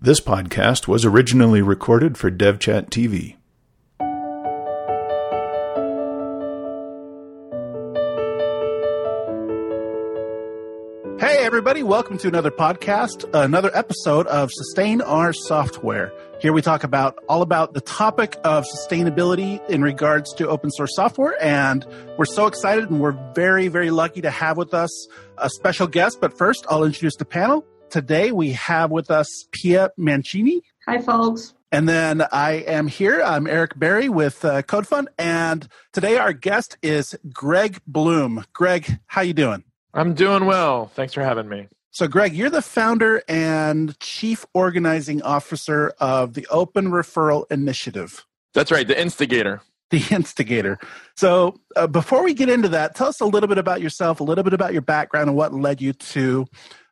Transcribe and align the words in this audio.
This 0.00 0.20
podcast 0.20 0.86
was 0.86 1.04
originally 1.04 1.60
recorded 1.60 2.16
for 2.16 2.30
DevChat 2.30 2.88
TV. 2.88 3.34
Hey, 11.18 11.44
everybody, 11.44 11.82
welcome 11.82 12.16
to 12.18 12.28
another 12.28 12.52
podcast, 12.52 13.28
another 13.34 13.72
episode 13.74 14.28
of 14.28 14.52
Sustain 14.52 15.00
Our 15.00 15.32
Software. 15.32 16.12
Here 16.40 16.52
we 16.52 16.62
talk 16.62 16.84
about 16.84 17.18
all 17.28 17.42
about 17.42 17.74
the 17.74 17.80
topic 17.80 18.36
of 18.44 18.66
sustainability 18.66 19.68
in 19.68 19.82
regards 19.82 20.32
to 20.34 20.46
open 20.46 20.70
source 20.70 20.94
software. 20.94 21.34
And 21.42 21.84
we're 22.16 22.24
so 22.24 22.46
excited 22.46 22.88
and 22.88 23.00
we're 23.00 23.18
very, 23.34 23.66
very 23.66 23.90
lucky 23.90 24.20
to 24.20 24.30
have 24.30 24.58
with 24.58 24.74
us 24.74 25.08
a 25.38 25.50
special 25.50 25.88
guest. 25.88 26.18
But 26.20 26.38
first, 26.38 26.66
I'll 26.70 26.84
introduce 26.84 27.16
the 27.16 27.24
panel. 27.24 27.66
Today 27.90 28.32
we 28.32 28.52
have 28.52 28.90
with 28.90 29.10
us 29.10 29.46
Pia 29.50 29.90
Mancini. 29.96 30.62
Hi, 30.86 31.00
folks. 31.00 31.54
And 31.72 31.88
then 31.88 32.22
I 32.32 32.52
am 32.66 32.86
here. 32.86 33.22
I'm 33.22 33.46
Eric 33.46 33.78
Berry 33.78 34.08
with 34.10 34.44
uh, 34.44 34.62
CodeFund, 34.62 35.06
and 35.18 35.68
today 35.92 36.18
our 36.18 36.32
guest 36.32 36.76
is 36.82 37.18
Greg 37.32 37.80
Bloom. 37.86 38.44
Greg, 38.52 38.98
how 39.06 39.22
you 39.22 39.32
doing? 39.32 39.64
I'm 39.94 40.14
doing 40.14 40.44
well. 40.44 40.86
Thanks 40.94 41.14
for 41.14 41.22
having 41.22 41.48
me. 41.48 41.68
So, 41.90 42.08
Greg, 42.08 42.34
you're 42.34 42.50
the 42.50 42.62
founder 42.62 43.22
and 43.26 43.98
chief 44.00 44.44
organizing 44.52 45.22
officer 45.22 45.94
of 45.98 46.34
the 46.34 46.46
Open 46.50 46.90
Referral 46.90 47.50
Initiative. 47.50 48.26
That's 48.52 48.70
right, 48.70 48.86
the 48.86 49.00
instigator. 49.00 49.62
The 49.90 50.04
instigator. 50.10 50.78
So, 51.16 51.58
uh, 51.74 51.86
before 51.86 52.22
we 52.22 52.34
get 52.34 52.50
into 52.50 52.68
that, 52.68 52.94
tell 52.94 53.08
us 53.08 53.20
a 53.20 53.26
little 53.26 53.48
bit 53.48 53.58
about 53.58 53.80
yourself, 53.80 54.20
a 54.20 54.24
little 54.24 54.44
bit 54.44 54.52
about 54.52 54.74
your 54.74 54.82
background, 54.82 55.28
and 55.28 55.36
what 55.36 55.54
led 55.54 55.80
you 55.80 55.94
to 55.94 56.46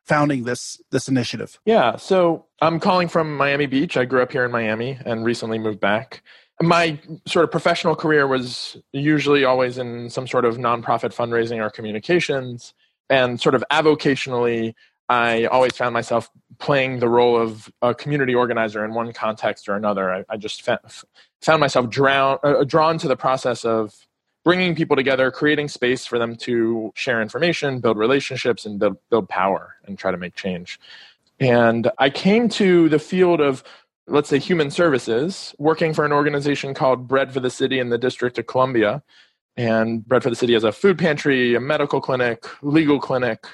founding 0.07 0.43
this 0.43 0.81
this 0.91 1.07
initiative? 1.07 1.59
Yeah, 1.65 1.97
so 1.97 2.45
I'm 2.61 2.79
calling 2.79 3.07
from 3.07 3.35
Miami 3.35 3.65
Beach. 3.65 3.97
I 3.97 4.05
grew 4.05 4.21
up 4.21 4.31
here 4.31 4.45
in 4.45 4.51
Miami 4.51 4.97
and 5.05 5.25
recently 5.25 5.59
moved 5.59 5.79
back. 5.79 6.23
My 6.61 6.99
sort 7.27 7.43
of 7.43 7.51
professional 7.51 7.95
career 7.95 8.25
was 8.27 8.77
usually 8.91 9.43
always 9.43 9.77
in 9.77 10.09
some 10.09 10.25
sort 10.25 10.45
of 10.45 10.57
nonprofit 10.57 11.13
fundraising 11.13 11.63
or 11.63 11.69
communications, 11.69 12.73
and 13.09 13.39
sort 13.39 13.53
of 13.53 13.63
avocationally, 13.71 14.73
I 15.09 15.45
always 15.45 15.73
found 15.77 15.93
myself 15.93 16.31
playing 16.57 16.99
the 16.99 17.09
role 17.09 17.39
of 17.39 17.69
a 17.81 17.93
community 17.93 18.33
organizer 18.33 18.83
in 18.83 18.93
one 18.93 19.13
context 19.13 19.69
or 19.69 19.75
another. 19.75 20.11
I, 20.11 20.23
I 20.29 20.37
just 20.37 20.63
found 20.63 21.59
myself 21.59 21.89
drown, 21.89 22.39
uh, 22.43 22.63
drawn 22.63 22.97
to 22.99 23.07
the 23.07 23.15
process 23.15 23.63
of 23.63 23.93
bringing 24.47 24.73
people 24.73 24.95
together, 24.95 25.29
creating 25.29 25.67
space 25.67 26.05
for 26.05 26.17
them 26.17 26.33
to 26.33 26.89
share 26.95 27.21
information, 27.21 27.81
build 27.81 27.97
relationships, 27.97 28.65
and 28.65 28.79
build, 28.79 28.95
build 29.09 29.27
power 29.27 29.75
and 29.85 29.99
try 29.99 30.09
to 30.09 30.15
make 30.15 30.35
change. 30.35 30.79
And 31.37 31.91
I 31.97 32.09
came 32.09 32.47
to 32.51 32.87
the 32.87 32.97
field 32.97 33.41
of, 33.41 33.61
let's 34.07 34.29
say, 34.29 34.39
human 34.39 34.71
services, 34.71 35.53
working 35.57 35.93
for 35.93 36.05
an 36.05 36.13
organization 36.13 36.73
called 36.73 37.09
Bread 37.09 37.33
for 37.33 37.41
the 37.41 37.49
City 37.49 37.77
in 37.77 37.89
the 37.89 37.97
District 37.97 38.37
of 38.37 38.47
Columbia. 38.47 39.03
And 39.57 40.07
Bread 40.07 40.23
for 40.23 40.29
the 40.29 40.35
City 40.37 40.53
has 40.53 40.63
a 40.63 40.71
food 40.71 40.97
pantry, 40.97 41.53
a 41.53 41.59
medical 41.59 41.99
clinic, 41.99 42.45
legal 42.61 43.01
clinic, 43.01 43.45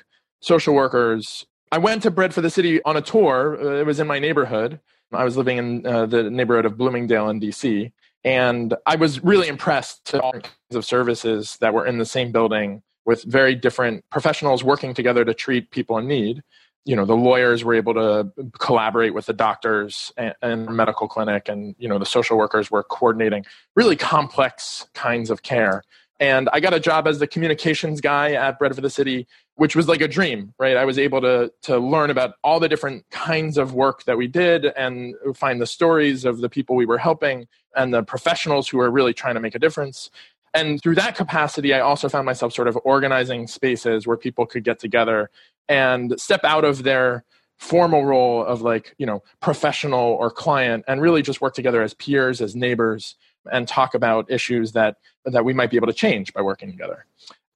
social 0.42 0.76
workers. 0.76 1.48
I 1.72 1.80
went 1.80 2.04
to 2.04 2.12
Bread 2.12 2.36
for 2.36 2.42
the 2.42 2.52
City 2.52 2.84
on 2.84 2.98
a 2.98 3.02
tour. 3.02 3.58
Uh, 3.60 3.80
it 3.80 3.88
was 3.88 4.00
in 4.00 4.06
my 4.06 4.20
neighborhood. 4.20 4.80
I 5.12 5.24
was 5.24 5.38
living 5.38 5.58
in 5.58 5.88
uh, 5.88 6.06
the 6.06 6.30
neighborhood 6.30 6.66
of 6.66 6.78
Bloomingdale 6.78 7.30
in 7.30 7.40
DC. 7.40 7.92
And 8.24 8.74
I 8.86 8.96
was 8.96 9.24
really 9.24 9.48
impressed 9.48 10.06
to 10.06 10.22
all 10.22 10.32
kinds 10.32 10.76
of 10.76 10.86
services 10.86 11.58
that 11.60 11.74
were 11.74 11.86
in 11.86 11.98
the 11.98 12.06
same 12.06 12.32
building 12.32 12.82
with 13.06 13.24
very 13.24 13.54
different 13.54 14.06
professionals 14.10 14.64
working 14.64 14.94
together 14.94 15.26
to 15.26 15.34
treat 15.34 15.72
people 15.72 15.98
in 15.98 16.08
need. 16.08 16.42
You 16.86 16.96
know, 16.96 17.06
the 17.06 17.16
lawyers 17.16 17.64
were 17.64 17.74
able 17.76 17.94
to 17.94 18.32
collaborate 18.60 19.14
with 19.14 19.26
the 19.26 19.34
doctors 19.34 20.12
and, 20.18 20.36
and 20.42 20.68
medical 20.68 21.08
clinic, 21.08 21.48
and 21.48 21.76
you 21.78 21.88
know, 21.88 21.98
the 21.98 22.06
social 22.06 22.38
workers 22.38 22.70
were 22.70 22.84
coordinating 22.84 23.46
really 23.76 23.96
complex 23.96 24.88
kinds 24.94 25.30
of 25.30 25.44
care. 25.44 25.84
And 26.24 26.48
I 26.54 26.62
got 26.62 26.74
a 26.74 26.80
job 26.80 27.06
as 27.06 27.20
the 27.20 27.28
communications 27.28 28.00
guy 28.00 28.32
at 28.32 28.58
Bread 28.58 28.74
for 28.74 28.80
the 28.80 28.90
City, 28.90 29.28
which 29.56 29.76
was 29.76 29.90
like 29.90 30.00
a 30.00 30.08
dream, 30.08 30.54
right? 30.58 30.78
I 30.78 30.86
was 30.86 30.98
able 30.98 31.20
to 31.20 31.52
to 31.64 31.78
learn 31.78 32.10
about 32.10 32.36
all 32.46 32.62
the 32.62 32.70
different 32.70 33.04
kinds 33.10 33.58
of 33.58 33.74
work 33.74 34.06
that 34.06 34.16
we 34.16 34.28
did 34.28 34.68
and 34.68 35.16
find 35.36 35.60
the 35.60 35.66
stories 35.66 36.24
of 36.24 36.38
the 36.38 36.48
people 36.48 36.78
we 36.78 36.86
were 36.86 36.98
helping 36.98 37.46
and 37.76 37.94
the 37.94 38.04
professionals 38.04 38.70
who 38.70 38.78
were 38.78 38.90
really 38.90 39.14
trying 39.14 39.34
to 39.34 39.42
make 39.42 39.54
a 39.54 39.60
difference. 39.60 40.10
And 40.54 40.82
through 40.82 40.96
that 40.96 41.18
capacity, 41.18 41.74
I 41.74 41.82
also 41.82 42.08
found 42.08 42.26
myself 42.26 42.54
sort 42.54 42.70
of 42.70 42.80
organizing 42.86 43.46
spaces 43.48 44.08
where 44.08 44.16
people 44.16 44.46
could 44.46 44.64
get 44.64 44.80
together 44.80 45.30
and 45.68 46.18
step 46.22 46.46
out 46.46 46.64
of 46.64 46.84
their 46.84 47.26
formal 47.58 48.06
role 48.06 48.46
of 48.46 48.62
like, 48.62 48.96
you 48.98 49.06
know, 49.06 49.24
professional 49.42 50.00
or 50.22 50.32
client 50.32 50.86
and 50.88 51.02
really 51.02 51.22
just 51.22 51.42
work 51.42 51.54
together 51.54 51.82
as 51.82 51.94
peers, 51.94 52.40
as 52.40 52.56
neighbors, 52.56 53.16
and 53.52 53.68
talk 53.68 53.94
about 53.94 54.30
issues 54.32 54.72
that 54.74 54.98
that 55.26 55.46
we 55.46 55.54
might 55.54 55.70
be 55.70 55.78
able 55.78 55.88
to 55.88 55.94
change 55.94 56.34
by 56.34 56.42
working 56.42 56.72
together. 56.72 57.06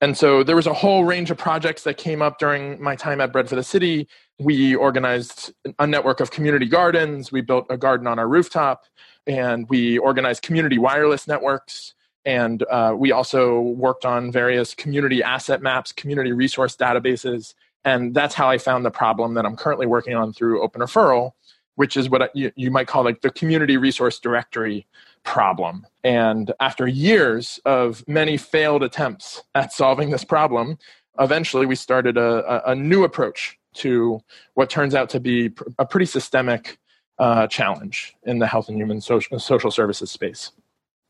And 0.00 0.16
so 0.16 0.44
there 0.44 0.54
was 0.54 0.66
a 0.66 0.72
whole 0.72 1.04
range 1.04 1.30
of 1.30 1.38
projects 1.38 1.82
that 1.82 1.96
came 1.96 2.22
up 2.22 2.38
during 2.38 2.80
my 2.80 2.94
time 2.94 3.20
at 3.20 3.32
Bread 3.32 3.48
for 3.48 3.56
the 3.56 3.64
City. 3.64 4.06
We 4.38 4.76
organized 4.76 5.52
a 5.78 5.86
network 5.86 6.20
of 6.20 6.30
community 6.30 6.66
gardens. 6.66 7.32
We 7.32 7.40
built 7.40 7.66
a 7.68 7.76
garden 7.76 8.06
on 8.06 8.18
our 8.18 8.28
rooftop, 8.28 8.84
and 9.26 9.68
we 9.68 9.98
organized 9.98 10.42
community 10.42 10.78
wireless 10.78 11.26
networks. 11.26 11.94
And 12.24 12.62
uh, 12.70 12.94
we 12.96 13.10
also 13.10 13.60
worked 13.60 14.04
on 14.04 14.30
various 14.30 14.74
community 14.74 15.22
asset 15.22 15.62
maps, 15.62 15.92
community 15.92 16.32
resource 16.32 16.76
databases. 16.76 17.54
And 17.84 18.14
that's 18.14 18.34
how 18.34 18.48
I 18.48 18.58
found 18.58 18.84
the 18.84 18.90
problem 18.90 19.34
that 19.34 19.46
I'm 19.46 19.56
currently 19.56 19.86
working 19.86 20.14
on 20.14 20.32
through 20.32 20.62
Open 20.62 20.80
Referral, 20.80 21.32
which 21.76 21.96
is 21.96 22.08
what 22.10 22.34
you, 22.36 22.52
you 22.54 22.70
might 22.70 22.86
call 22.86 23.02
like 23.02 23.22
the 23.22 23.30
community 23.30 23.76
resource 23.76 24.18
directory 24.18 24.86
problem. 25.28 25.86
And 26.04 26.54
after 26.58 26.88
years 26.88 27.60
of 27.66 28.02
many 28.08 28.38
failed 28.38 28.82
attempts 28.82 29.42
at 29.54 29.74
solving 29.74 30.08
this 30.08 30.24
problem, 30.24 30.78
eventually 31.20 31.66
we 31.66 31.74
started 31.74 32.16
a, 32.16 32.70
a 32.70 32.74
new 32.74 33.04
approach 33.04 33.58
to 33.74 34.20
what 34.54 34.70
turns 34.70 34.94
out 34.94 35.10
to 35.10 35.20
be 35.20 35.50
a 35.78 35.84
pretty 35.84 36.06
systemic 36.06 36.78
uh, 37.18 37.46
challenge 37.46 38.16
in 38.24 38.38
the 38.38 38.46
health 38.46 38.70
and 38.70 38.78
human 38.78 39.02
social, 39.02 39.38
social 39.38 39.70
services 39.70 40.10
space. 40.10 40.52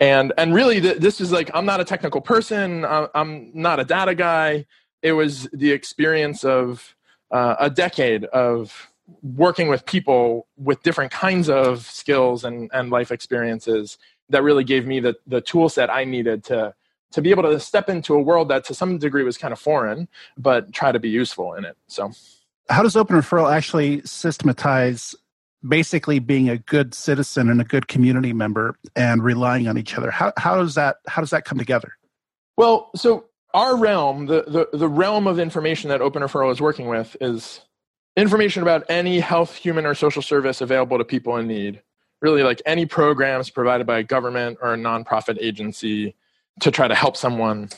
And, 0.00 0.32
and 0.36 0.52
really, 0.52 0.80
this 0.80 1.20
is 1.20 1.30
like, 1.30 1.48
I'm 1.54 1.64
not 1.64 1.80
a 1.80 1.84
technical 1.84 2.20
person, 2.20 2.84
I'm 2.84 3.52
not 3.54 3.78
a 3.78 3.84
data 3.84 4.16
guy. 4.16 4.66
It 5.00 5.12
was 5.12 5.48
the 5.52 5.70
experience 5.70 6.42
of 6.42 6.96
uh, 7.30 7.54
a 7.60 7.70
decade 7.70 8.24
of 8.24 8.90
working 9.22 9.68
with 9.68 9.86
people 9.86 10.46
with 10.56 10.82
different 10.82 11.10
kinds 11.10 11.48
of 11.48 11.86
skills 11.86 12.44
and, 12.44 12.70
and 12.72 12.90
life 12.90 13.10
experiences 13.10 13.98
that 14.28 14.42
really 14.42 14.64
gave 14.64 14.86
me 14.86 15.00
the, 15.00 15.16
the 15.26 15.40
tool 15.40 15.68
set 15.68 15.90
I 15.90 16.04
needed 16.04 16.44
to, 16.44 16.74
to 17.12 17.22
be 17.22 17.30
able 17.30 17.44
to 17.44 17.58
step 17.58 17.88
into 17.88 18.14
a 18.14 18.20
world 18.20 18.48
that 18.50 18.64
to 18.66 18.74
some 18.74 18.98
degree 18.98 19.24
was 19.24 19.38
kind 19.38 19.52
of 19.52 19.58
foreign, 19.58 20.08
but 20.36 20.72
try 20.72 20.92
to 20.92 20.98
be 20.98 21.08
useful 21.08 21.54
in 21.54 21.64
it. 21.64 21.76
So, 21.86 22.12
how 22.68 22.82
does 22.82 22.96
Open 22.96 23.16
Referral 23.16 23.50
actually 23.50 24.02
systematize 24.02 25.14
basically 25.66 26.18
being 26.18 26.50
a 26.50 26.58
good 26.58 26.92
citizen 26.94 27.48
and 27.48 27.60
a 27.60 27.64
good 27.64 27.88
community 27.88 28.34
member 28.34 28.76
and 28.94 29.24
relying 29.24 29.68
on 29.68 29.78
each 29.78 29.96
other? 29.96 30.10
How, 30.10 30.34
how 30.36 30.56
does 30.56 30.74
that 30.74 30.96
how 31.06 31.22
does 31.22 31.30
that 31.30 31.46
come 31.46 31.56
together? 31.56 31.96
Well, 32.58 32.90
so 32.94 33.24
our 33.54 33.76
realm, 33.76 34.26
the, 34.26 34.44
the, 34.46 34.76
the 34.76 34.88
realm 34.88 35.26
of 35.26 35.38
information 35.38 35.88
that 35.88 36.02
Open 36.02 36.22
Referral 36.22 36.52
is 36.52 36.60
working 36.60 36.88
with 36.88 37.16
is 37.20 37.60
information 38.18 38.62
about 38.62 38.84
any 38.88 39.20
health, 39.20 39.54
human, 39.54 39.86
or 39.86 39.94
social 39.94 40.22
service 40.22 40.60
available 40.60 40.98
to 40.98 41.04
people 41.04 41.36
in 41.36 41.46
need. 41.46 41.82
Really, 42.20 42.42
like 42.42 42.60
any 42.66 42.84
programs 42.84 43.48
provided 43.48 43.86
by 43.86 44.00
a 44.00 44.02
government 44.02 44.58
or 44.60 44.74
a 44.74 44.76
nonprofit 44.76 45.38
agency 45.40 46.16
to 46.60 46.70
try 46.72 46.88
to 46.88 46.94
help 46.94 47.16
someone. 47.16 47.68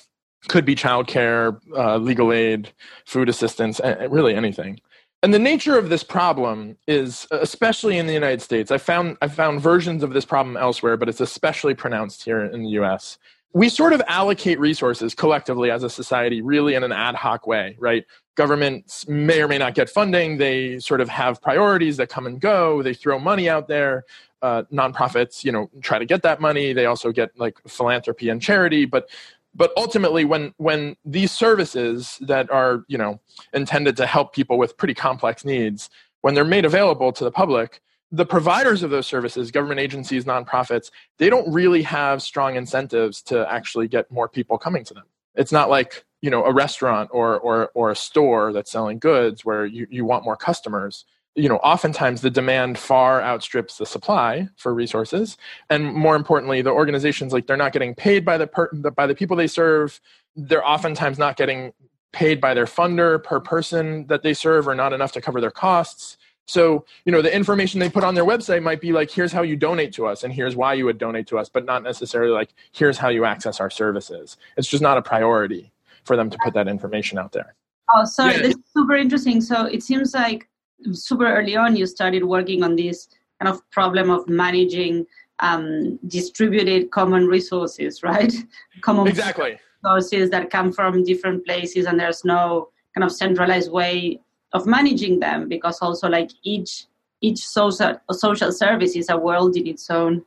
Could 0.49 0.65
be 0.65 0.75
childcare, 0.75 1.61
uh, 1.77 1.99
legal 1.99 2.33
aid, 2.33 2.73
food 3.05 3.29
assistance, 3.29 3.79
really 4.09 4.35
anything. 4.35 4.81
And 5.23 5.35
the 5.35 5.39
nature 5.39 5.77
of 5.77 5.91
this 5.91 6.03
problem 6.03 6.79
is, 6.89 7.27
especially 7.31 7.99
in 7.99 8.07
the 8.07 8.15
United 8.15 8.41
States, 8.41 8.71
I 8.71 8.79
found 8.79 9.19
I 9.21 9.29
found 9.29 9.61
versions 9.61 10.03
of 10.03 10.15
this 10.15 10.25
problem 10.25 10.57
elsewhere, 10.57 10.97
but 10.97 11.11
it's 11.11 11.21
especially 11.21 11.75
pronounced 11.75 12.25
here 12.25 12.41
in 12.41 12.63
the 12.63 12.71
U.S 12.71 13.19
we 13.53 13.69
sort 13.69 13.93
of 13.93 14.03
allocate 14.07 14.61
resources 14.61 15.15
collectively 15.15 15.71
as 15.71 15.83
a 15.83 15.91
society 15.91 16.41
really 16.41 16.75
in 16.75 16.85
an 16.85 16.93
ad 16.93 17.15
hoc 17.15 17.47
way 17.47 17.77
right? 17.79 18.05
Governments 18.37 19.07
may 19.09 19.43
or 19.43 19.49
may 19.49 19.59
not 19.59 19.75
get 19.75 19.91
funding. 19.91 20.39
They 20.39 20.79
sort 20.79 21.01
of 21.01 21.09
have 21.09 21.43
priorities 21.43 21.99
that 21.99 22.09
come 22.09 22.27
and 22.27 22.41
go. 22.41 22.83
They 22.83 22.95
throw 22.95 23.19
money 23.19 23.49
out 23.49 23.69
there. 23.69 24.05
Uh, 24.43 24.63
nonprofits 24.73 25.45
you 25.45 25.53
know 25.53 25.69
try 25.83 25.99
to 25.99 26.07
get 26.07 26.23
that 26.23 26.41
money. 26.41 26.73
They 26.73 26.87
also 26.87 27.13
get 27.13 27.39
like 27.39 27.59
philanthropy 27.67 28.31
and 28.31 28.41
charity. 28.41 28.87
But 28.87 29.11
but 29.55 29.73
ultimately 29.77 30.25
when 30.25 30.55
when 30.57 30.97
these 31.05 31.33
services 31.33 32.19
that 32.23 32.51
are 32.51 32.85
you 32.89 32.97
know 32.97 33.21
intended 33.53 33.97
to 33.99 34.07
help 34.07 34.33
people 34.33 34.57
with 34.57 34.77
pretty 34.79 34.95
complex 34.95 35.45
needs 35.45 35.91
when 36.23 36.35
they're 36.35 36.45
made 36.45 36.65
available 36.65 37.13
to 37.13 37.25
the 37.25 37.31
public 37.31 37.83
the 38.13 38.27
providers 38.27 38.83
of 38.83 38.91
those 38.91 39.07
services, 39.07 39.51
government 39.51 39.81
agencies, 39.81 40.25
nonprofits, 40.25 40.91
they 41.19 41.31
don't 41.31 41.51
really 41.53 41.83
have 41.83 42.23
strong 42.23 42.57
incentives 42.57 43.23
to 43.23 43.51
actually 43.51 43.89
get 43.89 44.11
more 44.11 44.29
people 44.29 44.59
coming 44.59 44.85
to 44.85 44.95
them. 44.95 45.05
It's 45.35 45.53
not 45.53 45.71
like 45.71 46.05
you 46.21 46.31
know 46.31 46.45
a 46.45 46.53
restaurant 46.53 47.11
or 47.13 47.39
or 47.39 47.71
or 47.75 47.91
a 47.91 47.97
store 47.97 48.53
that's 48.53 48.71
selling 48.71 48.99
goods 48.99 49.45
where 49.45 49.65
you, 49.65 49.87
you 49.91 50.05
want 50.05 50.25
more 50.25 50.37
customers. 50.37 51.05
you 51.37 51.49
know 51.49 51.57
oftentimes 51.59 52.21
the 52.21 52.31
demand 52.31 52.79
far 52.79 53.23
outstrips 53.23 53.79
the 53.79 53.87
supply 53.87 54.49
for 54.57 54.75
resources 54.75 55.39
and 55.71 55.95
more 55.95 56.17
importantly 56.17 56.61
the 56.61 56.71
organizations 56.71 57.33
like 57.33 57.47
they're 57.47 57.57
not 57.57 57.73
getting 57.73 57.95
paid 57.95 58.25
by 58.25 58.37
the 58.37 58.47
per, 58.47 58.69
by 58.73 59.07
the 59.07 59.15
people 59.15 59.37
they 59.37 59.47
serve 59.47 60.01
they're 60.37 60.67
oftentimes 60.67 61.19
not 61.19 61.37
getting 61.37 61.73
paid 62.13 62.41
by 62.41 62.53
their 62.53 62.67
funder 62.67 63.23
per 63.23 63.39
person 63.39 64.07
that 64.09 64.23
they 64.23 64.35
serve 64.35 64.67
or 64.67 64.75
not 64.75 64.93
enough 64.93 65.13
to 65.13 65.21
cover 65.21 65.41
their 65.41 65.53
costs 65.53 66.19
so 66.51 66.85
you 67.05 67.13
know 67.13 67.23
the 67.23 67.35
information 67.35 67.81
they 67.81 67.89
put 67.89 68.05
on 68.05 68.15
their 68.15 68.25
website 68.25 68.63
might 68.63 68.81
be 68.81 68.93
like 68.93 69.11
here's 69.11 69.33
how 69.33 69.43
you 69.43 69.57
donate 69.57 69.93
to 69.93 70.07
us 70.07 70.25
and 70.25 70.33
here's 70.33 70.57
why 70.57 70.75
you 70.75 70.85
would 70.85 70.99
donate 70.99 71.27
to 71.29 71.39
us 71.39 71.49
but 71.49 71.65
not 71.65 71.83
necessarily 71.83 72.33
like 72.33 72.53
here's 72.73 72.99
how 72.99 73.09
you 73.09 73.25
access 73.25 73.61
our 73.61 73.71
services. 73.71 74.37
It's 74.57 74.69
just 74.69 74.83
not 74.83 74.99
a 74.99 75.03
priority 75.03 75.73
for 76.05 76.17
them 76.17 76.29
to 76.31 76.39
put 76.43 76.55
that 76.55 76.69
information 76.69 77.19
out 77.19 77.33
there. 77.33 77.55
Oh 77.95 78.05
sorry 78.05 78.35
yeah. 78.35 78.43
this 78.43 78.55
is 78.55 78.63
super 78.77 78.97
interesting. 78.97 79.41
So 79.41 79.67
it 79.67 79.83
seems 79.83 80.13
like 80.15 80.49
super 80.93 81.27
early 81.27 81.57
on 81.57 81.77
you 81.77 81.87
started 81.87 82.25
working 82.25 82.63
on 82.65 82.77
this 82.77 83.09
kind 83.41 83.55
of 83.55 83.69
problem 83.71 84.11
of 84.11 84.29
managing 84.29 85.07
um, 85.39 85.99
distributed 86.09 86.91
common 86.91 87.27
resources 87.27 88.03
right? 88.03 88.35
Common 88.83 89.07
exactly. 89.07 89.59
resources 89.83 90.29
that 90.31 90.51
come 90.51 90.71
from 90.73 91.05
different 91.05 91.47
places 91.47 91.87
and 91.87 91.99
there's 91.99 92.25
no 92.25 92.69
kind 92.95 93.05
of 93.05 93.13
centralized 93.13 93.71
way 93.71 94.21
of 94.53 94.67
managing 94.67 95.21
them 95.21 95.49
because 95.49 95.79
also 95.81 96.09
like 96.09 96.31
each 96.43 96.87
each 97.21 97.39
social 97.39 98.01
social 98.13 98.51
service 98.53 98.97
is 98.97 99.09
a 99.11 99.17
world 99.17 99.57
in 99.57 99.67
its 99.67 99.91
own 99.91 100.25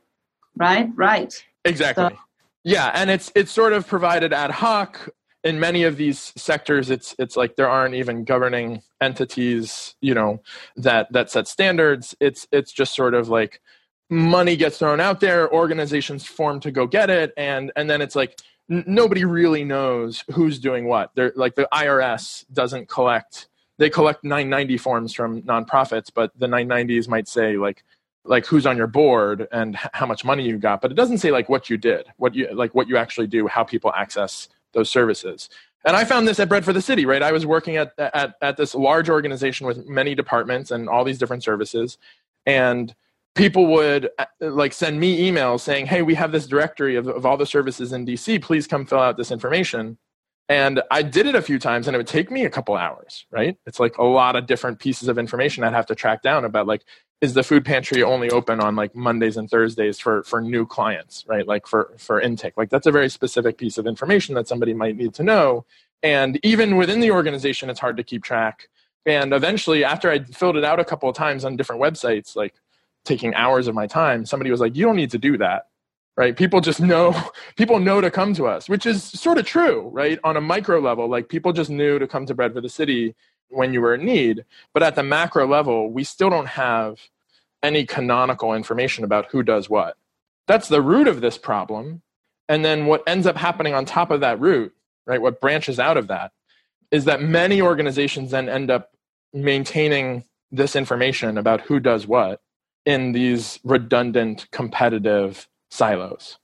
right? 0.56 0.88
Right. 0.94 1.44
Exactly. 1.64 2.08
So, 2.08 2.16
yeah 2.64 2.90
and 2.94 3.10
it's 3.10 3.30
it's 3.34 3.52
sort 3.52 3.72
of 3.72 3.86
provided 3.86 4.32
ad 4.32 4.50
hoc. 4.50 5.08
In 5.42 5.60
many 5.60 5.82
of 5.82 5.98
these 5.98 6.32
sectors 6.36 6.88
it's 6.90 7.14
it's 7.18 7.36
like 7.36 7.56
there 7.56 7.68
aren't 7.68 7.94
even 7.94 8.24
governing 8.24 8.82
entities 9.00 9.94
you 10.00 10.14
know 10.14 10.40
that 10.76 11.12
that 11.12 11.30
set 11.30 11.46
standards. 11.48 12.14
It's 12.20 12.46
it's 12.50 12.72
just 12.72 12.94
sort 12.94 13.14
of 13.14 13.28
like 13.28 13.60
money 14.10 14.56
gets 14.56 14.78
thrown 14.78 15.00
out 15.00 15.20
there 15.20 15.52
organizations 15.52 16.24
form 16.26 16.60
to 16.60 16.70
go 16.70 16.86
get 16.86 17.10
it 17.10 17.32
and 17.36 17.72
and 17.76 17.90
then 17.90 18.00
it's 18.00 18.14
like 18.14 18.38
n- 18.70 18.84
nobody 18.86 19.24
really 19.24 19.64
knows 19.64 20.24
who's 20.32 20.58
doing 20.58 20.86
what. 20.86 21.10
They're 21.14 21.32
like 21.36 21.54
the 21.54 21.68
irs 21.72 22.44
doesn't 22.52 22.88
collect 22.88 23.48
they 23.78 23.90
collect 23.90 24.24
990 24.24 24.78
forms 24.78 25.12
from 25.12 25.42
nonprofits 25.42 26.10
but 26.14 26.30
the 26.38 26.46
990s 26.46 27.08
might 27.08 27.28
say 27.28 27.56
like 27.56 27.84
like 28.26 28.46
who's 28.46 28.66
on 28.66 28.76
your 28.76 28.86
board 28.86 29.46
and 29.52 29.76
how 29.92 30.06
much 30.06 30.24
money 30.24 30.44
you 30.44 30.58
got 30.58 30.80
but 30.80 30.90
it 30.90 30.94
doesn't 30.94 31.18
say 31.18 31.30
like 31.30 31.48
what 31.48 31.68
you 31.68 31.76
did 31.76 32.06
what 32.16 32.34
you 32.34 32.48
like 32.52 32.74
what 32.74 32.88
you 32.88 32.96
actually 32.96 33.26
do 33.26 33.46
how 33.46 33.62
people 33.62 33.92
access 33.94 34.48
those 34.74 34.90
services. 34.90 35.48
And 35.86 35.96
I 35.96 36.04
found 36.04 36.28
this 36.28 36.38
at 36.40 36.48
Bread 36.48 36.64
for 36.64 36.72
the 36.72 36.82
City, 36.82 37.06
right? 37.06 37.22
I 37.22 37.32
was 37.32 37.46
working 37.46 37.76
at, 37.76 37.92
at, 37.98 38.34
at 38.42 38.56
this 38.56 38.74
large 38.74 39.08
organization 39.08 39.66
with 39.66 39.86
many 39.88 40.14
departments 40.14 40.70
and 40.70 40.88
all 40.88 41.04
these 41.04 41.18
different 41.18 41.42
services. 41.42 41.96
And 42.46 42.94
people 43.34 43.66
would 43.68 44.10
uh, 44.18 44.26
like 44.40 44.72
send 44.72 45.00
me 45.00 45.30
emails 45.30 45.60
saying, 45.60 45.86
hey, 45.86 46.02
we 46.02 46.14
have 46.14 46.32
this 46.32 46.46
directory 46.46 46.96
of, 46.96 47.06
of 47.06 47.24
all 47.24 47.36
the 47.36 47.46
services 47.46 47.92
in 47.92 48.06
DC. 48.06 48.42
Please 48.42 48.66
come 48.66 48.86
fill 48.86 48.98
out 48.98 49.16
this 49.16 49.30
information. 49.30 49.98
And 50.48 50.82
I 50.90 51.02
did 51.02 51.26
it 51.26 51.34
a 51.34 51.42
few 51.42 51.58
times 51.58 51.86
and 51.86 51.94
it 51.94 51.98
would 51.98 52.06
take 52.06 52.30
me 52.30 52.44
a 52.44 52.50
couple 52.50 52.76
hours, 52.76 53.24
right? 53.30 53.56
It's 53.66 53.80
like 53.80 53.96
a 53.96 54.04
lot 54.04 54.36
of 54.36 54.46
different 54.46 54.78
pieces 54.78 55.08
of 55.08 55.18
information 55.18 55.64
I'd 55.64 55.72
have 55.72 55.86
to 55.86 55.94
track 55.94 56.22
down 56.22 56.44
about 56.44 56.66
like 56.66 56.84
is 57.20 57.32
the 57.32 57.42
food 57.42 57.64
pantry 57.64 58.02
only 58.02 58.28
open 58.30 58.60
on 58.60 58.76
like 58.76 58.94
Mondays 58.94 59.38
and 59.38 59.48
Thursdays 59.48 59.98
for 59.98 60.22
for 60.24 60.42
new 60.42 60.66
clients, 60.66 61.24
right? 61.26 61.46
Like 61.46 61.66
for 61.66 61.94
for 61.96 62.20
intake. 62.20 62.54
Like 62.56 62.68
that's 62.68 62.86
a 62.86 62.92
very 62.92 63.08
specific 63.08 63.56
piece 63.56 63.78
of 63.78 63.86
information 63.86 64.34
that 64.34 64.46
somebody 64.46 64.74
might 64.74 64.96
need 64.96 65.14
to 65.14 65.22
know. 65.22 65.64
And 66.02 66.38
even 66.44 66.76
within 66.76 67.00
the 67.00 67.10
organization, 67.12 67.70
it's 67.70 67.80
hard 67.80 67.96
to 67.96 68.04
keep 68.04 68.22
track. 68.22 68.68
And 69.06 69.32
eventually, 69.32 69.84
after 69.84 70.10
I 70.10 70.18
filled 70.24 70.56
it 70.56 70.64
out 70.64 70.80
a 70.80 70.84
couple 70.84 71.08
of 71.08 71.16
times 71.16 71.44
on 71.46 71.56
different 71.56 71.80
websites, 71.80 72.36
like 72.36 72.54
taking 73.06 73.34
hours 73.34 73.68
of 73.68 73.74
my 73.74 73.86
time, 73.86 74.26
somebody 74.26 74.50
was 74.50 74.60
like, 74.60 74.76
"You 74.76 74.84
don't 74.84 74.96
need 74.96 75.12
to 75.12 75.18
do 75.18 75.38
that." 75.38 75.68
Right? 76.16 76.36
People 76.36 76.60
just 76.60 76.80
know. 76.80 77.12
People 77.56 77.80
know 77.80 78.00
to 78.00 78.10
come 78.10 78.34
to 78.34 78.46
us, 78.46 78.68
which 78.68 78.86
is 78.86 79.02
sort 79.02 79.38
of 79.38 79.46
true, 79.46 79.88
right? 79.92 80.18
On 80.24 80.36
a 80.36 80.40
micro 80.40 80.78
level, 80.78 81.08
like 81.08 81.28
people 81.28 81.52
just 81.52 81.70
knew 81.70 81.98
to 81.98 82.06
come 82.06 82.26
to 82.26 82.34
Bread 82.34 82.52
for 82.52 82.60
the 82.60 82.68
City 82.68 83.14
when 83.48 83.72
you 83.72 83.80
were 83.80 83.94
in 83.94 84.04
need. 84.04 84.44
But 84.72 84.82
at 84.82 84.94
the 84.94 85.02
macro 85.02 85.46
level, 85.46 85.90
we 85.90 86.04
still 86.04 86.30
don't 86.30 86.48
have 86.48 86.98
any 87.62 87.84
canonical 87.84 88.54
information 88.54 89.04
about 89.04 89.26
who 89.30 89.42
does 89.42 89.70
what. 89.70 89.96
That's 90.46 90.68
the 90.68 90.82
root 90.82 91.08
of 91.08 91.20
this 91.20 91.38
problem. 91.38 92.02
And 92.48 92.64
then 92.64 92.86
what 92.86 93.02
ends 93.06 93.26
up 93.26 93.36
happening 93.36 93.74
on 93.74 93.84
top 93.84 94.10
of 94.10 94.20
that 94.20 94.38
root, 94.38 94.74
right, 95.06 95.20
what 95.20 95.40
branches 95.40 95.78
out 95.78 95.96
of 95.96 96.08
that, 96.08 96.32
is 96.90 97.06
that 97.06 97.22
many 97.22 97.62
organizations 97.62 98.30
then 98.30 98.48
end 98.48 98.70
up 98.70 98.90
maintaining 99.32 100.24
this 100.52 100.76
information 100.76 101.38
about 101.38 101.62
who 101.62 101.80
does 101.80 102.06
what 102.06 102.40
in 102.84 103.12
these 103.12 103.58
redundant 103.64 104.46
competitive 104.52 105.48
silos 105.74 106.38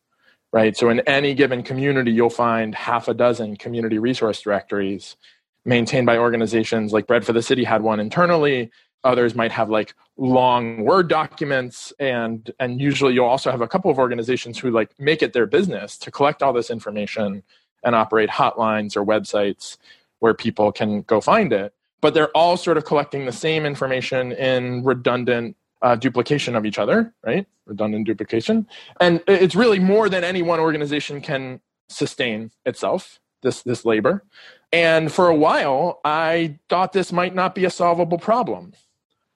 right? 0.53 0.77
So 0.77 0.91
in 0.91 1.01
any 1.01 1.35
given 1.35 1.63
community 1.63 2.13
you'll 2.13 2.31
find 2.31 2.75
half 2.75 3.09
a 3.09 3.15
dozen 3.15 3.57
community 3.57 3.99
resource 3.99 4.41
directories 4.41 5.17
maintained 5.65 6.07
by 6.07 6.19
organizations. 6.19 6.93
Like 6.93 7.07
bread 7.07 7.25
for 7.25 7.33
the 7.33 7.43
city 7.43 7.65
had 7.65 7.83
one 7.83 8.01
internally. 8.01 8.71
Others 9.05 9.35
might 9.35 9.53
have 9.53 9.71
like 9.71 9.95
long 10.17 10.85
word 10.85 11.09
documents. 11.09 11.93
And 11.99 12.51
and 12.59 12.81
usually 12.81 13.15
you'll 13.15 13.27
also 13.27 13.51
have 13.51 13.61
a 13.61 13.69
couple 13.69 13.91
of 13.91 13.99
organizations 13.99 14.59
who 14.59 14.71
like 14.71 14.91
make 14.99 15.23
it 15.23 15.33
their 15.33 15.47
business 15.47 15.97
to 15.99 16.11
collect 16.11 16.43
all 16.43 16.53
this 16.53 16.71
information 16.71 17.43
and 17.83 17.95
operate 17.95 18.29
hotlines 18.29 18.97
or 18.97 19.05
websites 19.05 19.79
where 20.19 20.35
people 20.35 20.71
can 20.71 21.03
go 21.03 21.21
find 21.21 21.53
it. 21.53 21.73
But 22.03 22.15
they're 22.15 22.35
all 22.37 22.57
sort 22.57 22.77
of 22.77 22.85
collecting 22.85 23.27
the 23.27 23.33
same 23.33 23.65
information 23.65 24.33
in 24.33 24.83
redundant 24.85 25.57
uh, 25.83 25.97
duplication 25.97 26.57
of 26.57 26.67
each 26.67 26.79
other 26.79 27.15
right? 27.25 27.47
Redundant 27.67 28.07
duplication. 28.07 28.67
And 29.01 29.23
it's 29.27 29.55
really 29.55 29.79
more 29.79 30.09
than 30.09 30.25
any 30.25 30.43
one 30.43 30.61
organization 30.61 31.21
can 31.21 31.61
sustain 31.89 32.51
itself 32.65 33.21
this 33.43 33.63
this 33.63 33.85
labor. 33.85 34.25
And 34.73 35.13
for 35.13 35.29
a 35.29 35.35
while 35.35 36.01
i 36.05 36.59
thought 36.69 36.93
this 36.93 37.13
might 37.13 37.35
not 37.35 37.55
be 37.55 37.65
a 37.65 37.71
solvable 37.71 38.19
problem 38.19 38.73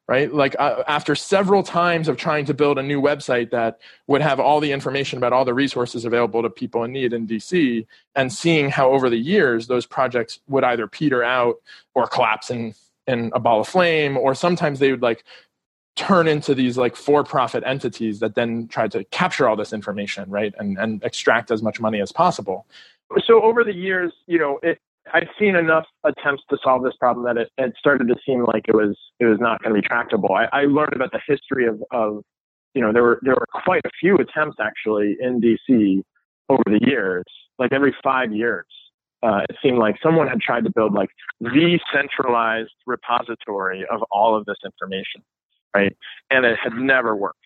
right? 0.06 0.32
Like 0.32 0.54
uh, 0.58 0.82
after 0.86 1.14
several 1.14 1.62
times 1.62 2.08
of 2.08 2.16
trying 2.16 2.44
to 2.46 2.54
build 2.54 2.78
a 2.78 2.82
new 2.82 3.00
website 3.00 3.50
that 3.50 3.80
would 4.06 4.20
have 4.20 4.38
all 4.38 4.60
the 4.60 4.72
information 4.72 5.16
about 5.16 5.32
all 5.32 5.44
the 5.44 5.54
resources 5.54 6.04
available 6.04 6.42
to 6.42 6.50
people 6.50 6.84
in 6.84 6.92
need 6.92 7.12
in 7.12 7.26
DC, 7.26 7.86
and 8.14 8.32
seeing 8.32 8.70
how 8.70 8.90
over 8.90 9.08
the 9.08 9.18
years 9.18 9.66
those 9.66 9.86
projects 9.86 10.40
would 10.46 10.64
either 10.64 10.86
peter 10.86 11.22
out 11.22 11.56
or 11.94 12.06
collapse 12.06 12.50
in 12.50 12.74
in 13.06 13.30
a 13.34 13.40
ball 13.40 13.60
of 13.60 13.68
flame, 13.68 14.16
or 14.16 14.34
sometimes 14.34 14.78
they 14.78 14.90
would 14.90 15.02
like 15.02 15.24
turn 15.96 16.26
into 16.26 16.54
these 16.54 16.76
like 16.76 16.96
for-profit 16.96 17.62
entities 17.64 18.20
that 18.20 18.34
then 18.34 18.66
tried 18.68 18.90
to 18.92 19.04
capture 19.04 19.48
all 19.48 19.56
this 19.56 19.72
information, 19.72 20.28
right, 20.30 20.54
and 20.58 20.78
and 20.78 21.02
extract 21.04 21.50
as 21.50 21.62
much 21.62 21.80
money 21.80 22.00
as 22.00 22.12
possible. 22.12 22.66
So 23.26 23.42
over 23.42 23.62
the 23.62 23.74
years, 23.74 24.12
you 24.26 24.38
know, 24.38 24.58
it, 24.62 24.78
I've 25.12 25.28
seen 25.38 25.54
enough 25.54 25.84
attempts 26.04 26.42
to 26.50 26.58
solve 26.62 26.82
this 26.82 26.94
problem 26.98 27.24
that 27.26 27.40
it, 27.40 27.50
it 27.58 27.74
started 27.78 28.08
to 28.08 28.16
seem 28.26 28.44
like 28.44 28.64
it 28.68 28.74
was 28.74 28.96
it 29.20 29.26
was 29.26 29.38
not 29.40 29.62
going 29.62 29.74
to 29.74 29.80
be 29.80 29.86
tractable. 29.86 30.32
I, 30.32 30.48
I 30.52 30.64
learned 30.64 30.94
about 30.94 31.12
the 31.12 31.20
history 31.26 31.66
of, 31.66 31.82
of 31.90 32.22
you 32.74 32.82
know 32.82 32.92
there 32.92 33.02
were 33.02 33.20
there 33.22 33.34
were 33.34 33.46
quite 33.64 33.82
a 33.84 33.90
few 34.00 34.16
attempts 34.16 34.56
actually 34.60 35.16
in 35.20 35.40
DC 35.40 36.02
over 36.48 36.62
the 36.66 36.80
years, 36.86 37.24
like 37.58 37.72
every 37.72 37.94
five 38.02 38.32
years. 38.32 38.66
Uh, 39.22 39.40
it 39.48 39.56
seemed 39.62 39.78
like 39.78 39.96
someone 40.02 40.28
had 40.28 40.38
tried 40.40 40.64
to 40.64 40.70
build 40.74 40.92
like 40.92 41.08
the 41.40 41.78
centralized 41.94 42.74
repository 42.86 43.82
of 43.90 44.02
all 44.10 44.36
of 44.36 44.44
this 44.44 44.58
information, 44.64 45.22
right? 45.74 45.96
And 46.30 46.44
it 46.44 46.58
had 46.62 46.74
never 46.74 47.16
worked. 47.16 47.38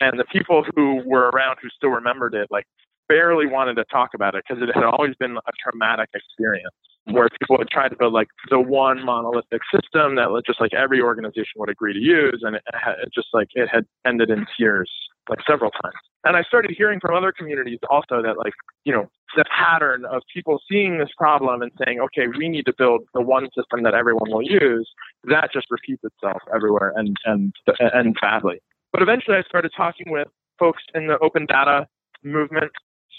And 0.00 0.18
the 0.18 0.24
people 0.24 0.64
who 0.74 1.02
were 1.06 1.30
around 1.30 1.56
who 1.62 1.68
still 1.70 1.90
remembered 1.90 2.34
it, 2.34 2.48
like 2.50 2.66
barely 3.08 3.46
wanted 3.46 3.74
to 3.74 3.84
talk 3.84 4.10
about 4.14 4.34
it 4.34 4.44
because 4.46 4.62
it 4.62 4.74
had 4.74 4.84
always 4.84 5.14
been 5.16 5.36
a 5.36 5.52
traumatic 5.62 6.10
experience 6.14 6.74
where 7.06 7.28
people 7.40 7.56
had 7.58 7.68
tried 7.70 7.88
to 7.88 7.96
build 7.96 8.12
like 8.12 8.26
the 8.50 8.58
one 8.58 9.04
monolithic 9.04 9.62
system 9.72 10.16
that 10.16 10.42
just 10.44 10.60
like 10.60 10.74
every 10.74 11.00
organization 11.00 11.54
would 11.56 11.70
agree 11.70 11.92
to 11.92 12.00
use 12.00 12.42
and 12.42 12.56
it, 12.56 12.62
it 13.02 13.08
just 13.14 13.28
like 13.32 13.48
it 13.54 13.68
had 13.72 13.84
ended 14.04 14.28
in 14.28 14.44
tears 14.58 14.90
like 15.30 15.38
several 15.48 15.70
times 15.70 15.94
and 16.24 16.36
i 16.36 16.42
started 16.42 16.74
hearing 16.76 16.98
from 17.00 17.14
other 17.14 17.32
communities 17.32 17.78
also 17.90 18.22
that 18.22 18.36
like 18.38 18.52
you 18.84 18.92
know 18.92 19.06
the 19.34 19.44
pattern 19.44 20.04
of 20.04 20.22
people 20.32 20.60
seeing 20.70 20.98
this 20.98 21.08
problem 21.16 21.62
and 21.62 21.72
saying 21.84 22.00
okay 22.00 22.26
we 22.38 22.48
need 22.48 22.64
to 22.64 22.72
build 22.76 23.02
the 23.14 23.20
one 23.20 23.48
system 23.56 23.82
that 23.82 23.94
everyone 23.94 24.30
will 24.30 24.42
use 24.42 24.88
that 25.24 25.50
just 25.52 25.66
repeats 25.70 26.02
itself 26.04 26.40
everywhere 26.54 26.92
and 26.96 27.16
and 27.24 27.52
and 27.80 28.16
badly 28.20 28.60
but 28.92 29.02
eventually 29.02 29.36
i 29.36 29.42
started 29.42 29.70
talking 29.76 30.10
with 30.10 30.28
folks 30.58 30.82
in 30.94 31.06
the 31.06 31.18
open 31.18 31.46
data 31.46 31.86
movement 32.22 32.70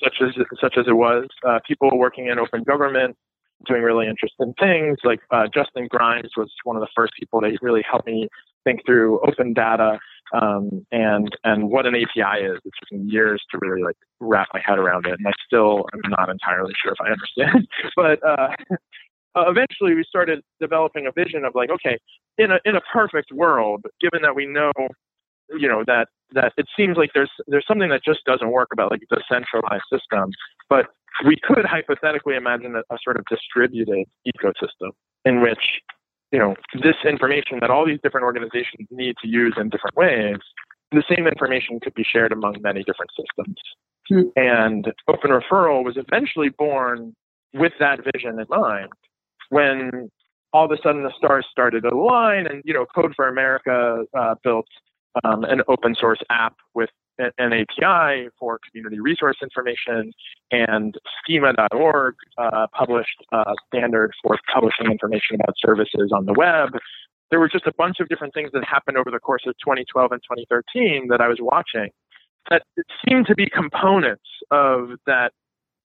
such 0.04 0.16
as 0.22 0.30
such 0.62 0.76
as 0.78 0.86
it 0.88 0.96
was 0.96 1.26
uh, 1.48 1.60
people 1.68 1.90
working 1.98 2.28
in 2.28 2.40
open 2.40 2.64
government 2.64 3.16
doing 3.66 3.82
really 3.82 4.08
interesting 4.08 4.54
things. 4.60 4.98
Like 5.04 5.20
uh, 5.32 5.48
Justin 5.54 5.88
Grimes 5.90 6.32
was 6.38 6.52
one 6.64 6.76
of 6.76 6.82
the 6.82 6.90
first 6.96 7.14
people 7.20 7.42
that 7.42 7.58
really 7.62 7.84
helped 7.90 8.06
me 8.06 8.28
think 8.64 8.86
through 8.86 9.20
open 9.28 9.54
data 9.54 9.98
um, 10.34 10.86
and 10.92 11.30
and 11.44 11.70
what 11.70 11.86
an 11.86 11.96
API 11.96 12.44
is. 12.44 12.60
It 12.66 12.74
took 12.80 12.92
me 13.00 13.10
years 13.10 13.44
to 13.52 13.60
really 13.62 13.84
like 13.84 13.96
wrap 14.20 14.48
my 14.54 14.62
head 14.66 14.80
around 14.80 15.06
it, 15.06 15.14
and 15.14 15.28
I 15.28 15.32
still 15.46 15.86
am 15.94 16.02
not 16.10 16.30
entirely 16.30 16.74
sure 16.82 16.94
if 16.94 17.02
I 17.02 17.12
understand. 17.12 17.68
but 17.96 18.24
uh, 18.26 18.50
uh, 19.36 19.50
eventually 19.50 19.96
we 19.96 20.04
started 20.08 20.42
developing 20.60 21.08
a 21.08 21.12
vision 21.12 21.46
of 21.46 21.54
like, 21.56 21.70
okay, 21.70 21.98
in 22.38 22.52
a 22.52 22.60
in 22.66 22.76
a 22.76 22.82
perfect 22.94 23.32
world, 23.32 23.86
given 24.02 24.22
that 24.22 24.36
we 24.36 24.46
know, 24.46 24.72
you 25.58 25.68
know, 25.68 25.84
that 25.88 26.08
that 26.34 26.54
it 26.58 26.66
seems 26.76 26.98
like 26.98 27.12
there's 27.14 27.32
there's 27.48 27.66
something 27.68 27.90
that 27.90 28.02
just 28.04 28.24
doesn't 28.26 28.52
work 28.52 28.70
about 28.74 28.92
like 28.92 29.02
the 29.10 29.22
centralized 29.30 29.84
system, 29.92 30.30
but 30.70 30.88
we 31.26 31.38
could 31.42 31.66
hypothetically 31.66 32.36
imagine 32.36 32.76
a, 32.76 32.80
a 32.94 32.98
sort 33.04 33.18
of 33.18 33.26
distributed 33.30 34.06
ecosystem 34.28 34.92
in 35.26 35.42
which 35.42 35.82
you 36.32 36.40
know 36.40 36.56
this 36.82 36.96
information 37.08 37.60
that 37.62 37.70
all 37.70 37.86
these 37.86 38.00
different 38.04 38.26
organizations 38.26 38.88
need 38.92 39.16
to 39.22 39.28
use 39.28 39.56
in 39.58 39.70
different 39.70 39.96
ways 39.96 40.38
the 40.92 41.04
same 41.10 41.28
information 41.28 41.80
could 41.82 41.94
be 41.94 42.04
shared 42.04 42.32
among 42.32 42.56
many 42.62 42.84
different 42.84 43.12
systems 43.18 43.58
hmm. 44.10 44.22
and 44.36 44.92
open 45.08 45.32
referral 45.32 45.84
was 45.84 45.98
eventually 45.98 46.50
born 46.50 47.16
with 47.54 47.74
that 47.80 48.00
vision 48.14 48.40
in 48.40 48.46
mind 48.50 48.90
when 49.50 50.10
all 50.54 50.66
of 50.66 50.72
a 50.72 50.78
sudden 50.82 51.04
the 51.04 51.14
stars 51.18 51.46
started 51.52 51.82
to 51.82 51.90
align 51.90 52.48
and 52.48 52.62
you 52.66 52.74
know 52.74 52.86
code 52.96 53.14
for 53.16 53.28
america 53.28 54.04
uh, 54.18 54.36
built 54.44 54.68
um, 55.24 55.44
an 55.46 55.62
open 55.68 55.96
source 55.96 56.20
app 56.30 56.56
with 56.74 56.90
an 57.20 57.54
API 57.54 58.30
for 58.40 58.60
community 58.70 59.00
resource 59.00 59.38
information, 59.42 60.12
and 60.52 60.96
schema.org 61.20 62.16
uh, 62.38 62.68
published 62.74 63.24
a 63.32 63.54
standard 63.68 64.12
for 64.22 64.38
publishing 64.54 64.92
information 64.92 65.36
about 65.36 65.56
services 65.58 66.12
on 66.14 66.26
the 66.26 66.34
web. 66.34 66.70
There 67.30 67.40
were 67.40 67.50
just 67.50 67.68
a 67.68 67.74
bunch 67.78 68.00
of 68.00 68.08
different 68.08 68.34
things 68.34 68.52
that 68.54 68.64
happened 68.64 68.98
over 68.98 69.12
the 69.12 69.20
course 69.20 69.44
of 69.48 69.56
2012 69.64 70.12
and 70.12 70.22
2013 70.22 71.08
that 71.10 71.20
I 71.20 71.28
was 71.28 71.38
watching 71.42 71.90
that 72.50 72.64
seemed 73.08 73.28
to 73.28 73.36
be 73.36 73.50
components 73.50 74.24
of 74.52 74.92
that 75.06 75.32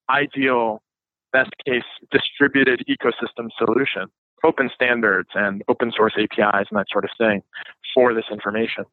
ideal, 0.09 0.83
best 1.33 1.51
case 1.67 1.83
distributed 2.11 2.85
ecosystem 2.89 3.49
solution, 3.59 4.07
open 4.45 4.71
standards 4.75 5.31
and 5.35 5.63
open 5.69 5.93
source 5.97 6.15
APIs 6.17 6.67
and 6.71 6.79
that 6.79 6.87
sort 6.91 7.05
of 7.05 7.11
thing 7.19 7.43
for 7.95 8.15
this 8.15 8.25
information. 8.31 8.85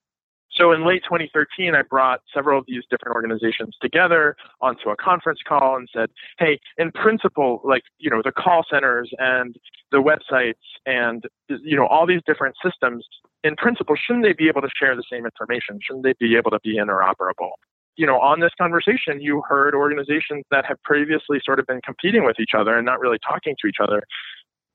So 0.60 0.74
in 0.74 0.86
late 0.86 1.04
2013, 1.04 1.74
I 1.74 1.84
brought 1.84 2.20
several 2.34 2.60
of 2.60 2.66
these 2.68 2.84
different 2.90 3.16
organizations 3.16 3.78
together 3.82 4.36
onto 4.62 4.90
a 4.90 4.96
conference 4.98 5.40
call 5.48 5.78
and 5.78 5.88
said, 5.96 6.10
hey, 6.38 6.60
in 6.78 6.92
principle, 6.92 7.62
like, 7.64 7.84
you 7.98 8.10
know, 8.10 8.22
the 8.24 8.34
call 8.34 8.66
centers 8.70 9.10
and 9.20 9.56
the 9.92 9.98
websites 9.98 10.54
and, 10.86 11.24
you 11.48 11.78
know, 11.78 11.88
all 11.88 12.06
these 12.06 12.22
different 12.26 12.56
systems, 12.64 13.06
in 13.44 13.56
principle, 13.56 13.96
shouldn't 13.96 14.26
they 14.26 14.34
be 14.34 14.50
able 14.50 14.62
to 14.62 14.70
share 14.78 14.96
the 14.98 15.04
same 15.10 15.26
information? 15.26 15.80
Shouldn't 15.82 16.04
they 16.04 16.14
be 16.20 16.36
able 16.36 16.52
to 16.52 16.60
be 16.62 16.78
interoperable? 16.78 17.52
You 17.96 18.06
know, 18.06 18.20
on 18.20 18.42
this 18.42 18.52
conversation, 18.60 19.22
you 19.22 19.42
heard 19.48 19.74
organizations 19.74 20.44
that 20.52 20.66
have 20.66 20.78
previously 20.84 21.40
sort 21.44 21.60
of 21.60 21.68
been 21.68 21.82
competing 21.86 22.26
with 22.26 22.38
each 22.40 22.52
other 22.54 22.76
and 22.76 22.86
not 22.86 23.00
really 23.00 23.18
talking 23.26 23.56
to 23.62 23.68
each 23.68 23.78
other 23.82 24.04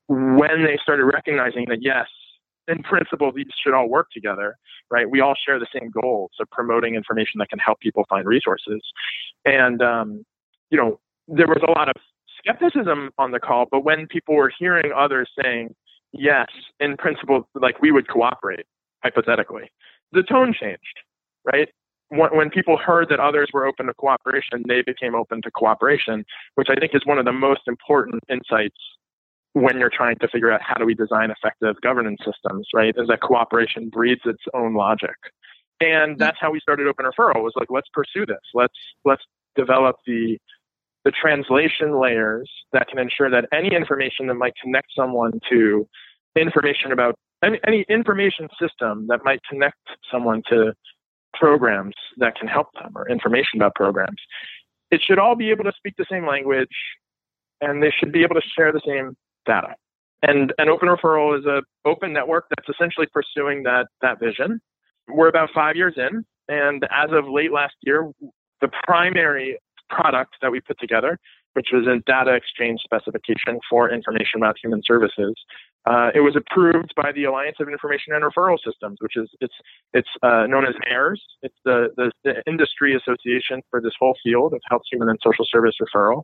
when 0.09 0.65
they 0.65 0.79
started 0.83 1.05
recognizing 1.05 1.67
that, 1.69 1.79
yes, 1.81 2.07
in 2.69 2.83
principle, 2.83 3.33
these 3.33 3.47
should 3.63 3.75
all 3.75 3.89
work 3.89 4.09
together, 4.13 4.57
right? 4.91 5.09
We 5.09 5.21
all 5.21 5.35
share 5.47 5.59
the 5.59 5.67
same 5.73 5.91
goals 5.91 6.31
of 6.41 6.49
promoting 6.51 6.95
information 6.95 7.39
that 7.39 7.49
can 7.49 7.59
help 7.59 7.81
people 7.81 8.05
find 8.09 8.27
resources. 8.27 8.81
And, 9.45 9.83
um, 9.83 10.25
you 10.71 10.79
know, 10.79 11.01
there 11.29 11.47
was 11.47 11.63
a 11.67 11.71
lot 11.71 11.89
of 11.89 11.95
skepticism 12.39 13.11
on 13.19 13.31
the 13.33 13.41
call, 13.41 13.67
but 13.71 13.85
when 13.85 14.07
people 14.07 14.35
were 14.35 14.53
hearing 14.59 14.93
others 14.97 15.31
saying, 15.41 15.75
yes, 16.13 16.49
in 16.81 16.97
principle, 16.97 17.49
like 17.55 17.81
we 17.81 17.93
would 17.93 18.09
cooperate, 18.09 18.67
hypothetically, 19.03 19.71
the 20.13 20.23
tone 20.23 20.55
changed, 20.59 21.01
right? 21.45 21.69
When 22.11 22.51
people 22.51 22.77
heard 22.77 23.09
that 23.09 23.19
others 23.19 23.49
were 23.53 23.67
open 23.67 23.87
to 23.87 23.95
cooperation, 23.95 24.63
they 24.69 24.83
became 24.83 25.15
open 25.15 25.43
to 25.43 25.51
cooperation, 25.51 26.25
which 26.55 26.69
I 26.71 26.75
think 26.77 26.95
is 26.95 27.05
one 27.05 27.19
of 27.19 27.25
the 27.25 27.33
most 27.33 27.63
important 27.67 28.23
insights 28.29 28.77
when 29.55 29.79
you're 29.79 29.91
trying 29.91 30.17
to 30.19 30.29
figure 30.29 30.51
out 30.51 30.61
how 30.61 30.75
do 30.75 30.85
we 30.85 30.95
design 30.95 31.31
effective 31.31 31.81
governance 31.81 32.21
systems, 32.25 32.67
right? 32.75 32.93
Is 32.97 33.09
that 33.09 33.21
cooperation 33.21 33.89
breeds 33.89 34.21
its 34.25 34.43
own 34.53 34.75
logic. 34.75 35.17
And 35.81 36.13
mm-hmm. 36.13 36.19
that's 36.19 36.37
how 36.41 36.51
we 36.51 36.61
started 36.61 36.87
Open 36.87 37.07
Referral 37.07 37.43
was 37.43 37.53
like, 37.57 37.69
let's 37.71 37.89
pursue 37.93 38.27
this. 38.27 38.41
Let's 38.53 38.75
let's 39.05 39.23
develop 39.57 39.97
the 40.07 40.39
the 41.05 41.13
translation 41.13 42.01
layers 42.01 42.51
that 42.73 42.89
can 42.89 42.99
ensure 42.99 43.31
that 43.31 43.47
any 43.53 43.75
information 43.75 44.27
that 44.27 44.35
might 44.35 44.55
connect 44.61 44.89
someone 44.97 45.39
to 45.51 45.87
information 46.35 46.93
about 46.93 47.15
any, 47.45 47.61
any 47.67 47.85
information 47.89 48.49
system 48.61 49.07
that 49.09 49.21
might 49.23 49.41
connect 49.49 49.79
someone 50.11 50.43
to 50.49 50.73
programs 51.35 51.95
that 52.17 52.37
can 52.37 52.49
help 52.49 52.69
them 52.75 52.93
or 52.97 53.09
information 53.09 53.57
about 53.57 53.75
programs. 53.75 54.21
It 54.91 55.03
should 55.03 55.19
all 55.19 55.37
be 55.37 55.51
able 55.51 55.65
to 55.65 55.73
speak 55.77 55.95
the 55.99 56.07
same 56.11 56.27
language 56.27 56.75
and 57.61 57.83
they 57.83 57.93
should 57.97 58.13
be 58.13 58.23
able 58.23 58.37
to 58.37 58.43
share 58.57 58.73
the 58.73 58.81
same 58.87 59.15
data. 59.47 59.75
And 60.23 60.53
an 60.59 60.69
open 60.69 60.89
referral 60.89 61.39
is 61.39 61.45
an 61.47 61.63
open 61.85 62.13
network 62.13 62.47
that's 62.49 62.69
essentially 62.69 63.07
pursuing 63.13 63.63
that, 63.65 63.89
that 64.01 64.19
vision. 64.19 64.61
We're 65.09 65.29
about 65.29 65.51
five 65.55 65.77
years 65.77 65.95
in, 65.97 66.25
and 66.49 66.85
as 66.91 67.11
of 67.13 67.29
late 67.29 67.53
last 67.53 67.75
year, 67.83 68.11
the 68.61 68.69
primary 68.85 69.59
product 69.91 70.37
that 70.41 70.51
we 70.51 70.61
put 70.61 70.79
together, 70.81 71.19
which 71.53 71.69
was 71.73 71.87
a 71.87 72.01
data 72.11 72.35
exchange 72.35 72.81
specification 72.83 73.61
for 73.69 73.91
information 73.91 74.39
about 74.39 74.57
human 74.63 74.81
services, 74.85 75.35
uh, 75.87 76.11
it 76.15 76.21
was 76.21 76.35
approved 76.35 76.95
by 76.97 77.13
the 77.13 77.25
Alliance 77.25 77.57
of 77.61 77.69
Information 77.69 78.15
and 78.15 78.25
Referral 78.25 78.57
Systems, 78.65 78.97
which 79.01 79.17
is 79.17 79.29
it's 79.41 79.55
it's 79.93 80.09
uh, 80.23 80.47
known 80.47 80.65
as 80.65 80.75
AIRS. 80.91 81.23
It's 81.43 81.55
the, 81.65 81.89
the, 81.99 82.11
the 82.25 82.43
industry 82.47 82.97
association 82.97 83.61
for 83.71 83.83
this 83.83 83.93
whole 83.99 84.17
field 84.23 84.55
of 84.55 84.63
health, 84.71 84.83
human, 84.91 85.11
and 85.11 85.19
social 85.23 85.45
service 85.45 85.75
referral. 85.83 86.23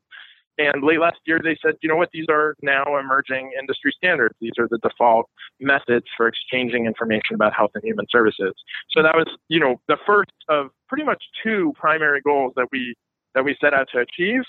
And 0.61 0.83
late 0.83 1.00
last 1.00 1.19
year, 1.25 1.40
they 1.43 1.57
said, 1.64 1.75
you 1.83 1.88
know 1.88 1.97
what, 1.97 2.11
these 2.12 2.26
are 2.31 2.55
now 2.61 2.99
emerging 2.99 3.52
industry 3.59 3.93
standards. 3.97 4.35
These 4.40 4.52
are 4.59 4.69
the 4.69 4.79
default 4.79 5.26
methods 5.59 6.07
for 6.17 6.29
exchanging 6.29 6.85
information 6.87 7.35
about 7.35 7.55
health 7.55 7.71
and 7.75 7.83
human 7.83 8.07
services. 8.11 8.52
So 8.90 9.02
that 9.02 9.14
was, 9.14 9.26
you 9.49 9.59
know, 9.59 9.81
the 9.88 9.97
first 10.07 10.33
of 10.49 10.67
pretty 10.88 11.05
much 11.05 11.23
two 11.43 11.73
primary 11.76 12.21
goals 12.21 12.52
that 12.57 12.67
we 12.73 12.95
that 13.35 13.45
we 13.45 13.57
set 13.61 13.73
out 13.73 13.88
to 13.93 14.00
achieve. 14.00 14.43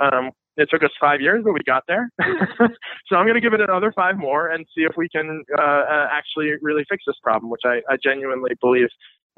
Um, 0.00 0.30
it 0.56 0.68
took 0.70 0.82
us 0.82 0.90
five 1.00 1.20
years, 1.20 1.42
but 1.44 1.52
we 1.52 1.60
got 1.66 1.84
there. 1.86 2.10
so 2.20 3.16
I'm 3.16 3.26
going 3.26 3.34
to 3.34 3.40
give 3.40 3.52
it 3.52 3.60
another 3.60 3.92
five 3.94 4.16
more 4.16 4.48
and 4.48 4.66
see 4.74 4.82
if 4.82 4.92
we 4.96 5.08
can 5.08 5.44
uh, 5.56 5.62
uh, 5.62 6.08
actually 6.10 6.52
really 6.62 6.84
fix 6.88 7.04
this 7.06 7.16
problem, 7.22 7.50
which 7.50 7.62
I, 7.64 7.80
I 7.90 7.96
genuinely 8.02 8.52
believe 8.60 8.88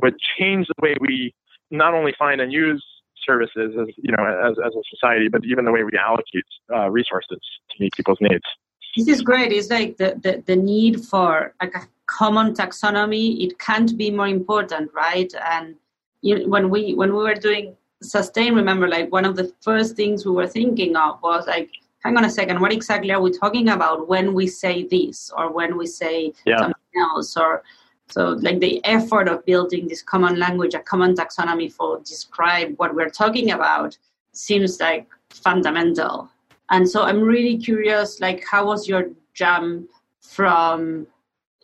would 0.02 0.14
change 0.38 0.66
the 0.68 0.74
way 0.82 0.96
we 1.00 1.34
not 1.70 1.94
only 1.94 2.14
find 2.18 2.40
and 2.40 2.52
use 2.52 2.84
services 3.24 3.74
as 3.80 3.88
you 3.96 4.12
know 4.16 4.24
as, 4.48 4.56
as 4.64 4.74
a 4.74 4.82
society, 4.94 5.28
but 5.28 5.44
even 5.44 5.64
the 5.64 5.72
way 5.72 5.84
we 5.84 5.92
allocate 5.98 6.44
uh, 6.74 6.88
resources 6.90 7.40
to 7.70 7.76
meet 7.80 7.92
people's 7.94 8.18
needs. 8.20 8.44
This 8.96 9.08
is 9.08 9.22
great. 9.22 9.52
It's 9.52 9.70
like 9.70 9.96
the, 9.98 10.18
the, 10.20 10.42
the 10.46 10.56
need 10.56 11.04
for 11.04 11.54
like 11.62 11.74
a 11.74 11.86
common 12.06 12.54
taxonomy. 12.54 13.44
It 13.44 13.58
can't 13.58 13.96
be 13.96 14.10
more 14.10 14.26
important, 14.26 14.90
right? 14.92 15.32
And 15.48 15.76
you, 16.22 16.48
when 16.48 16.70
we 16.70 16.94
when 16.94 17.10
we 17.12 17.22
were 17.22 17.34
doing 17.34 17.76
sustain, 18.02 18.54
remember, 18.54 18.88
like 18.88 19.12
one 19.12 19.24
of 19.24 19.36
the 19.36 19.52
first 19.60 19.96
things 19.96 20.24
we 20.24 20.32
were 20.32 20.46
thinking 20.46 20.96
of 20.96 21.22
was 21.22 21.46
like, 21.46 21.70
hang 22.02 22.16
on 22.16 22.24
a 22.24 22.30
second, 22.30 22.60
what 22.60 22.72
exactly 22.72 23.12
are 23.12 23.20
we 23.20 23.30
talking 23.30 23.68
about 23.68 24.08
when 24.08 24.34
we 24.34 24.46
say 24.46 24.86
this 24.86 25.30
or 25.36 25.52
when 25.52 25.76
we 25.76 25.86
say 25.86 26.32
yeah. 26.44 26.58
something 26.58 27.00
else 27.00 27.36
or 27.36 27.62
so, 28.10 28.30
like 28.40 28.58
the 28.58 28.84
effort 28.84 29.28
of 29.28 29.44
building 29.46 29.86
this 29.86 30.02
common 30.02 30.38
language, 30.38 30.74
a 30.74 30.80
common 30.80 31.14
taxonomy 31.14 31.72
for 31.72 32.00
describe 32.00 32.74
what 32.76 32.94
we're 32.94 33.08
talking 33.08 33.52
about, 33.52 33.96
seems 34.32 34.80
like 34.80 35.06
fundamental. 35.30 36.28
And 36.70 36.88
so, 36.88 37.02
I'm 37.02 37.20
really 37.20 37.56
curious, 37.56 38.20
like, 38.20 38.44
how 38.44 38.66
was 38.66 38.88
your 38.88 39.10
jump 39.32 39.88
from, 40.22 41.06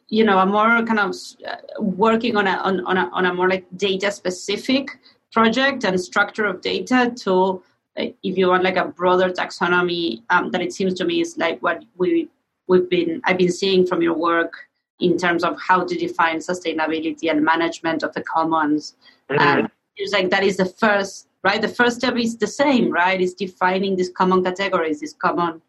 you 0.08 0.24
know, 0.24 0.38
a 0.38 0.46
more 0.46 0.84
kind 0.84 1.00
of 1.00 1.16
uh, 1.46 1.56
working 1.80 2.36
on 2.36 2.46
a 2.46 2.52
on, 2.58 2.86
on 2.86 2.96
a 2.96 3.10
on 3.12 3.26
a 3.26 3.34
more 3.34 3.48
like 3.48 3.66
data 3.76 4.12
specific 4.12 4.88
project 5.32 5.84
and 5.84 6.00
structure 6.00 6.44
of 6.44 6.60
data 6.60 7.12
to, 7.16 7.60
if 7.96 8.38
you 8.38 8.48
want, 8.48 8.62
like 8.62 8.76
a 8.76 8.86
broader 8.86 9.30
taxonomy 9.30 10.22
um, 10.30 10.52
that 10.52 10.62
it 10.62 10.72
seems 10.72 10.94
to 10.94 11.04
me 11.04 11.20
is 11.20 11.36
like 11.38 11.60
what 11.60 11.84
we 11.96 12.28
we've 12.68 12.88
been 12.88 13.20
I've 13.24 13.38
been 13.38 13.52
seeing 13.52 13.84
from 13.84 14.00
your 14.00 14.14
work 14.14 14.65
in 15.00 15.18
terms 15.18 15.44
of 15.44 15.58
how 15.60 15.84
to 15.84 15.94
define 15.94 16.38
sustainability 16.38 17.30
and 17.30 17.44
management 17.44 18.02
of 18.02 18.12
the 18.14 18.22
commons. 18.22 18.94
Mm-hmm. 19.30 19.42
And 19.42 19.70
it's 19.96 20.12
like 20.12 20.30
that 20.30 20.42
is 20.42 20.56
the 20.56 20.66
first, 20.66 21.28
right? 21.42 21.60
The 21.60 21.68
first 21.68 21.96
step 21.98 22.16
is 22.16 22.36
the 22.38 22.46
same, 22.46 22.90
right? 22.90 23.20
Is 23.20 23.34
defining 23.34 23.96
these 23.96 24.10
common 24.10 24.42
categories, 24.42 25.00
this 25.00 25.12
common 25.12 25.60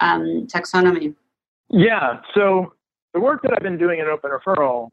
um, 0.00 0.46
taxonomy. 0.46 1.14
Yeah. 1.68 2.20
So 2.34 2.72
the 3.14 3.20
work 3.20 3.42
that 3.42 3.52
I've 3.52 3.62
been 3.62 3.78
doing 3.78 3.98
in 3.98 4.06
Open 4.06 4.30
Referral, 4.30 4.90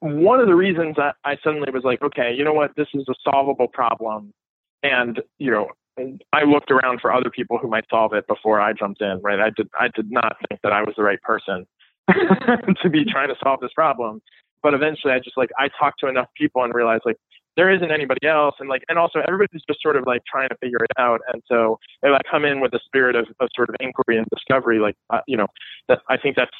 one 0.00 0.40
of 0.40 0.46
the 0.46 0.54
reasons 0.54 0.96
that 0.96 1.16
I 1.24 1.36
suddenly 1.44 1.70
was 1.72 1.84
like, 1.84 2.00
okay, 2.02 2.32
you 2.34 2.44
know 2.44 2.54
what, 2.54 2.74
this 2.76 2.88
is 2.94 3.06
a 3.08 3.14
solvable 3.22 3.68
problem, 3.68 4.32
and 4.82 5.20
you 5.38 5.50
know, 5.50 5.68
I 6.32 6.44
looked 6.44 6.70
around 6.70 7.02
for 7.02 7.12
other 7.12 7.28
people 7.28 7.58
who 7.58 7.68
might 7.68 7.84
solve 7.90 8.14
it 8.14 8.26
before 8.26 8.62
I 8.62 8.72
jumped 8.72 9.02
in. 9.02 9.20
Right? 9.22 9.38
I 9.38 9.50
did. 9.50 9.68
I 9.78 9.88
did 9.94 10.10
not 10.10 10.36
think 10.48 10.62
that 10.62 10.72
I 10.72 10.80
was 10.80 10.94
the 10.96 11.02
right 11.02 11.20
person 11.20 11.66
to 12.82 12.90
be 12.90 13.04
trying 13.04 13.28
to 13.28 13.36
solve 13.42 13.60
this 13.60 13.72
problem. 13.74 14.20
but 14.62 14.74
eventually 14.74 15.12
I 15.12 15.18
just 15.18 15.36
like 15.36 15.50
I 15.58 15.68
talked 15.78 16.00
to 16.00 16.08
enough 16.08 16.28
people 16.36 16.64
and 16.64 16.74
realized 16.74 17.02
like 17.04 17.16
there 17.56 17.70
isn't 17.70 17.90
anybody 17.90 18.26
else 18.26 18.54
and 18.60 18.68
like 18.68 18.82
and 18.88 18.98
also 18.98 19.20
everybody's 19.26 19.62
just 19.68 19.82
sort 19.82 19.96
of 19.96 20.06
like 20.06 20.22
trying 20.30 20.48
to 20.48 20.56
figure 20.60 20.78
it 20.82 20.90
out 20.98 21.20
and 21.32 21.42
so 21.46 21.78
if 22.02 22.12
I 22.12 22.20
come 22.30 22.44
in 22.44 22.60
with 22.60 22.72
a 22.74 22.80
spirit 22.84 23.16
of, 23.16 23.26
of 23.40 23.48
sort 23.54 23.68
of 23.68 23.76
inquiry 23.80 24.18
and 24.18 24.26
discovery 24.34 24.78
like 24.78 24.96
uh, 25.10 25.20
you 25.26 25.36
know 25.36 25.46
that 25.88 26.00
I 26.08 26.16
think 26.16 26.36
that's 26.36 26.56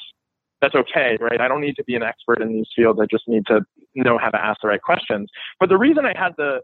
that's 0.61 0.75
okay, 0.75 1.17
right? 1.19 1.41
I 1.41 1.47
don't 1.47 1.61
need 1.61 1.75
to 1.77 1.83
be 1.83 1.95
an 1.95 2.03
expert 2.03 2.39
in 2.39 2.53
these 2.53 2.67
fields. 2.75 2.99
I 3.01 3.07
just 3.09 3.27
need 3.27 3.47
to 3.47 3.61
know 3.95 4.19
how 4.19 4.29
to 4.29 4.39
ask 4.39 4.61
the 4.61 4.67
right 4.67 4.81
questions. 4.81 5.27
But 5.59 5.69
the 5.69 5.77
reason 5.77 6.05
I 6.05 6.13
had 6.15 6.33
the 6.37 6.61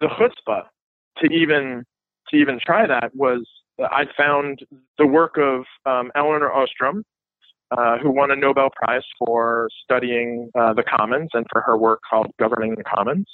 the 0.00 0.06
chutzpah 0.08 0.64
to 1.18 1.26
even 1.26 1.84
to 2.30 2.36
even 2.36 2.58
try 2.64 2.86
that 2.86 3.14
was 3.14 3.46
I 3.80 4.06
found 4.16 4.60
the 4.98 5.06
work 5.06 5.36
of 5.36 5.64
um, 5.84 6.10
Elinor 6.14 6.52
Ostrom, 6.52 7.04
uh, 7.70 7.98
who 7.98 8.10
won 8.10 8.30
a 8.30 8.36
Nobel 8.36 8.70
Prize 8.70 9.02
for 9.18 9.68
studying 9.82 10.50
uh, 10.58 10.72
the 10.72 10.82
commons 10.82 11.30
and 11.32 11.46
for 11.50 11.60
her 11.62 11.76
work 11.76 12.00
called 12.08 12.28
Governing 12.38 12.74
the 12.76 12.84
Commons, 12.84 13.26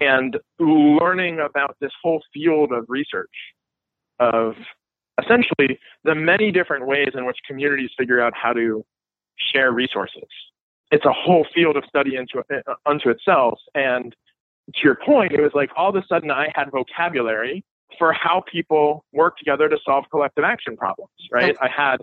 and 0.00 0.36
learning 0.58 1.40
about 1.40 1.76
this 1.80 1.92
whole 2.02 2.22
field 2.32 2.72
of 2.72 2.84
research 2.88 3.30
of 4.18 4.54
essentially 5.22 5.78
the 6.04 6.14
many 6.14 6.50
different 6.52 6.86
ways 6.86 7.10
in 7.14 7.24
which 7.26 7.38
communities 7.46 7.90
figure 7.98 8.20
out 8.20 8.32
how 8.34 8.52
to 8.52 8.84
share 9.52 9.72
resources. 9.72 10.28
It's 10.90 11.04
a 11.04 11.12
whole 11.12 11.46
field 11.54 11.76
of 11.76 11.84
study 11.88 12.16
into, 12.16 12.42
uh, 12.50 12.74
unto 12.84 13.10
itself. 13.10 13.58
And 13.74 14.14
to 14.74 14.80
your 14.84 14.96
point, 15.04 15.32
it 15.32 15.40
was 15.40 15.52
like 15.54 15.70
all 15.76 15.90
of 15.90 15.96
a 15.96 16.06
sudden 16.06 16.30
I 16.30 16.48
had 16.54 16.70
vocabulary 16.70 17.64
for 17.98 18.12
how 18.12 18.42
people 18.50 19.04
work 19.12 19.38
together 19.38 19.68
to 19.68 19.78
solve 19.84 20.04
collective 20.10 20.44
action 20.44 20.76
problems, 20.76 21.10
right? 21.30 21.56
I 21.60 21.68
had 21.68 21.98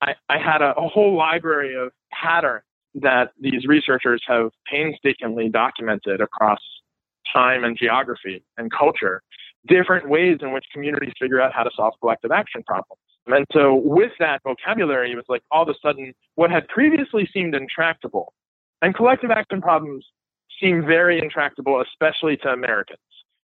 I, 0.00 0.14
I 0.28 0.38
had 0.38 0.62
a, 0.62 0.74
a 0.76 0.88
whole 0.88 1.16
library 1.16 1.74
of 1.74 1.92
patterns 2.12 2.64
that 2.94 3.32
these 3.40 3.66
researchers 3.66 4.22
have 4.26 4.50
painstakingly 4.70 5.48
documented 5.48 6.20
across 6.20 6.58
time 7.32 7.64
and 7.64 7.76
geography 7.76 8.42
and 8.56 8.70
culture, 8.72 9.22
different 9.66 10.08
ways 10.08 10.38
in 10.40 10.52
which 10.52 10.64
communities 10.72 11.12
figure 11.20 11.40
out 11.40 11.52
how 11.52 11.62
to 11.62 11.70
solve 11.76 11.94
collective 12.00 12.30
action 12.30 12.62
problems. 12.66 13.00
And 13.26 13.44
so 13.52 13.74
with 13.74 14.12
that 14.20 14.40
vocabulary, 14.42 15.12
it 15.12 15.16
was 15.16 15.26
like 15.28 15.42
all 15.50 15.62
of 15.62 15.68
a 15.68 15.74
sudden 15.82 16.14
what 16.36 16.50
had 16.50 16.66
previously 16.68 17.28
seemed 17.32 17.54
intractable, 17.54 18.32
and 18.80 18.94
collective 18.94 19.30
action 19.30 19.60
problems 19.60 20.06
seem 20.60 20.84
very 20.86 21.20
intractable, 21.20 21.82
especially 21.82 22.36
to 22.38 22.48
Americans, 22.48 22.98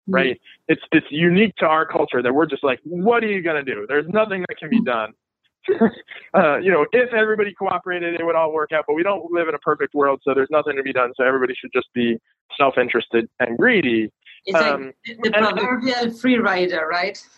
mm-hmm. 0.08 0.16
right? 0.16 0.42
It's, 0.68 0.82
it's 0.92 1.08
unique 1.10 1.56
to 1.58 1.66
our 1.66 1.86
culture 1.86 2.22
that 2.24 2.34
we're 2.34 2.46
just 2.46 2.64
like, 2.64 2.80
what 2.86 3.24
are 3.24 3.28
you 3.28 3.42
going 3.42 3.64
to 3.64 3.72
do? 3.72 3.86
There's 3.88 4.08
nothing 4.08 4.46
that 4.48 4.58
can 4.58 4.70
be 4.70 4.82
done. 4.82 5.12
uh, 6.34 6.58
you 6.58 6.72
know, 6.72 6.86
if 6.92 7.14
everybody 7.14 7.54
cooperated, 7.54 8.20
it 8.20 8.26
would 8.26 8.36
all 8.36 8.54
work 8.54 8.72
out. 8.72 8.86
But 8.88 8.96
we 8.96 9.04
don't 9.04 9.32
live 9.32 9.48
in 9.48 9.56
a 9.56 9.60
perfect 9.60 9.94
world, 9.94 10.22
so 10.24 10.34
there's 10.34 10.50
nothing 10.52 10.76
to 10.76 10.84
be 10.84 10.94
done. 10.94 11.12
So 11.16 11.24
everybody 11.24 11.54
should 11.60 11.72
just 11.74 11.88
be 11.94 12.18
self-interested 12.58 13.28
and 13.40 13.58
greedy. 13.58 14.12
It's 14.46 14.58
um, 14.58 14.92
like 15.06 15.18
the 15.24 15.32
proverbial 15.32 16.12
free 16.12 16.38
rider, 16.38 16.88
right? 16.90 17.18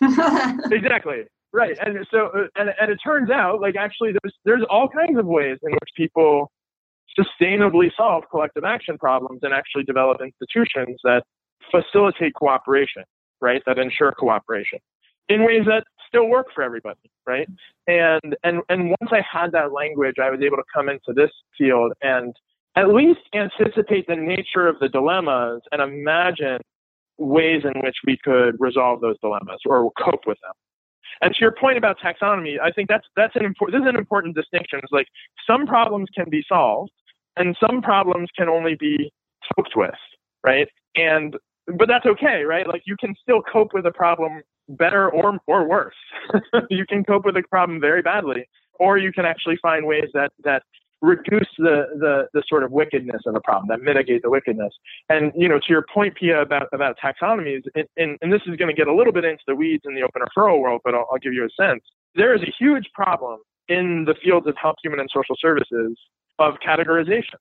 exactly. 0.72 1.24
Right, 1.52 1.78
and 1.80 2.06
so 2.10 2.26
uh, 2.34 2.46
and, 2.56 2.70
and 2.78 2.90
it 2.90 2.98
turns 3.02 3.30
out 3.30 3.60
like 3.60 3.76
actually 3.76 4.10
there's 4.22 4.34
there's 4.44 4.64
all 4.68 4.88
kinds 4.88 5.18
of 5.18 5.26
ways 5.26 5.56
in 5.62 5.72
which 5.72 5.90
people 5.96 6.50
sustainably 7.18 7.90
solve 7.96 8.24
collective 8.30 8.64
action 8.64 8.98
problems 8.98 9.40
and 9.42 9.54
actually 9.54 9.84
develop 9.84 10.20
institutions 10.20 10.98
that 11.04 11.22
facilitate 11.70 12.34
cooperation, 12.34 13.04
right? 13.40 13.62
That 13.64 13.78
ensure 13.78 14.12
cooperation 14.12 14.80
in 15.28 15.44
ways 15.44 15.64
that 15.66 15.84
still 16.08 16.28
work 16.28 16.46
for 16.54 16.62
everybody, 16.62 17.10
right? 17.26 17.48
And 17.86 18.36
and 18.44 18.62
and 18.68 18.94
once 19.00 19.10
I 19.12 19.22
had 19.30 19.52
that 19.52 19.72
language, 19.72 20.16
I 20.22 20.30
was 20.30 20.40
able 20.40 20.56
to 20.56 20.64
come 20.74 20.88
into 20.88 21.12
this 21.14 21.30
field 21.56 21.92
and 22.02 22.34
at 22.76 22.88
least 22.88 23.20
anticipate 23.34 24.06
the 24.06 24.16
nature 24.16 24.66
of 24.68 24.78
the 24.80 24.88
dilemmas 24.88 25.62
and 25.72 25.80
imagine 25.80 26.58
ways 27.18 27.62
in 27.64 27.80
which 27.80 27.96
we 28.06 28.18
could 28.22 28.54
resolve 28.58 29.00
those 29.00 29.18
dilemmas 29.20 29.58
or 29.64 29.90
cope 29.92 30.26
with 30.26 30.38
them. 30.42 30.52
And 31.22 31.34
to 31.34 31.40
your 31.40 31.52
point 31.52 31.78
about 31.78 31.98
taxonomy, 31.98 32.60
I 32.60 32.70
think 32.70 32.88
that's 32.88 33.06
that's 33.16 33.36
an 33.36 33.44
important 33.44 33.80
this 33.80 33.86
is 33.86 33.88
an 33.88 33.98
important 33.98 34.34
distinction. 34.34 34.80
It's 34.82 34.92
like 34.92 35.08
some 35.46 35.66
problems 35.66 36.08
can 36.14 36.28
be 36.28 36.44
solved 36.48 36.90
and 37.36 37.56
some 37.58 37.80
problems 37.80 38.28
can 38.36 38.48
only 38.48 38.76
be 38.78 39.10
coped 39.54 39.74
with, 39.76 39.94
right? 40.44 40.68
And 40.94 41.36
but 41.78 41.88
that's 41.88 42.06
okay, 42.06 42.42
right? 42.42 42.66
Like 42.68 42.82
you 42.86 42.96
can 43.00 43.14
still 43.20 43.42
cope 43.42 43.72
with 43.72 43.86
a 43.86 43.92
problem 43.92 44.42
better 44.68 45.10
or 45.10 45.38
or 45.46 45.68
worse. 45.68 45.94
you 46.70 46.86
can 46.86 47.04
cope 47.04 47.24
with 47.24 47.36
a 47.36 47.42
problem 47.50 47.80
very 47.80 48.02
badly, 48.02 48.48
or 48.78 48.98
you 48.98 49.12
can 49.12 49.24
actually 49.24 49.58
find 49.62 49.86
ways 49.86 50.08
that 50.14 50.32
that 50.44 50.62
reduce 51.02 51.48
the, 51.58 51.86
the 51.98 52.28
the 52.32 52.42
sort 52.48 52.64
of 52.64 52.72
wickedness 52.72 53.22
of 53.26 53.34
the 53.34 53.40
problem, 53.40 53.68
that 53.68 53.82
mitigate 53.82 54.22
the 54.22 54.30
wickedness. 54.30 54.72
And 55.08 55.32
you 55.36 55.48
know, 55.48 55.58
to 55.58 55.66
your 55.68 55.84
point, 55.92 56.14
Pia, 56.16 56.40
about 56.40 56.68
about 56.72 56.96
taxonomies, 57.02 57.62
and, 57.96 58.18
and 58.20 58.32
this 58.32 58.42
is 58.46 58.56
going 58.56 58.68
to 58.68 58.74
get 58.74 58.88
a 58.88 58.94
little 58.94 59.12
bit 59.12 59.24
into 59.24 59.42
the 59.46 59.54
weeds 59.54 59.82
in 59.86 59.94
the 59.94 60.02
open 60.02 60.22
referral 60.22 60.60
world, 60.60 60.80
but 60.84 60.94
I'll, 60.94 61.06
I'll 61.12 61.18
give 61.18 61.32
you 61.32 61.44
a 61.44 61.62
sense. 61.62 61.82
There 62.14 62.34
is 62.34 62.42
a 62.42 62.52
huge 62.58 62.88
problem 62.94 63.40
in 63.68 64.04
the 64.06 64.14
fields 64.22 64.46
of 64.46 64.54
health, 64.60 64.76
human, 64.82 65.00
and 65.00 65.08
social 65.12 65.36
services 65.40 65.98
of 66.38 66.54
categorization 66.66 67.36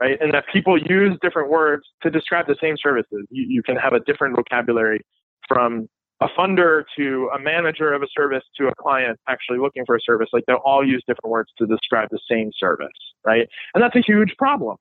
right? 0.00 0.18
And 0.20 0.32
that 0.34 0.44
people 0.52 0.78
use 0.78 1.16
different 1.22 1.50
words 1.50 1.84
to 2.02 2.10
describe 2.10 2.46
the 2.46 2.56
same 2.60 2.76
services. 2.76 3.26
You, 3.30 3.46
you, 3.48 3.62
can 3.62 3.76
have 3.76 3.92
a 3.94 4.00
different 4.00 4.36
vocabulary 4.36 5.00
from 5.48 5.88
a 6.20 6.28
funder 6.28 6.84
to 6.96 7.30
a 7.34 7.38
manager 7.38 7.92
of 7.92 8.02
a 8.02 8.06
service 8.16 8.42
to 8.56 8.68
a 8.68 8.74
client 8.76 9.18
actually 9.28 9.58
looking 9.58 9.84
for 9.84 9.96
a 9.96 10.00
service, 10.00 10.28
like 10.32 10.44
they'll 10.46 10.56
all 10.64 10.86
use 10.86 11.02
different 11.06 11.30
words 11.30 11.50
to 11.58 11.66
describe 11.66 12.08
the 12.10 12.18
same 12.30 12.50
service, 12.58 12.88
right? 13.24 13.48
And 13.74 13.82
that's 13.82 13.96
a 13.96 14.00
huge 14.00 14.34
problem. 14.38 14.76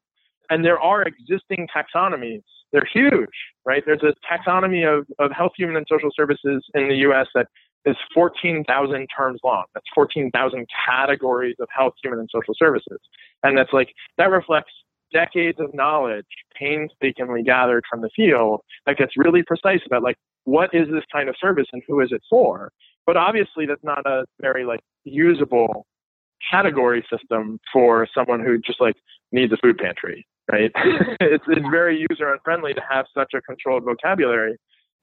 And 0.49 0.63
there 0.63 0.79
are 0.79 1.03
existing 1.03 1.67
taxonomies. 1.75 2.43
They're 2.71 2.87
huge, 2.91 3.29
right? 3.65 3.83
There's 3.85 4.03
a 4.03 4.13
taxonomy 4.31 4.85
of, 4.87 5.07
of 5.19 5.31
health, 5.31 5.53
human, 5.57 5.75
and 5.75 5.85
social 5.89 6.09
services 6.15 6.63
in 6.73 6.87
the 6.87 6.95
US 7.09 7.27
that 7.35 7.47
is 7.85 7.95
14,000 8.13 9.07
terms 9.15 9.39
long. 9.43 9.65
That's 9.73 9.85
14,000 9.93 10.67
categories 10.87 11.55
of 11.59 11.67
health, 11.75 11.93
human, 12.01 12.19
and 12.19 12.29
social 12.31 12.53
services. 12.57 12.99
And 13.43 13.57
that's 13.57 13.73
like, 13.73 13.93
that 14.17 14.29
reflects 14.31 14.73
decades 15.11 15.59
of 15.59 15.73
knowledge 15.73 16.25
painstakingly 16.57 17.43
gathered 17.43 17.83
from 17.89 18.01
the 18.01 18.09
field 18.15 18.61
that 18.85 18.97
gets 18.97 19.13
really 19.17 19.43
precise 19.43 19.81
about 19.85 20.03
like 20.03 20.17
what 20.45 20.73
is 20.73 20.87
this 20.89 21.03
kind 21.11 21.27
of 21.29 21.35
service 21.39 21.67
and 21.73 21.81
who 21.87 21.99
is 21.99 22.09
it 22.11 22.21
for? 22.29 22.71
But 23.05 23.17
obviously, 23.17 23.65
that's 23.65 23.83
not 23.83 24.05
a 24.05 24.25
very 24.41 24.65
like 24.65 24.81
usable 25.03 25.85
category 26.49 27.05
system 27.11 27.59
for 27.71 28.07
someone 28.13 28.43
who 28.43 28.57
just 28.59 28.81
like 28.81 28.95
needs 29.31 29.51
a 29.53 29.57
food 29.57 29.77
pantry, 29.77 30.25
right? 30.51 30.71
it's, 31.19 31.43
it's 31.47 31.67
very 31.71 32.05
user 32.09 32.31
unfriendly 32.31 32.73
to 32.73 32.81
have 32.89 33.05
such 33.13 33.33
a 33.35 33.41
controlled 33.41 33.83
vocabulary. 33.83 34.55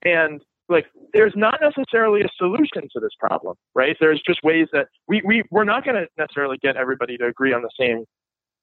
And 0.04 0.40
like, 0.68 0.86
there's 1.12 1.34
not 1.36 1.60
necessarily 1.60 2.22
a 2.22 2.28
solution 2.36 2.88
to 2.92 3.00
this 3.00 3.12
problem, 3.18 3.56
right? 3.74 3.96
There's 4.00 4.22
just 4.26 4.42
ways 4.42 4.68
that 4.72 4.86
we, 5.06 5.22
we, 5.24 5.42
we're 5.50 5.64
not 5.64 5.84
going 5.84 5.96
to 5.96 6.06
necessarily 6.16 6.58
get 6.62 6.76
everybody 6.76 7.16
to 7.18 7.26
agree 7.26 7.52
on 7.52 7.62
the 7.62 7.70
same 7.78 8.04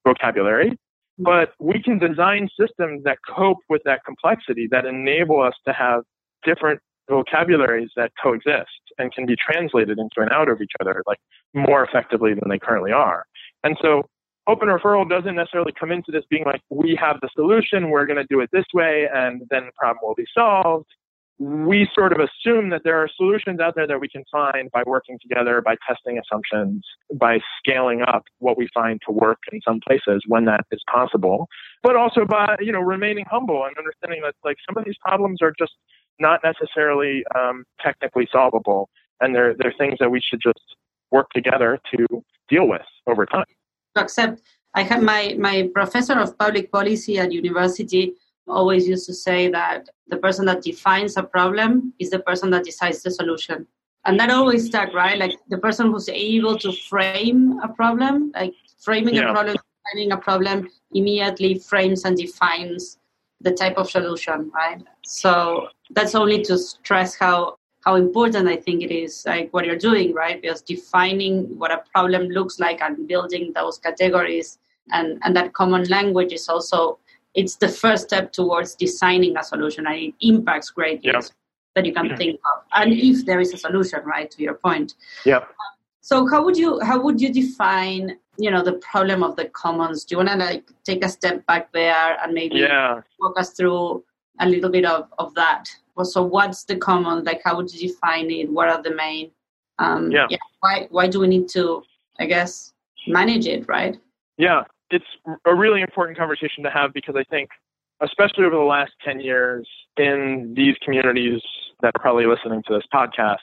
vocabulary, 0.07 0.77
but 1.19 1.53
we 1.59 1.83
can 1.83 1.99
design 1.99 2.47
systems 2.59 3.03
that 3.03 3.17
cope 3.27 3.59
with 3.69 3.81
that 3.83 4.03
complexity 4.05 4.67
that 4.71 4.85
enable 4.85 5.41
us 5.41 5.53
to 5.67 5.73
have 5.73 6.03
different 6.43 6.79
vocabularies 7.09 7.89
that 7.95 8.11
coexist 8.21 8.69
and 8.97 9.11
can 9.13 9.25
be 9.25 9.35
translated 9.35 9.99
into 9.99 10.21
and 10.21 10.31
out 10.31 10.47
of 10.47 10.61
each 10.61 10.71
other 10.79 11.03
like 11.05 11.17
more 11.53 11.83
effectively 11.83 12.33
than 12.33 12.49
they 12.49 12.59
currently 12.59 12.91
are. 12.91 13.25
And 13.63 13.77
so 13.81 14.03
open 14.47 14.69
referral 14.69 15.07
doesn't 15.09 15.35
necessarily 15.35 15.73
come 15.77 15.91
into 15.91 16.11
this 16.11 16.23
being 16.29 16.45
like 16.45 16.61
we 16.69 16.97
have 16.99 17.17
the 17.21 17.29
solution, 17.35 17.89
we're 17.89 18.05
going 18.05 18.17
to 18.17 18.27
do 18.29 18.39
it 18.39 18.49
this 18.53 18.65
way, 18.73 19.07
and 19.13 19.41
then 19.49 19.65
the 19.65 19.71
problem 19.77 19.99
will 20.03 20.15
be 20.15 20.25
solved. 20.33 20.87
We 21.39 21.89
sort 21.95 22.11
of 22.11 22.19
assume 22.19 22.69
that 22.71 22.81
there 22.83 22.97
are 22.97 23.09
solutions 23.15 23.61
out 23.61 23.75
there 23.75 23.87
that 23.87 24.01
we 24.01 24.09
can 24.09 24.25
find 24.29 24.69
by 24.71 24.83
working 24.85 25.17
together, 25.21 25.61
by 25.61 25.75
testing 25.87 26.19
assumptions, 26.19 26.83
by 27.15 27.39
scaling 27.57 28.01
up 28.01 28.23
what 28.39 28.57
we 28.57 28.67
find 28.73 28.99
to 29.07 29.13
work 29.13 29.39
in 29.51 29.61
some 29.61 29.79
places 29.87 30.21
when 30.27 30.43
that 30.45 30.65
is 30.71 30.81
possible, 30.91 31.47
but 31.81 31.95
also 31.95 32.25
by, 32.25 32.57
you 32.59 32.73
know, 32.73 32.81
remaining 32.81 33.23
humble 33.31 33.63
and 33.63 33.75
understanding 33.77 34.21
that 34.21 34.35
like 34.43 34.57
some 34.67 34.77
of 34.77 34.83
these 34.83 34.97
problems 35.01 35.41
are 35.41 35.53
just 35.57 35.73
not 36.19 36.41
necessarily 36.43 37.23
um, 37.37 37.63
technically 37.81 38.27
solvable, 38.31 38.89
and 39.21 39.33
they're 39.33 39.55
they're 39.57 39.73
things 39.77 39.97
that 39.99 40.11
we 40.11 40.21
should 40.21 40.41
just 40.41 40.63
work 41.11 41.29
together 41.33 41.79
to 41.95 42.05
deal 42.49 42.67
with 42.67 42.81
over 43.07 43.25
time. 43.25 43.45
Except, 43.97 44.41
I 44.73 44.83
had 44.83 45.01
my 45.01 45.35
my 45.39 45.69
professor 45.73 46.19
of 46.19 46.37
public 46.37 46.71
policy 46.71 47.17
at 47.17 47.31
university 47.31 48.13
always 48.49 48.87
used 48.87 49.05
to 49.07 49.13
say 49.13 49.49
that 49.49 49.89
the 50.07 50.17
person 50.17 50.45
that 50.45 50.61
defines 50.61 51.17
a 51.17 51.23
problem 51.23 51.93
is 51.99 52.09
the 52.09 52.19
person 52.19 52.49
that 52.51 52.63
decides 52.63 53.03
the 53.03 53.11
solution. 53.11 53.67
And 54.05 54.19
that 54.19 54.29
always 54.31 54.65
stuck, 54.65 54.93
right? 54.93 55.17
Like 55.17 55.33
the 55.49 55.57
person 55.57 55.91
who's 55.91 56.09
able 56.09 56.57
to 56.59 56.71
frame 56.71 57.59
a 57.61 57.67
problem, 57.67 58.31
like 58.33 58.53
framing 58.79 59.15
yeah. 59.15 59.29
a 59.29 59.33
problem, 59.33 59.57
finding 59.91 60.11
a 60.11 60.17
problem, 60.17 60.69
immediately 60.93 61.59
frames 61.59 62.05
and 62.05 62.17
defines 62.17 62.97
the 63.41 63.51
type 63.51 63.77
of 63.77 63.89
solution, 63.89 64.51
right? 64.53 64.81
So 65.05 65.67
that's 65.91 66.15
only 66.15 66.43
to 66.43 66.57
stress 66.57 67.15
how 67.15 67.55
how 67.85 67.95
important 67.95 68.49
I 68.49 68.57
think 68.57 68.83
it 68.83 68.91
is, 68.91 69.23
like 69.25 69.53
what 69.53 69.65
you're 69.65 69.77
doing, 69.77 70.13
right? 70.13 70.41
Because 70.41 70.61
defining 70.61 71.57
what 71.57 71.71
a 71.71 71.81
problem 71.93 72.23
looks 72.27 72.59
like 72.59 72.81
and 72.81 73.07
building 73.07 73.53
those 73.55 73.77
categories 73.77 74.59
and 74.91 75.19
and 75.23 75.35
that 75.35 75.53
common 75.53 75.85
language 75.85 76.33
is 76.33 76.49
also 76.49 76.99
it's 77.35 77.55
the 77.57 77.67
first 77.67 78.03
step 78.05 78.31
towards 78.31 78.75
designing 78.75 79.37
a 79.37 79.43
solution 79.43 79.85
and 79.87 79.95
it 79.95 80.13
impacts 80.21 80.69
greatly 80.71 81.11
Yeah. 81.11 81.21
that 81.75 81.85
you 81.85 81.93
can 81.93 82.09
Mhm. 82.09 82.17
think 82.17 82.39
of 82.51 82.63
and 82.73 82.91
if 82.93 83.25
there 83.25 83.39
is 83.39 83.53
a 83.53 83.57
solution 83.57 83.99
right 84.03 84.29
to 84.31 84.41
your 84.41 84.55
point 84.55 84.95
yeah 85.25 85.45
so 86.01 86.27
how 86.27 86.43
would 86.43 86.57
you 86.57 86.79
how 86.81 86.99
would 86.99 87.21
you 87.21 87.31
define 87.31 88.17
you 88.37 88.49
know 88.49 88.63
the 88.63 88.73
problem 88.91 89.23
of 89.23 89.35
the 89.35 89.45
commons 89.49 90.03
do 90.05 90.13
you 90.13 90.17
want 90.17 90.29
to 90.29 90.35
like 90.37 90.63
take 90.83 91.03
a 91.05 91.09
step 91.09 91.45
back 91.45 91.71
there 91.71 92.17
and 92.23 92.33
maybe 92.33 92.57
Yeah. 92.59 93.01
walk 93.19 93.39
us 93.39 93.51
through 93.51 94.03
a 94.39 94.47
little 94.47 94.69
bit 94.69 94.85
of, 94.85 95.01
of 95.19 95.33
that 95.35 95.69
Well, 95.95 96.05
so 96.05 96.23
what's 96.23 96.63
the 96.63 96.77
common 96.77 97.23
like 97.25 97.41
how 97.43 97.55
would 97.57 97.69
you 97.73 97.79
define 97.89 98.31
it 98.31 98.49
what 98.49 98.69
are 98.69 98.81
the 98.81 98.95
main 98.95 99.31
um 99.77 100.11
Yeah. 100.11 100.27
why 100.61 100.87
why 100.89 101.05
do 101.07 101.19
we 101.19 101.27
need 101.27 101.47
to 101.49 101.83
i 102.19 102.25
guess 102.25 102.73
manage 103.07 103.45
it 103.47 103.67
right 103.67 103.95
Yeah, 104.37 104.63
it's 104.91 105.05
a 105.45 105.55
really 105.55 105.81
important 105.81 106.17
conversation 106.17 106.63
to 106.63 106.69
have 106.69 106.93
because 106.93 107.15
I 107.17 107.23
think, 107.23 107.49
especially 108.01 108.45
over 108.45 108.55
the 108.55 108.61
last 108.61 108.91
10 109.05 109.19
years 109.19 109.67
in 109.97 110.53
these 110.55 110.75
communities 110.83 111.41
that 111.81 111.91
are 111.95 112.01
probably 112.01 112.25
listening 112.25 112.63
to 112.67 112.73
this 112.73 112.83
podcast, 112.93 113.37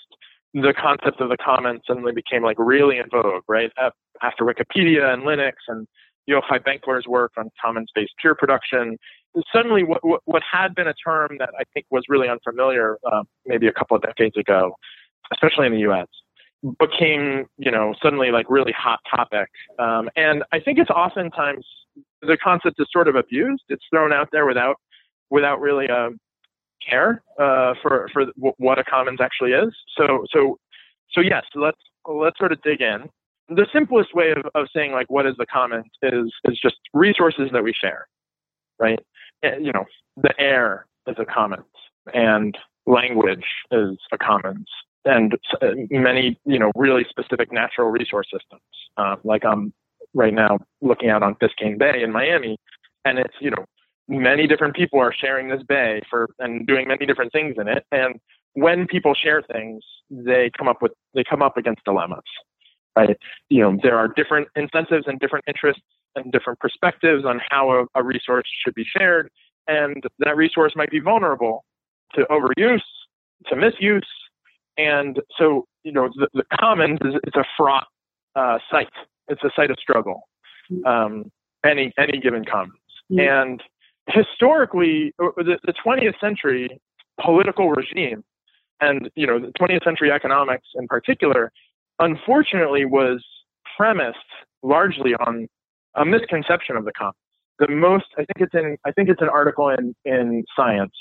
the 0.54 0.72
concept 0.72 1.20
of 1.20 1.28
the 1.28 1.37
commons 1.37 1.82
suddenly 1.87 2.12
became 2.12 2.42
like 2.42 2.56
really 2.59 2.98
in 2.98 3.04
vogue, 3.11 3.42
right? 3.48 3.70
After 4.22 4.44
Wikipedia 4.44 5.12
and 5.12 5.22
Linux 5.22 5.52
and 5.68 5.87
Yochai 6.28 6.61
Benkler's 6.64 7.06
work 7.06 7.32
on 7.37 7.50
commons-based 7.62 8.12
peer 8.20 8.35
production, 8.35 8.96
suddenly 9.52 9.85
what, 9.85 10.04
what, 10.04 10.20
what 10.24 10.42
had 10.50 10.74
been 10.74 10.88
a 10.88 10.94
term 10.94 11.37
that 11.38 11.50
I 11.59 11.64
think 11.74 11.87
was 11.90 12.04
really 12.09 12.28
unfamiliar 12.28 12.98
uh, 13.11 13.22
maybe 13.44 13.66
a 13.66 13.72
couple 13.72 13.96
of 13.96 14.02
decades 14.02 14.37
ago, 14.37 14.74
especially 15.32 15.66
in 15.66 15.72
the 15.72 15.80
U.S., 15.80 16.06
became, 16.79 17.46
you 17.59 17.70
know, 17.70 17.94
suddenly 18.02 18.31
like 18.31 18.46
really 18.48 18.72
hot 18.72 19.00
topic. 19.11 19.48
Um, 19.79 20.09
and 20.16 20.42
I 20.52 20.61
think 20.61 20.79
it's 20.79 20.90
oftentimes 20.90 21.64
the 22.22 22.37
concept 22.42 22.81
is 22.81 22.88
sort 22.92 23.09
of 23.09 23.14
abused. 23.14 23.64
It's 23.68 23.85
thrown 23.90 24.12
out 24.12 24.29
there 24.33 24.46
without 24.46 24.76
without 25.31 25.61
really 25.61 25.88
um, 25.88 26.18
care 26.88 27.22
uh, 27.38 27.74
for 27.83 28.09
for 28.12 28.26
what 28.59 28.79
a 28.79 28.85
commons 28.85 29.20
actually 29.20 29.52
is. 29.52 29.74
So 29.96 30.24
so 30.33 30.59
so 31.11 31.20
yes, 31.20 31.44
let's 31.55 31.81
let's 32.07 32.38
sort 32.38 32.52
of 32.52 32.61
dig 32.62 32.81
in. 32.81 33.09
The 33.48 33.66
simplest 33.72 34.14
way 34.14 34.33
of, 34.33 34.44
of 34.55 34.66
saying 34.74 34.92
like 34.92 35.09
what 35.11 35.26
is 35.26 35.35
the 35.38 35.46
commons 35.46 35.87
is 36.02 36.33
is 36.44 36.59
just 36.61 36.76
resources 36.92 37.50
that 37.52 37.62
we 37.62 37.72
share, 37.72 38.09
right? 38.79 38.98
Eh, 39.42 39.57
You 39.61 39.72
know, 39.72 39.85
the 40.16 40.35
air 40.38 40.87
is 41.07 41.16
a 41.18 41.24
commons, 41.24 41.64
and 42.12 42.57
language 42.87 43.44
is 43.70 43.98
a 44.12 44.18
commons, 44.18 44.66
and 45.06 45.34
uh, 45.62 45.68
many 45.90 46.38
you 46.44 46.58
know 46.58 46.70
really 46.74 47.06
specific 47.08 47.52
natural 47.52 47.90
resource 47.90 48.26
systems. 48.32 48.62
Uh, 48.96 49.16
like 49.24 49.44
I'm 49.44 49.72
right 50.14 50.34
now 50.34 50.58
looking 50.80 51.10
out 51.10 51.22
on 51.22 51.34
Biscayne 51.36 51.78
Bay 51.78 52.02
in 52.02 52.12
Miami, 52.12 52.58
and 53.04 53.18
it's 53.18 53.34
you 53.40 53.50
know 53.50 53.64
many 54.08 54.46
different 54.46 54.74
people 54.74 55.00
are 55.00 55.12
sharing 55.12 55.48
this 55.48 55.62
bay 55.62 56.02
for 56.10 56.28
and 56.38 56.66
doing 56.66 56.88
many 56.88 57.06
different 57.06 57.32
things 57.32 57.56
in 57.58 57.68
it. 57.68 57.84
And 57.92 58.20
when 58.54 58.86
people 58.86 59.14
share 59.14 59.42
things, 59.42 59.82
they 60.10 60.50
come 60.56 60.68
up 60.68 60.82
with 60.82 60.92
they 61.14 61.24
come 61.24 61.42
up 61.42 61.56
against 61.56 61.84
dilemmas, 61.84 62.24
right? 62.96 63.16
You 63.48 63.62
know 63.62 63.78
there 63.82 63.96
are 63.96 64.08
different 64.08 64.48
incentives 64.56 65.06
and 65.06 65.18
different 65.20 65.44
interests 65.46 65.82
and 66.16 66.32
different 66.32 66.58
perspectives 66.60 67.24
on 67.24 67.40
how 67.50 67.70
a, 67.70 67.84
a 67.94 68.02
resource 68.02 68.48
should 68.64 68.74
be 68.74 68.84
shared, 68.84 69.30
and 69.68 70.02
that 70.20 70.36
resource 70.36 70.72
might 70.74 70.90
be 70.90 71.00
vulnerable 71.00 71.64
to 72.14 72.26
overuse, 72.30 72.80
to 73.48 73.56
misuse, 73.56 74.06
and 74.78 75.20
so 75.38 75.66
you 75.84 75.92
know 75.92 76.08
the, 76.16 76.28
the 76.34 76.44
commons 76.58 76.98
is 77.04 77.14
it's 77.24 77.36
a 77.36 77.44
fraught 77.56 77.86
uh, 78.34 78.58
site. 78.70 78.88
It's 79.28 79.42
a 79.44 79.50
site 79.56 79.70
of 79.70 79.78
struggle. 79.80 80.28
Um, 80.84 81.30
any 81.64 81.92
any 81.98 82.18
given 82.18 82.44
commons, 82.44 82.78
Mhm. 83.10 83.44
and 83.44 83.62
historically, 84.08 85.12
uh, 85.22 85.28
the, 85.36 85.58
the 85.64 85.72
20th 85.84 86.18
century 86.20 86.80
political 87.20 87.70
regime, 87.70 88.24
and 88.80 89.10
you 89.14 89.26
know 89.26 89.38
the 89.38 89.52
20th 89.58 89.84
century 89.84 90.10
economics 90.10 90.66
in 90.74 90.86
particular, 90.88 91.52
unfortunately 91.98 92.84
was 92.84 93.24
premised 93.76 94.18
largely 94.62 95.14
on 95.14 95.48
a 95.94 96.04
misconception 96.04 96.76
of 96.76 96.84
the 96.84 96.92
commons. 96.92 97.16
The 97.58 97.68
most, 97.68 98.06
I 98.18 98.24
think 98.26 98.40
it's 98.40 98.54
in, 98.54 98.76
I 98.84 98.92
think 98.92 99.08
it's 99.08 99.22
an 99.22 99.28
article 99.28 99.68
in 99.70 99.94
in 100.04 100.44
Science, 100.56 100.92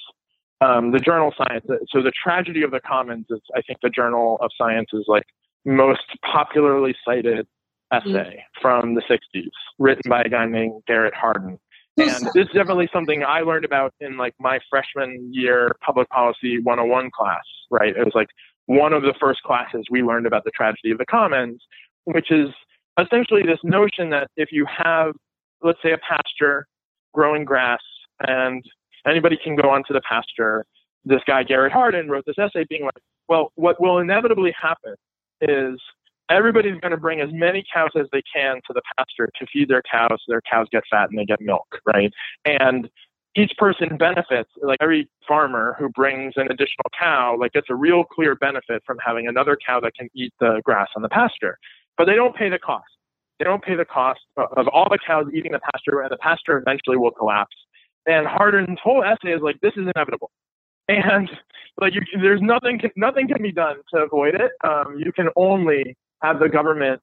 um, 0.65 0.91
the 0.91 0.99
journal 0.99 1.33
Science. 1.37 1.65
So 1.89 2.01
the 2.01 2.11
tragedy 2.11 2.63
of 2.63 2.71
the 2.71 2.79
commons 2.79 3.25
is, 3.29 3.41
I 3.55 3.61
think, 3.61 3.79
the 3.81 3.89
Journal 3.89 4.37
of 4.41 4.51
Science 4.57 4.89
is 4.93 5.05
like 5.07 5.25
most 5.65 6.01
popularly 6.31 6.95
cited 7.05 7.47
essay 7.91 8.43
from 8.61 8.95
the 8.95 9.01
60s, 9.01 9.49
written 9.79 10.09
by 10.09 10.21
a 10.21 10.29
guy 10.29 10.45
named 10.45 10.81
Garrett 10.87 11.13
Hardin. 11.13 11.59
And 11.97 12.25
this 12.33 12.47
is 12.47 12.53
definitely 12.53 12.89
something 12.91 13.23
I 13.23 13.41
learned 13.41 13.65
about 13.65 13.93
in 13.99 14.17
like 14.17 14.33
my 14.39 14.59
freshman 14.69 15.29
year 15.33 15.75
public 15.85 16.09
policy 16.09 16.59
101 16.61 17.11
class, 17.17 17.43
right? 17.69 17.95
It 17.95 18.03
was 18.03 18.13
like 18.15 18.27
one 18.65 18.93
of 18.93 19.03
the 19.03 19.13
first 19.19 19.41
classes 19.43 19.85
we 19.91 20.01
learned 20.01 20.25
about 20.25 20.43
the 20.43 20.51
tragedy 20.51 20.91
of 20.91 20.97
the 20.97 21.05
commons, 21.05 21.61
which 22.05 22.31
is 22.31 22.49
essentially 22.99 23.43
this 23.43 23.59
notion 23.63 24.09
that 24.09 24.27
if 24.35 24.49
you 24.51 24.65
have, 24.65 25.13
let's 25.61 25.79
say, 25.83 25.91
a 25.91 25.97
pasture 25.97 26.65
growing 27.13 27.45
grass 27.45 27.79
and 28.21 28.63
anybody 29.07 29.37
can 29.41 29.55
go 29.55 29.69
onto 29.69 29.93
the 29.93 30.01
pasture, 30.07 30.65
this 31.05 31.21
guy, 31.27 31.43
Garrett 31.43 31.71
Hardin, 31.71 32.09
wrote 32.09 32.25
this 32.25 32.37
essay 32.37 32.65
being 32.69 32.83
like, 32.83 33.01
well, 33.27 33.51
what 33.55 33.79
will 33.79 33.99
inevitably 33.99 34.53
happen 34.59 34.95
is 35.41 35.79
everybody's 36.29 36.79
going 36.81 36.91
to 36.91 36.97
bring 36.97 37.21
as 37.21 37.29
many 37.31 37.63
cows 37.73 37.91
as 37.99 38.07
they 38.11 38.21
can 38.33 38.55
to 38.67 38.73
the 38.73 38.81
pasture 38.97 39.29
to 39.39 39.45
feed 39.51 39.69
their 39.69 39.83
cows. 39.89 40.19
Their 40.27 40.41
cows 40.49 40.67
get 40.71 40.83
fat 40.89 41.09
and 41.09 41.19
they 41.19 41.25
get 41.25 41.41
milk, 41.41 41.67
right? 41.85 42.11
And 42.45 42.89
each 43.35 43.51
person 43.57 43.97
benefits. 43.97 44.49
Like 44.61 44.77
every 44.81 45.09
farmer 45.27 45.75
who 45.77 45.89
brings 45.89 46.33
an 46.37 46.45
additional 46.45 46.89
cow, 46.97 47.35
like 47.39 47.51
gets 47.51 47.67
a 47.69 47.75
real 47.75 48.03
clear 48.03 48.35
benefit 48.35 48.81
from 48.85 48.97
having 49.05 49.27
another 49.27 49.57
cow 49.65 49.79
that 49.81 49.93
can 49.95 50.09
eat 50.15 50.33
the 50.39 50.61
grass 50.63 50.87
on 50.95 51.01
the 51.01 51.09
pasture. 51.09 51.57
But 51.97 52.05
they 52.05 52.15
don't 52.15 52.35
pay 52.35 52.49
the 52.49 52.59
cost. 52.59 52.85
They 53.39 53.43
don't 53.43 53.61
pay 53.61 53.75
the 53.75 53.85
cost 53.85 54.21
of 54.37 54.67
all 54.69 54.87
the 54.89 54.99
cows 55.05 55.27
eating 55.33 55.51
the 55.51 55.59
pasture, 55.59 56.01
and 56.01 56.09
the 56.09 56.17
pasture 56.17 56.57
eventually 56.57 56.95
will 56.95 57.11
collapse. 57.11 57.55
And 58.05 58.27
Hardin's 58.27 58.79
whole 58.83 59.03
essay 59.03 59.33
is 59.33 59.41
like, 59.41 59.59
this 59.61 59.73
is 59.75 59.87
inevitable. 59.95 60.31
And 60.87 61.29
like, 61.81 61.93
you, 61.95 62.01
there's 62.21 62.41
nothing, 62.41 62.79
nothing 62.95 63.27
can 63.27 63.41
be 63.41 63.51
done 63.51 63.77
to 63.93 64.01
avoid 64.01 64.35
it. 64.35 64.51
Um, 64.63 64.97
you 65.03 65.11
can 65.11 65.29
only 65.35 65.97
have 66.21 66.39
the 66.39 66.47
government 66.47 67.01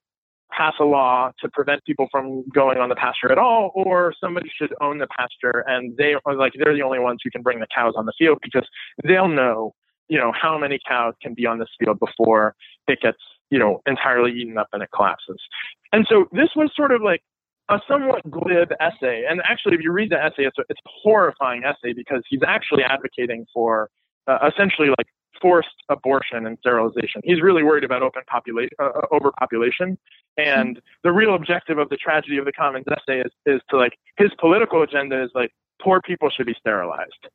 pass 0.57 0.75
a 0.81 0.85
law 0.85 1.31
to 1.41 1.49
prevent 1.51 1.85
people 1.85 2.07
from 2.11 2.45
going 2.55 2.79
on 2.79 2.89
the 2.89 2.95
pasture 2.95 3.33
at 3.33 3.39
all, 3.39 3.73
or 3.75 4.15
somebody 4.21 4.51
should 4.57 4.73
own 4.81 4.99
the 4.99 5.07
pasture 5.19 5.65
and 5.67 5.97
they 5.97 6.15
are 6.25 6.37
like 6.37 6.53
they're 6.59 6.75
the 6.75 6.83
only 6.83 6.99
ones 6.99 7.21
who 7.25 7.31
can 7.31 7.43
bring 7.43 7.59
the 7.59 7.67
cows 7.75 7.95
on 7.97 8.07
the 8.07 8.13
field 8.19 8.39
because 8.43 8.67
they'll 9.05 9.29
know, 9.29 9.75
you 10.09 10.19
know, 10.19 10.33
how 10.33 10.59
many 10.59 10.79
cows 10.87 11.15
can 11.23 11.35
be 11.35 11.47
on 11.47 11.59
this 11.59 11.69
field 11.79 11.99
before 11.99 12.55
it 12.87 13.01
gets, 13.01 13.19
you 13.51 13.59
know, 13.59 13.81
entirely 13.87 14.31
eaten 14.33 14.59
up 14.59 14.69
and 14.73 14.83
it 14.83 14.91
collapses. 14.95 15.41
And 15.93 16.07
so 16.09 16.27
this 16.33 16.51
was 16.55 16.71
sort 16.77 16.93
of 16.93 17.03
like 17.03 17.23
a 17.69 17.79
somewhat 17.89 18.29
glib 18.31 18.73
essay. 18.81 19.25
And 19.29 19.41
actually, 19.45 19.75
if 19.75 19.81
you 19.83 19.93
read 19.93 20.11
the 20.11 20.23
essay, 20.23 20.45
it's 20.45 20.59
a, 20.59 20.63
it's 20.69 20.81
a 20.85 20.91
horrifying 21.03 21.65
essay 21.65 21.93
because 21.93 22.23
he's 22.29 22.43
actually 22.47 22.83
advocating 22.83 23.47
for 23.53 23.89
uh, 24.27 24.39
essentially 24.53 24.89
like 24.89 25.07
forced 25.41 25.69
abortion 25.89 26.47
and 26.47 26.57
sterilization. 26.61 27.21
He's 27.25 27.43
really 27.43 27.63
worried 27.63 27.85
about 27.85 28.03
open 28.03 28.23
population, 28.27 28.71
uh, 28.79 28.91
overpopulation. 29.13 29.99
And 30.37 30.81
the 31.03 31.13
real 31.13 31.35
objective 31.35 31.79
of 31.79 31.89
the 31.89 31.97
tragedy 31.97 32.39
of 32.39 32.45
the 32.45 32.53
commons 32.53 32.87
essay 32.91 33.21
is, 33.21 33.33
is 33.47 33.61
to 33.71 33.77
like 33.77 33.93
his 34.17 34.31
political 34.39 34.83
agenda 34.83 35.23
is 35.23 35.31
like 35.35 35.51
poor 35.83 36.01
people 36.01 36.31
should 36.31 36.47
be 36.47 36.55
sterilized. 36.59 37.29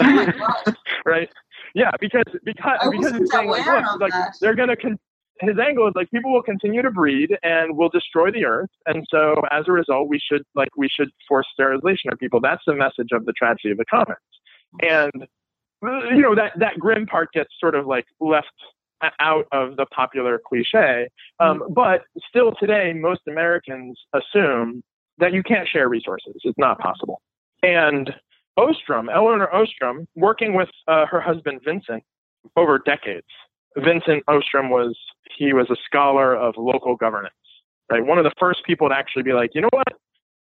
Oh 0.00 0.72
right? 1.04 1.28
Yeah, 1.74 1.90
because 2.00 2.24
because 2.44 2.78
because 2.90 3.16
he's 3.16 3.30
saying 3.30 3.50
like, 3.50 3.66
look, 3.66 4.00
like 4.00 4.12
that. 4.12 4.34
they're 4.40 4.54
gonna 4.54 4.76
con- 4.76 4.98
his 5.40 5.58
angle 5.58 5.88
is 5.88 5.94
like 5.94 6.10
people 6.10 6.32
will 6.32 6.42
continue 6.42 6.82
to 6.82 6.90
breed 6.90 7.36
and 7.42 7.76
will 7.76 7.88
destroy 7.88 8.30
the 8.30 8.44
earth, 8.44 8.70
and 8.86 9.06
so 9.10 9.34
as 9.50 9.64
a 9.68 9.72
result, 9.72 10.08
we 10.08 10.18
should 10.18 10.42
like 10.54 10.68
we 10.76 10.88
should 10.88 11.10
force 11.26 11.46
sterilization 11.52 12.12
of 12.12 12.18
people. 12.18 12.40
That's 12.40 12.62
the 12.66 12.74
message 12.74 13.08
of 13.12 13.24
the 13.26 13.32
tragedy 13.32 13.70
of 13.70 13.78
the 13.78 13.84
commons, 13.84 14.18
and 14.82 15.26
uh, 15.84 16.08
you 16.10 16.22
know 16.22 16.34
that 16.34 16.52
that 16.58 16.78
grim 16.78 17.06
part 17.06 17.32
gets 17.32 17.50
sort 17.58 17.74
of 17.74 17.86
like 17.86 18.06
left 18.20 18.48
out 19.18 19.46
of 19.50 19.76
the 19.76 19.86
popular 19.86 20.38
cliche, 20.46 21.08
um, 21.38 21.62
but 21.70 22.02
still 22.28 22.52
today 22.60 22.92
most 22.92 23.22
Americans 23.26 23.98
assume 24.12 24.82
that 25.18 25.32
you 25.32 25.42
can't 25.42 25.66
share 25.66 25.88
resources. 25.88 26.34
It's 26.44 26.58
not 26.58 26.78
possible, 26.78 27.22
and 27.62 28.12
Ostrom, 28.56 29.08
Elinor 29.08 29.52
Ostrom, 29.54 30.06
working 30.16 30.54
with 30.54 30.68
uh, 30.86 31.06
her 31.06 31.20
husband 31.20 31.60
Vincent 31.64 32.02
over 32.56 32.78
decades. 32.78 33.26
Vincent 33.76 34.22
Ostrom 34.28 34.70
was 34.70 34.96
he 35.36 35.52
was 35.52 35.68
a 35.70 35.76
scholar 35.84 36.34
of 36.34 36.54
local 36.56 36.96
governance, 36.96 37.34
right? 37.90 38.04
One 38.04 38.18
of 38.18 38.24
the 38.24 38.32
first 38.38 38.60
people 38.66 38.88
to 38.88 38.94
actually 38.94 39.22
be 39.22 39.32
like, 39.32 39.50
you 39.54 39.60
know 39.60 39.68
what? 39.72 39.88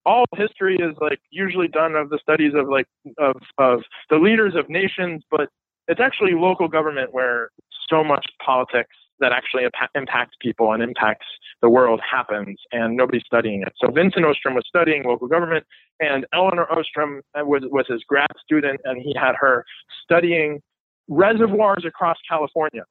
All 0.05 0.25
history 0.35 0.75
is 0.75 0.95
like 1.01 1.19
usually 1.29 1.67
done 1.67 1.95
of 1.95 2.09
the 2.09 2.19
studies 2.21 2.53
of 2.55 2.67
like 2.67 2.87
of 3.17 3.35
of 3.57 3.81
the 4.09 4.17
leaders 4.17 4.55
of 4.55 4.69
nations, 4.69 5.23
but 5.29 5.49
it's 5.87 5.99
actually 5.99 6.33
local 6.33 6.67
government 6.67 7.13
where 7.13 7.49
so 7.89 8.03
much 8.03 8.25
politics 8.43 8.95
that 9.19 9.31
actually 9.31 9.63
impacts 9.95 10.35
people 10.41 10.71
and 10.71 10.81
impacts 10.81 11.25
the 11.61 11.69
world 11.69 11.99
happens, 12.09 12.57
and 12.71 12.95
nobody's 12.95 13.23
studying 13.25 13.61
it. 13.61 13.73
So 13.77 13.91
Vincent 13.91 14.25
Ostrom 14.25 14.55
was 14.55 14.63
studying 14.67 15.03
local 15.03 15.27
government, 15.27 15.65
and 15.99 16.25
Elinor 16.33 16.71
Ostrom 16.71 17.21
uh, 17.37 17.43
was, 17.43 17.63
was 17.65 17.85
his 17.89 18.01
grad 18.07 18.29
student, 18.41 18.79
and 18.85 19.01
he 19.01 19.13
had 19.19 19.33
her 19.37 19.65
studying 20.03 20.61
reservoirs 21.09 21.83
across 21.85 22.17
California 22.29 22.83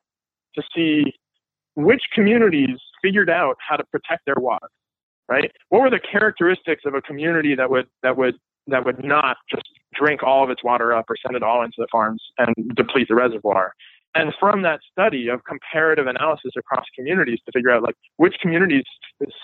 to 0.54 0.62
see 0.74 1.12
which 1.74 2.02
communities 2.12 2.78
figured 3.02 3.30
out 3.30 3.56
how 3.66 3.76
to 3.76 3.84
protect 3.84 4.26
their 4.26 4.36
water. 4.38 4.68
Right? 5.28 5.52
What 5.68 5.82
were 5.82 5.90
the 5.90 6.00
characteristics 6.00 6.82
of 6.86 6.94
a 6.94 7.02
community 7.02 7.54
that 7.54 7.70
would 7.70 7.86
that 8.02 8.16
would 8.16 8.36
that 8.66 8.84
would 8.84 9.04
not 9.04 9.36
just 9.50 9.68
drink 9.94 10.22
all 10.22 10.42
of 10.42 10.50
its 10.50 10.64
water 10.64 10.92
up 10.92 11.06
or 11.08 11.16
send 11.22 11.36
it 11.36 11.42
all 11.42 11.62
into 11.62 11.76
the 11.78 11.86
farms 11.92 12.22
and 12.38 12.54
deplete 12.74 13.08
the 13.08 13.14
reservoir? 13.14 13.74
And 14.14 14.32
from 14.40 14.62
that 14.62 14.80
study 14.90 15.28
of 15.28 15.44
comparative 15.44 16.06
analysis 16.06 16.52
across 16.56 16.86
communities 16.96 17.40
to 17.44 17.52
figure 17.52 17.70
out 17.70 17.82
like 17.82 17.94
which 18.16 18.36
communities 18.40 18.84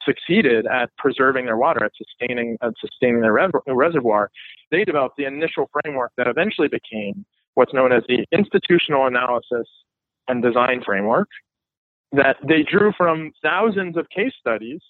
succeeded 0.05 0.67
at 0.67 0.91
preserving 0.97 1.45
their 1.45 1.57
water, 1.57 1.85
at 1.85 1.93
sustaining 1.97 2.57
at 2.63 2.73
sustaining 2.81 3.21
their 3.21 3.33
reservoir, 3.67 4.31
they 4.71 4.85
developed 4.85 5.17
the 5.17 5.27
initial 5.27 5.69
framework 5.73 6.13
that 6.17 6.27
eventually 6.27 6.69
became 6.69 7.25
what's 7.55 7.75
known 7.75 7.93
as 7.93 8.03
the 8.09 8.25
institutional 8.33 9.07
analysis 9.07 9.69
and 10.29 10.43
design 10.43 10.83
framework 10.85 11.29
that 12.13 12.37
they 12.47 12.63
drew 12.63 12.93
from 12.97 13.33
thousands 13.43 13.97
of 13.97 14.09
case 14.09 14.33
studies 14.39 14.81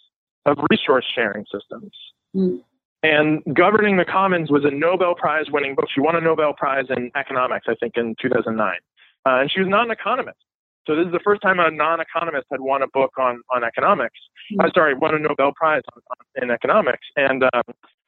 of 0.47 0.59
resource 0.71 1.07
sharing 1.15 1.45
systems. 1.53 1.93
Mm. 2.37 2.61
And 3.03 3.43
Governing 3.55 3.97
the 3.97 4.05
Commons 4.05 4.51
was 4.51 4.65
a 4.65 4.71
Nobel 4.71 5.15
Prize 5.15 5.47
winning 5.51 5.75
book. 5.75 5.87
She 5.95 6.01
won 6.01 6.17
a 6.17 6.21
Nobel 6.21 6.55
Prize 6.55 6.87
in 6.89 7.11
economics, 7.17 7.67
I 7.69 7.75
think, 7.75 7.95
in 7.97 8.15
2009. 8.21 8.75
Uh, 9.27 9.41
and 9.41 9.51
she 9.51 9.61
was 9.61 9.69
not 9.69 9.87
an 9.87 9.91
economist. 9.91 10.39
So 10.87 10.97
this 10.97 11.07
is 11.07 11.13
the 11.13 11.21
first 11.25 11.41
time 11.41 11.61
a 11.61 11.71
non-economist 11.71 12.47
had 12.51 12.61
won 12.61 12.83
a 12.83 12.89
book 12.89 13.13
on 13.19 13.41
on 13.55 13.65
economics. 13.65 14.19
Mm-hmm. 14.53 14.61
Uh, 14.61 14.71
sorry, 14.75 14.95
won 14.95 15.15
a 15.15 15.19
Nobel 15.19 15.53
Prize 15.57 15.83
on, 15.95 16.03
on, 16.11 16.43
in 16.43 16.51
economics. 16.51 17.07
And 17.17 17.43
um, 17.55 17.63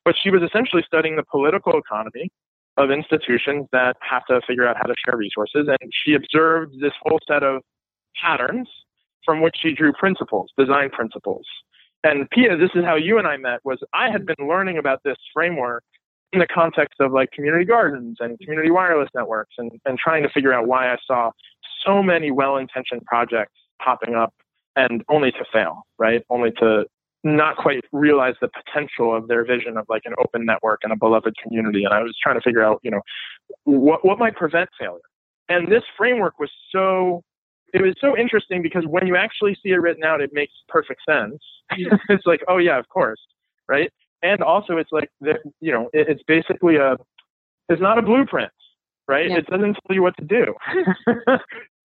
but 0.04 0.14
she 0.22 0.30
was 0.30 0.42
essentially 0.42 0.82
studying 0.86 1.16
the 1.16 1.24
political 1.24 1.78
economy 1.78 2.30
of 2.76 2.90
institutions 2.90 3.66
that 3.72 3.96
have 4.00 4.24
to 4.26 4.40
figure 4.46 4.66
out 4.66 4.76
how 4.76 4.84
to 4.84 4.94
share 5.04 5.16
resources. 5.16 5.66
And 5.68 5.90
she 6.04 6.14
observed 6.14 6.74
this 6.80 6.92
whole 7.02 7.18
set 7.26 7.42
of 7.42 7.62
patterns 8.20 8.68
from 9.24 9.40
which 9.40 9.56
she 9.60 9.72
drew 9.72 9.92
principles, 9.92 10.50
design 10.58 10.90
principles. 10.90 11.44
And 12.04 12.28
Pia, 12.30 12.56
this 12.56 12.70
is 12.74 12.84
how 12.84 12.94
you 12.94 13.18
and 13.18 13.26
I 13.26 13.36
met. 13.36 13.60
Was 13.64 13.78
I 13.92 14.10
had 14.10 14.26
been 14.26 14.48
learning 14.48 14.78
about 14.78 15.00
this 15.04 15.16
framework 15.34 15.82
in 16.32 16.38
the 16.40 16.46
context 16.46 17.00
of 17.00 17.12
like 17.12 17.30
community 17.32 17.64
gardens 17.64 18.18
and 18.20 18.38
community 18.38 18.70
wireless 18.70 19.08
networks 19.14 19.54
and, 19.58 19.72
and 19.84 19.98
trying 19.98 20.22
to 20.22 20.28
figure 20.28 20.52
out 20.52 20.66
why 20.66 20.92
I 20.92 20.96
saw 21.06 21.30
so 21.84 22.02
many 22.02 22.30
well 22.30 22.56
intentioned 22.56 23.04
projects 23.06 23.54
popping 23.82 24.14
up 24.14 24.34
and 24.76 25.02
only 25.08 25.32
to 25.32 25.44
fail, 25.52 25.82
right? 25.98 26.22
Only 26.30 26.52
to 26.58 26.84
not 27.26 27.56
quite 27.56 27.84
realize 27.92 28.34
the 28.40 28.48
potential 28.48 29.14
of 29.14 29.28
their 29.28 29.44
vision 29.44 29.76
of 29.76 29.84
like 29.88 30.02
an 30.04 30.14
open 30.18 30.46
network 30.46 30.80
and 30.82 30.92
a 30.92 30.96
beloved 30.96 31.34
community. 31.42 31.84
And 31.84 31.92
I 31.92 32.02
was 32.02 32.16
trying 32.22 32.36
to 32.36 32.40
figure 32.40 32.62
out, 32.62 32.80
you 32.82 32.90
know, 32.90 33.00
what, 33.64 34.04
what 34.04 34.18
might 34.18 34.36
prevent 34.36 34.70
failure. 34.78 35.00
And 35.48 35.70
this 35.70 35.82
framework 35.96 36.38
was 36.38 36.50
so, 36.72 37.22
it 37.74 37.82
was 37.82 37.94
so 38.00 38.16
interesting 38.16 38.62
because 38.62 38.84
when 38.86 39.06
you 39.06 39.16
actually 39.16 39.56
see 39.62 39.70
it 39.70 39.80
written 39.80 40.04
out, 40.04 40.20
it 40.20 40.30
makes 40.32 40.52
perfect 40.68 41.00
sense. 41.08 41.38
it's 42.08 42.26
like, 42.26 42.40
oh 42.48 42.58
yeah, 42.58 42.78
of 42.78 42.88
course, 42.88 43.20
right? 43.68 43.90
and 44.22 44.42
also 44.42 44.76
it's 44.76 44.92
like 44.92 45.10
the, 45.20 45.34
you 45.60 45.72
know 45.72 45.88
it, 45.92 46.08
it's 46.08 46.22
basically 46.26 46.76
a 46.76 46.96
it's 47.68 47.82
not 47.82 47.98
a 47.98 48.02
blueprint 48.02 48.52
right 49.08 49.30
yeah. 49.30 49.38
it 49.38 49.46
doesn't 49.46 49.74
tell 49.74 49.94
you 49.94 50.02
what 50.02 50.16
to 50.16 50.24
do 50.24 50.54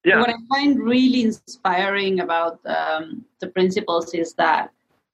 yeah 0.06 0.20
what 0.20 0.30
i 0.30 0.34
find 0.50 0.82
really 0.82 1.24
inspiring 1.24 2.20
about 2.20 2.60
um, 2.66 3.24
the 3.40 3.48
principles 3.48 4.14
is 4.14 4.34
that 4.34 4.72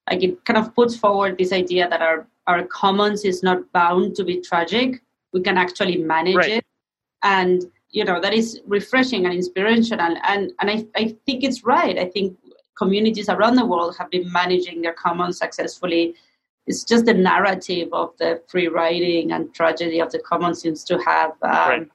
like 0.09 0.23
it 0.23 0.43
kind 0.45 0.57
of 0.57 0.73
puts 0.73 0.95
forward 0.95 1.37
this 1.37 1.51
idea 1.51 1.89
that 1.89 2.01
our 2.01 2.27
our 2.47 2.63
commons 2.67 3.25
is 3.25 3.43
not 3.43 3.69
bound 3.73 4.15
to 4.15 4.23
be 4.23 4.39
tragic. 4.39 5.01
We 5.33 5.41
can 5.41 5.57
actually 5.57 5.97
manage 5.97 6.35
right. 6.35 6.51
it. 6.53 6.65
And 7.23 7.63
you 7.89 8.05
know 8.05 8.21
that 8.21 8.33
is 8.33 8.61
refreshing 8.65 9.25
and 9.25 9.33
inspirational. 9.33 10.17
And 10.23 10.51
and 10.59 10.71
I, 10.71 10.87
I 10.95 11.15
think 11.25 11.43
it's 11.43 11.63
right. 11.63 11.97
I 11.97 12.05
think 12.05 12.37
communities 12.77 13.27
around 13.27 13.55
the 13.55 13.65
world 13.65 13.97
have 13.97 14.09
been 14.09 14.31
managing 14.31 14.81
their 14.81 14.93
commons 14.93 15.37
successfully. 15.37 16.15
It's 16.67 16.83
just 16.83 17.05
the 17.05 17.13
narrative 17.13 17.89
of 17.93 18.11
the 18.17 18.41
free 18.47 18.67
riding 18.67 19.31
and 19.31 19.53
tragedy 19.53 19.99
of 19.99 20.11
the 20.11 20.19
common 20.19 20.53
seems 20.53 20.83
to 20.85 20.97
have 20.99 21.31
um, 21.41 21.69
right. 21.69 21.87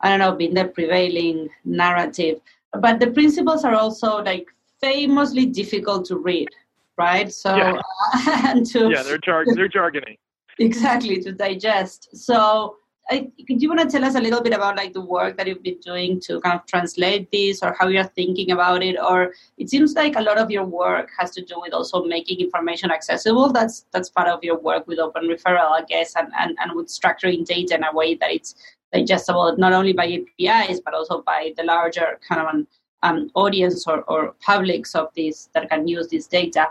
i 0.00 0.08
don't 0.08 0.18
know 0.18 0.32
been 0.32 0.54
the 0.54 0.66
prevailing 0.66 1.48
narrative. 1.64 2.40
But 2.72 3.00
the 3.00 3.10
principles 3.10 3.64
are 3.64 3.74
also 3.74 4.22
like 4.22 4.46
famously 4.80 5.46
difficult 5.46 6.04
to 6.06 6.16
read 6.16 6.48
right? 6.98 7.32
So 7.32 7.56
yeah, 7.56 7.80
uh, 8.14 8.42
and 8.48 8.66
to, 8.66 8.90
yeah 8.90 9.02
they're, 9.02 9.18
jar- 9.18 9.44
they're 9.54 9.68
jargony. 9.68 10.18
Exactly 10.60 11.22
to 11.22 11.30
digest. 11.30 12.08
So 12.16 12.78
I, 13.10 13.30
could 13.46 13.62
you 13.62 13.68
want 13.68 13.80
to 13.80 13.88
tell 13.88 14.04
us 14.04 14.16
a 14.16 14.20
little 14.20 14.42
bit 14.42 14.52
about 14.52 14.76
like 14.76 14.92
the 14.92 15.00
work 15.00 15.36
that 15.36 15.46
you've 15.46 15.62
been 15.62 15.78
doing 15.78 16.20
to 16.22 16.40
kind 16.40 16.58
of 16.58 16.66
translate 16.66 17.30
this 17.30 17.62
or 17.62 17.76
how 17.78 17.86
you're 17.86 18.02
thinking 18.02 18.50
about 18.50 18.82
it? 18.82 18.96
Or 19.00 19.32
it 19.56 19.70
seems 19.70 19.94
like 19.94 20.16
a 20.16 20.20
lot 20.20 20.36
of 20.36 20.50
your 20.50 20.64
work 20.64 21.10
has 21.16 21.30
to 21.32 21.42
do 21.42 21.54
with 21.60 21.72
also 21.72 22.04
making 22.04 22.40
information 22.40 22.90
accessible. 22.90 23.52
That's 23.52 23.86
that's 23.92 24.10
part 24.10 24.28
of 24.28 24.40
your 24.42 24.58
work 24.58 24.88
with 24.88 24.98
open 24.98 25.28
referral 25.28 25.70
i 25.70 25.84
guess 25.88 26.16
and, 26.16 26.28
and, 26.38 26.56
and 26.60 26.72
with 26.74 26.88
structuring 26.88 27.44
data 27.44 27.76
in 27.76 27.84
a 27.84 27.94
way 27.94 28.14
that 28.16 28.30
it's 28.30 28.54
digestible 28.92 29.56
not 29.58 29.72
only 29.72 29.92
by 29.92 30.06
apis 30.06 30.80
but 30.80 30.94
also 30.94 31.22
by 31.22 31.52
the 31.56 31.62
larger 31.62 32.18
kind 32.28 32.40
of 32.40 32.54
an 32.54 32.66
um, 33.02 33.30
audience 33.34 33.86
or, 33.86 34.02
or 34.02 34.34
publics 34.40 34.94
of 34.94 35.08
this 35.16 35.48
that 35.54 35.70
can 35.70 35.86
use 35.86 36.08
this 36.08 36.26
data 36.26 36.68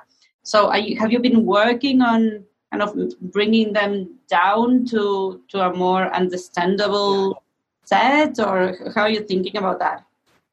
so 0.48 0.74
you, 0.76 0.98
have 0.98 1.12
you 1.12 1.20
been 1.20 1.46
working 1.46 2.02
on 2.02 2.46
kind 2.72 2.82
of 2.82 2.96
bringing 3.34 3.74
them 3.74 4.18
down 4.30 4.86
to 4.86 5.42
to 5.50 5.60
a 5.60 5.74
more 5.74 6.14
understandable 6.14 7.44
set 7.84 8.40
or 8.40 8.76
how 8.96 9.02
are 9.02 9.10
you 9.10 9.22
thinking 9.22 9.58
about 9.58 9.80
that? 9.80 10.06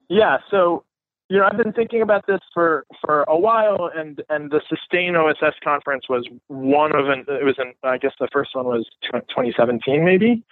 Yeah 0.08 0.38
so 0.50 0.84
you 1.30 1.38
know 1.38 1.46
i've 1.46 1.56
been 1.56 1.72
thinking 1.72 2.02
about 2.02 2.26
this 2.26 2.40
for 2.52 2.84
for 3.00 3.22
a 3.28 3.38
while 3.38 3.90
and 3.94 4.22
and 4.28 4.50
the 4.50 4.60
sustain 4.68 5.16
oss 5.16 5.54
conference 5.62 6.04
was 6.08 6.28
one 6.48 6.94
of 6.94 7.08
an 7.08 7.24
it 7.28 7.44
was 7.44 7.56
in 7.58 7.72
i 7.82 7.96
guess 7.96 8.12
the 8.20 8.28
first 8.32 8.50
one 8.54 8.66
was 8.66 8.84
2017 9.10 10.04
maybe 10.04 10.42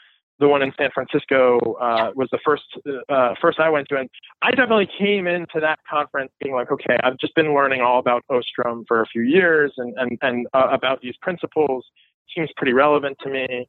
the 0.42 0.48
one 0.48 0.60
in 0.60 0.72
San 0.76 0.90
Francisco 0.92 1.58
uh, 1.80 2.10
was 2.16 2.28
the 2.32 2.38
first 2.44 2.64
uh, 3.08 3.34
first 3.40 3.60
I 3.60 3.70
went 3.70 3.88
to, 3.88 3.96
and 3.96 4.10
I 4.42 4.50
definitely 4.50 4.88
came 4.98 5.28
into 5.28 5.60
that 5.60 5.78
conference 5.88 6.32
being 6.42 6.52
like, 6.52 6.70
okay, 6.72 6.98
I've 7.04 7.16
just 7.18 7.34
been 7.36 7.54
learning 7.54 7.80
all 7.80 8.00
about 8.00 8.24
Ostrom 8.28 8.84
for 8.88 9.00
a 9.00 9.06
few 9.06 9.22
years, 9.22 9.72
and 9.76 9.94
and 9.96 10.18
and 10.20 10.46
uh, 10.52 10.66
about 10.72 11.00
these 11.00 11.14
principles 11.22 11.86
seems 12.34 12.50
pretty 12.56 12.72
relevant 12.72 13.18
to 13.22 13.30
me. 13.30 13.68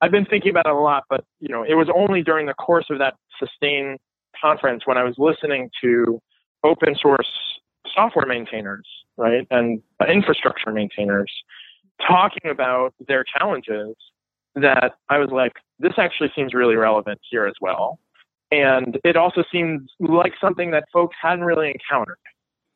I've 0.00 0.10
been 0.10 0.24
thinking 0.24 0.50
about 0.50 0.66
it 0.66 0.72
a 0.72 0.78
lot, 0.78 1.04
but 1.10 1.24
you 1.40 1.48
know, 1.48 1.62
it 1.62 1.74
was 1.74 1.88
only 1.94 2.22
during 2.22 2.46
the 2.46 2.54
course 2.54 2.86
of 2.88 2.98
that 2.98 3.14
sustain 3.38 3.98
conference 4.40 4.86
when 4.86 4.96
I 4.96 5.04
was 5.04 5.14
listening 5.18 5.70
to 5.82 6.20
open 6.64 6.96
source 7.00 7.28
software 7.94 8.26
maintainers, 8.26 8.86
right, 9.18 9.46
and 9.50 9.82
infrastructure 10.08 10.72
maintainers 10.72 11.30
talking 12.00 12.50
about 12.50 12.94
their 13.06 13.24
challenges 13.24 13.94
that 14.56 14.94
I 15.08 15.18
was 15.18 15.30
like, 15.30 15.52
this 15.78 15.94
actually 15.98 16.30
seems 16.34 16.54
really 16.54 16.76
relevant 16.76 17.20
here 17.30 17.46
as 17.46 17.54
well. 17.60 17.98
And 18.50 18.98
it 19.04 19.16
also 19.16 19.42
seems 19.50 19.90
like 19.98 20.32
something 20.40 20.70
that 20.70 20.84
folks 20.92 21.16
hadn't 21.20 21.44
really 21.44 21.68
encountered, 21.68 22.18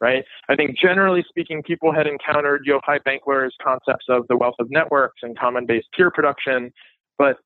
right? 0.00 0.24
I 0.48 0.56
think 0.56 0.76
generally 0.76 1.24
speaking, 1.28 1.62
people 1.62 1.92
had 1.92 2.06
encountered 2.06 2.66
Yochai 2.66 3.00
Benkler's 3.06 3.54
concepts 3.62 4.06
of 4.08 4.26
the 4.28 4.36
wealth 4.36 4.56
of 4.58 4.70
networks 4.70 5.20
and 5.22 5.38
common 5.38 5.66
based 5.66 5.86
peer 5.96 6.10
production, 6.10 6.72
but 7.16 7.36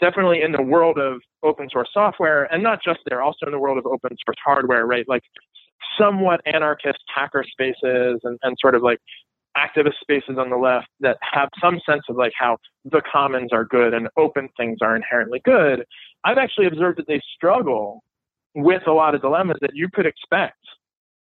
definitely 0.00 0.42
in 0.42 0.52
the 0.52 0.62
world 0.62 0.98
of 0.98 1.20
open 1.42 1.68
source 1.70 1.88
software, 1.92 2.44
and 2.52 2.62
not 2.62 2.82
just 2.82 3.00
there, 3.06 3.20
also 3.20 3.46
in 3.46 3.52
the 3.52 3.58
world 3.58 3.78
of 3.78 3.86
open 3.86 4.16
source 4.24 4.38
hardware, 4.44 4.86
right? 4.86 5.04
Like 5.06 5.22
somewhat 5.98 6.40
anarchist 6.46 7.00
hacker 7.14 7.44
spaces 7.44 8.20
and, 8.24 8.38
and 8.42 8.56
sort 8.60 8.74
of 8.74 8.82
like 8.82 8.98
activist 9.56 10.00
spaces 10.00 10.36
on 10.38 10.50
the 10.50 10.56
left 10.56 10.88
that 11.00 11.18
have 11.20 11.48
some 11.60 11.80
sense 11.88 12.02
of 12.08 12.16
like 12.16 12.32
how 12.38 12.56
the 12.84 13.02
commons 13.10 13.52
are 13.52 13.64
good 13.64 13.94
and 13.94 14.08
open 14.16 14.48
things 14.56 14.78
are 14.82 14.96
inherently 14.96 15.40
good, 15.44 15.84
I've 16.24 16.38
actually 16.38 16.66
observed 16.66 16.98
that 16.98 17.06
they 17.06 17.20
struggle 17.34 18.02
with 18.54 18.82
a 18.86 18.92
lot 18.92 19.14
of 19.14 19.20
dilemmas 19.20 19.58
that 19.60 19.70
you 19.74 19.88
could 19.92 20.06
expect 20.06 20.58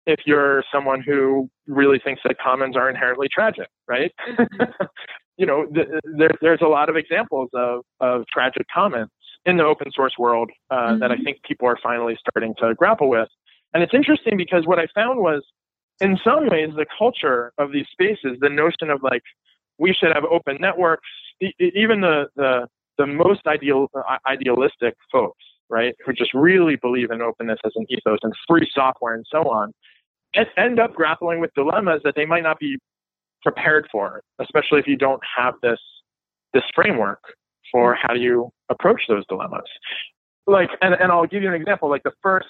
if 0.07 0.21
you're 0.27 0.65
someone 0.73 1.03
who 1.03 1.49
really 1.67 2.01
thinks 2.03 2.23
that 2.25 2.37
commons 2.39 2.77
are 2.77 2.89
inherently 2.89 3.29
tragic, 3.33 3.69
right? 3.87 4.13
you 5.37 5.47
know, 5.47 5.67
th- 5.67 5.89
there, 6.17 6.31
there's 6.41 6.61
a 6.63 6.69
lot 6.69 6.89
of 6.89 6.97
examples 6.97 7.49
of, 7.55 7.81
of 8.01 8.25
tragic 8.33 8.67
commons 8.73 9.11
in 9.47 9.57
the 9.57 9.65
open 9.65 9.91
source 9.95 10.15
world 10.19 10.51
uh, 10.71 10.75
mm-hmm. 10.75 11.01
that 11.01 11.11
I 11.11 11.15
mm-hmm. 11.15 11.25
think 11.25 11.43
people 11.43 11.69
are 11.69 11.79
finally 11.83 12.19
starting 12.19 12.55
to 12.61 12.75
grapple 12.75 13.09
with. 13.09 13.29
And 13.73 13.83
it's 13.83 13.95
interesting 13.95 14.37
because 14.37 14.67
what 14.67 14.79
I 14.79 14.87
found 14.95 15.21
was 15.21 15.43
in 16.01 16.19
some 16.25 16.49
ways, 16.49 16.71
the 16.77 16.87
culture 16.99 17.53
of 17.59 17.73
these 17.73 17.87
spaces, 17.93 18.39
the 18.41 18.49
notion 18.49 18.91
of 18.91 19.03
like 19.03 19.23
we 19.79 19.93
should 19.93 20.13
have 20.15 20.25
open 20.25 20.59
networks, 20.61 21.09
even 21.59 22.01
the 22.01 22.27
the 22.37 22.67
the 22.99 23.07
most 23.07 23.47
ideal 23.47 23.89
uh, 23.95 24.19
idealistic 24.27 24.95
folks, 25.11 25.43
right, 25.69 25.95
who 26.05 26.13
just 26.13 26.33
really 26.35 26.77
believe 26.77 27.11
in 27.11 27.23
openness 27.23 27.59
as 27.65 27.73
an 27.77 27.87
ethos 27.89 28.19
and 28.23 28.33
free 28.49 28.69
software 28.75 29.15
and 29.15 29.25
so 29.31 29.49
on, 29.51 29.73
end 30.57 30.79
up 30.79 30.95
grappling 30.95 31.41
with 31.41 31.51
dilemmas 31.55 32.01
that 32.05 32.15
they 32.15 32.27
might 32.27 32.43
not 32.43 32.59
be 32.59 32.79
prepared 33.43 33.87
for, 33.91 34.23
especially 34.39 34.79
if 34.79 34.87
you 34.87 34.97
don't 34.97 35.23
have 35.37 35.55
this 35.63 35.81
this 36.53 36.65
framework 36.75 37.23
for 37.73 37.95
how 37.95 38.15
you 38.15 38.51
approach 38.69 39.03
those 39.09 39.25
dilemmas. 39.29 39.63
Like, 40.47 40.71
and, 40.83 40.95
and 40.95 41.13
I'll 41.13 41.27
give 41.27 41.43
you 41.43 41.49
an 41.49 41.55
example. 41.55 41.89
Like 41.89 42.03
the 42.03 42.13
first 42.23 42.49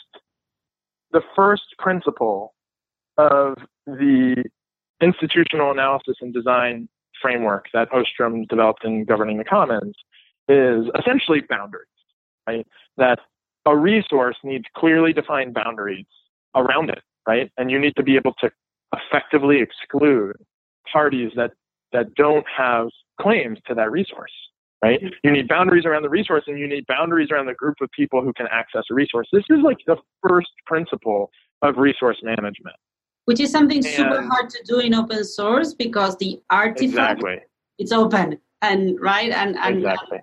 the 1.13 1.23
first 1.35 1.65
principle 1.79 2.55
of 3.19 3.57
the 3.87 4.45
institutional 5.01 5.71
analysis 5.71 6.17
and 6.21 6.33
design 6.33 6.89
framework 7.21 7.67
that 7.73 7.93
Ostrom 7.93 8.45
developed 8.47 8.85
in 8.85 9.05
governing 9.05 9.39
the 9.39 9.45
commons 9.45 9.95
is 10.49 10.87
essentially 10.99 11.43
boundaries, 11.49 11.87
right? 12.47 12.67
That 12.97 13.21
a 13.67 13.77
resource 13.77 14.37
needs 14.43 14.65
clearly 14.77 15.13
defined 15.13 15.55
boundaries 15.55 16.07
around 16.55 16.91
it, 16.91 17.03
right? 17.27 17.51
And 17.57 17.71
you 17.71 17.79
need 17.79 17.95
to 17.97 18.03
be 18.03 18.17
able 18.17 18.35
to 18.41 18.51
effectively 18.95 19.61
exclude 19.61 20.37
parties 20.91 21.33
that, 21.37 21.53
that 21.93 22.15
don't 22.15 22.47
have 22.55 22.89
claims 23.21 23.59
to 23.67 23.75
that 23.75 23.91
resource, 23.91 24.33
right? 24.83 25.01
Mm-hmm. 25.01 25.15
You 25.23 25.31
need 25.31 25.49
boundaries 25.49 25.85
around 25.85 26.03
the 26.03 26.09
resource 26.09 26.45
and 26.47 26.59
you 26.59 26.67
need 26.67 26.87
boundaries 26.87 27.29
around 27.31 27.47
the 27.47 27.55
group 27.55 27.77
of 27.81 27.91
people 27.93 28.23
who 28.23 28.33
can 28.33 28.47
access 28.51 28.85
a 28.91 28.95
resource. 28.95 29.29
This 29.33 29.45
is 29.51 29.59
like 29.63 29.79
the 29.87 29.97
first 30.27 30.51
principle 30.67 31.31
of 31.63 31.77
resource 31.77 32.19
management. 32.23 32.77
Which 33.31 33.39
is 33.39 33.53
something 33.53 33.81
super 33.81 34.23
hard 34.23 34.51
to 34.51 34.61
do 34.65 34.81
in 34.81 34.93
open 34.93 35.23
source 35.25 35.73
because 35.73 36.17
the 36.17 36.41
artifact 36.51 37.21
exactly. 37.21 37.39
it's 37.79 37.93
open 37.93 38.41
and 38.61 39.01
right 39.01 39.31
and 39.31 39.57
and 39.57 39.77
exactly. 39.77 40.19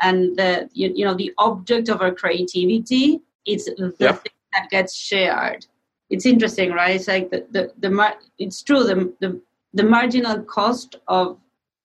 and 0.00 0.36
the 0.36 0.70
you, 0.72 0.92
you 0.94 1.04
know 1.04 1.14
the 1.14 1.32
object 1.38 1.88
of 1.88 2.00
our 2.00 2.14
creativity 2.14 3.20
is 3.48 3.64
the 3.64 3.92
yep. 3.98 4.22
thing 4.22 4.32
that 4.52 4.70
gets 4.70 4.94
shared. 4.94 5.66
It's 6.08 6.24
interesting, 6.24 6.70
right? 6.70 6.94
It's 6.94 7.08
like 7.08 7.30
the 7.32 7.44
the, 7.50 7.72
the 7.80 8.14
it's 8.38 8.62
true 8.62 8.84
the, 8.84 9.12
the 9.18 9.40
the 9.74 9.82
marginal 9.82 10.40
cost 10.44 10.94
of 11.08 11.38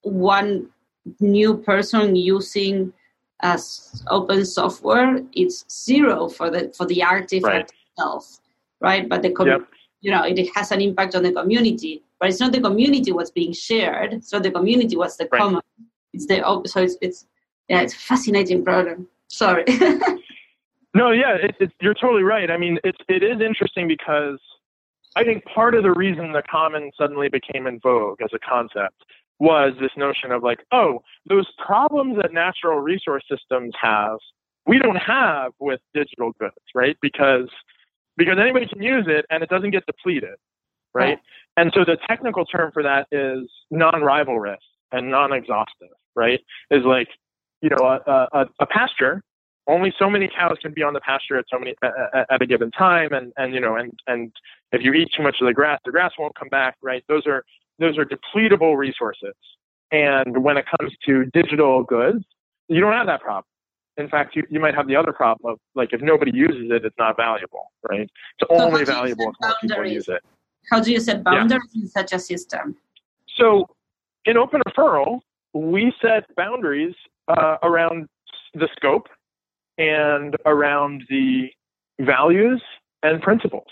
one 0.04 0.70
new 1.20 1.58
person 1.58 2.16
using 2.16 2.94
as 3.42 4.04
open 4.10 4.46
software 4.46 5.22
it's 5.34 5.66
zero 5.72 6.28
for 6.28 6.52
the 6.52 6.72
for 6.78 6.86
the 6.86 7.02
artifact 7.02 7.44
right. 7.44 7.72
itself 7.92 8.40
right 8.80 9.10
but 9.10 9.22
the 9.22 9.32
com- 9.32 9.48
yep. 9.48 9.62
You 10.02 10.12
know 10.12 10.24
it 10.24 10.50
has 10.56 10.72
an 10.72 10.82
impact 10.82 11.16
on 11.16 11.24
the 11.24 11.32
community 11.32 12.04
but 12.20 12.30
it's 12.30 12.40
not 12.40 12.52
the 12.52 12.62
community 12.62 13.12
what's 13.12 13.32
being 13.32 13.54
shared 13.54 14.24
so 14.24 14.40
the 14.40 14.52
community 14.52 14.96
what's 14.96 15.18
the 15.18 15.28
right. 15.32 15.42
common 15.42 15.62
it's 16.14 16.26
the 16.28 16.38
so 16.66 16.82
it's, 16.82 16.98
it's 17.02 17.26
yeah 17.68 17.82
it's 17.82 17.94
a 17.94 17.98
fascinating 17.98 18.64
problem 18.64 19.08
sorry 19.28 19.64
no 20.94 21.12
yeah 21.12 21.36
it, 21.36 21.56
it, 21.60 21.72
you're 21.82 21.94
totally 21.94 22.24
right 22.24 22.50
i 22.52 22.58
mean 22.58 22.80
it's 22.84 23.00
it 23.10 23.24
is 23.24 23.42
interesting 23.42 23.88
because 23.88 24.40
i 25.16 25.24
think 25.24 25.44
part 25.46 25.76
of 25.76 25.84
the 25.84 25.92
reason 25.92 26.32
the 26.32 26.44
common 26.50 26.92
suddenly 26.98 27.30
became 27.30 27.68
in 27.68 27.80
vogue 27.80 28.22
as 28.22 28.30
a 28.34 28.40
concept 28.40 29.04
was 29.40 29.74
this 29.80 29.92
notion 29.96 30.32
of 30.32 30.44
like, 30.44 30.60
oh, 30.72 31.02
those 31.28 31.48
problems 31.64 32.18
that 32.22 32.34
natural 32.34 32.80
resource 32.80 33.24
systems 33.30 33.74
have, 33.80 34.18
we 34.66 34.80
don't 34.80 34.98
have 34.98 35.52
with 35.60 35.80
digital 35.94 36.32
goods, 36.40 36.56
right? 36.74 36.98
Because 37.02 37.50
because 38.17 38.38
anybody 38.39 38.67
can 38.67 38.82
use 38.82 39.06
it 39.08 39.25
and 39.30 39.43
it 39.43 39.49
doesn't 39.49 39.71
get 39.71 39.86
depleted, 39.86 40.36
right? 40.93 41.19
And 41.58 41.71
so 41.73 41.86
the 41.86 41.97
technical 42.08 42.45
term 42.45 42.71
for 42.73 42.84
that 42.84 43.08
is 43.12 43.49
non-rivalrous 43.71 44.58
and 44.91 45.10
non-exhaustive, 45.10 45.89
right? 46.15 46.39
Is 46.71 46.84
like, 46.84 47.10
you 47.62 47.69
know, 47.69 47.86
a, 47.86 48.27
a, 48.34 48.45
a 48.60 48.65
pasture. 48.65 49.21
Only 49.67 49.93
so 49.99 50.10
many 50.10 50.30
cows 50.30 50.58
can 50.62 50.73
be 50.73 50.82
on 50.82 50.93
the 50.93 51.01
pasture 51.01 51.38
at 51.38 51.45
so 51.51 51.60
many 51.60 51.75
at 51.84 52.41
a 52.41 52.45
given 52.45 52.71
time, 52.71 53.12
and 53.12 53.34
and 53.36 53.53
you 53.53 53.60
know, 53.60 53.75
and 53.75 53.91
and 54.08 54.32
if 54.71 54.82
you 54.82 54.93
eat 54.93 55.10
too 55.15 55.23
much 55.23 55.41
of 55.41 55.47
the 55.47 55.53
grass, 55.53 55.80
the 55.84 55.91
grass 55.91 56.13
won't 56.17 56.36
come 56.36 56.47
back, 56.47 56.77
right? 56.82 57.03
Those 57.10 57.27
are 57.27 57.43
those 57.77 57.97
are 57.97 58.06
depletable 58.06 58.77
resources. 58.77 59.34
And 59.91 60.43
when 60.43 60.58
it 60.58 60.65
comes 60.80 60.93
to 61.06 61.25
digital 61.34 61.84
goods, 61.84 62.23
you 62.69 62.80
don't 62.80 62.93
have 62.93 63.08
that 63.08 63.21
problem. 63.21 63.45
In 63.98 64.08
fact, 64.08 64.36
you, 64.36 64.44
you 64.50 64.60
might 64.60 64.76
have 64.76 64.88
the 64.88 64.96
other 64.96 65.12
problem 65.12 65.54
of 65.54 65.60
like 65.76 65.92
if 65.92 66.02
nobody 66.02 66.32
uses 66.34 66.70
it, 66.72 66.86
it's 66.86 66.96
not 67.00 67.18
valuable, 67.18 67.72
right? 67.90 68.02
It's 68.02 68.50
so 68.50 68.62
only 68.62 68.86
valuable 68.86 69.30
if 69.30 69.36
more 69.42 69.56
people 69.62 69.86
use 69.88 70.08
it. 70.08 70.22
How 70.72 70.80
do 70.80 70.92
you 70.92 71.00
set 71.00 71.24
boundaries 71.24 71.72
yeah. 71.74 71.82
in 71.82 71.88
such 71.88 72.14
a 72.14 72.20
system? 72.20 72.76
So 73.36 73.68
in 74.26 74.38
open 74.38 74.62
referral, 74.68 75.22
we 75.54 75.94
set 76.02 76.24
boundaries 76.36 76.94
uh, 77.28 77.58
around 77.64 78.08
the 78.54 78.68
scope 78.76 79.08
and 79.78 80.36
around 80.46 81.04
the 81.10 81.48
values 82.00 82.62
and 83.04 83.22
principles. 83.22 83.68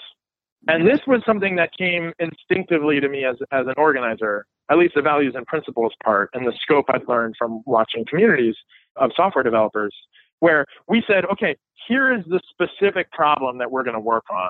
And 0.68 0.88
this 0.88 1.00
was 1.06 1.22
something 1.28 1.56
that 1.58 1.70
came 1.78 2.12
instinctively 2.20 3.00
to 3.00 3.08
me 3.08 3.24
as, 3.24 3.36
as 3.52 3.68
an 3.68 3.76
organizer, 3.78 4.48
at 4.72 4.78
least 4.78 4.96
the 4.96 5.02
values 5.02 5.34
and 5.36 5.46
principles 5.46 5.94
part 6.04 6.32
and 6.34 6.46
the 6.46 6.54
scope 6.60 6.86
I'd 6.90 7.08
learned 7.08 7.36
from 7.38 7.62
watching 7.66 8.04
communities 8.10 8.56
of 8.97 9.12
software 9.15 9.43
developers, 9.43 9.93
where 10.39 10.65
we 10.88 11.03
said, 11.08 11.25
okay, 11.25 11.55
here 11.88 12.13
is 12.13 12.23
the 12.25 12.39
specific 12.49 13.12
problem 13.12 13.58
that 13.60 13.71
we're 13.71 13.84
going 13.84 13.95
to 13.95 13.99
work 13.99 14.25
on, 14.29 14.49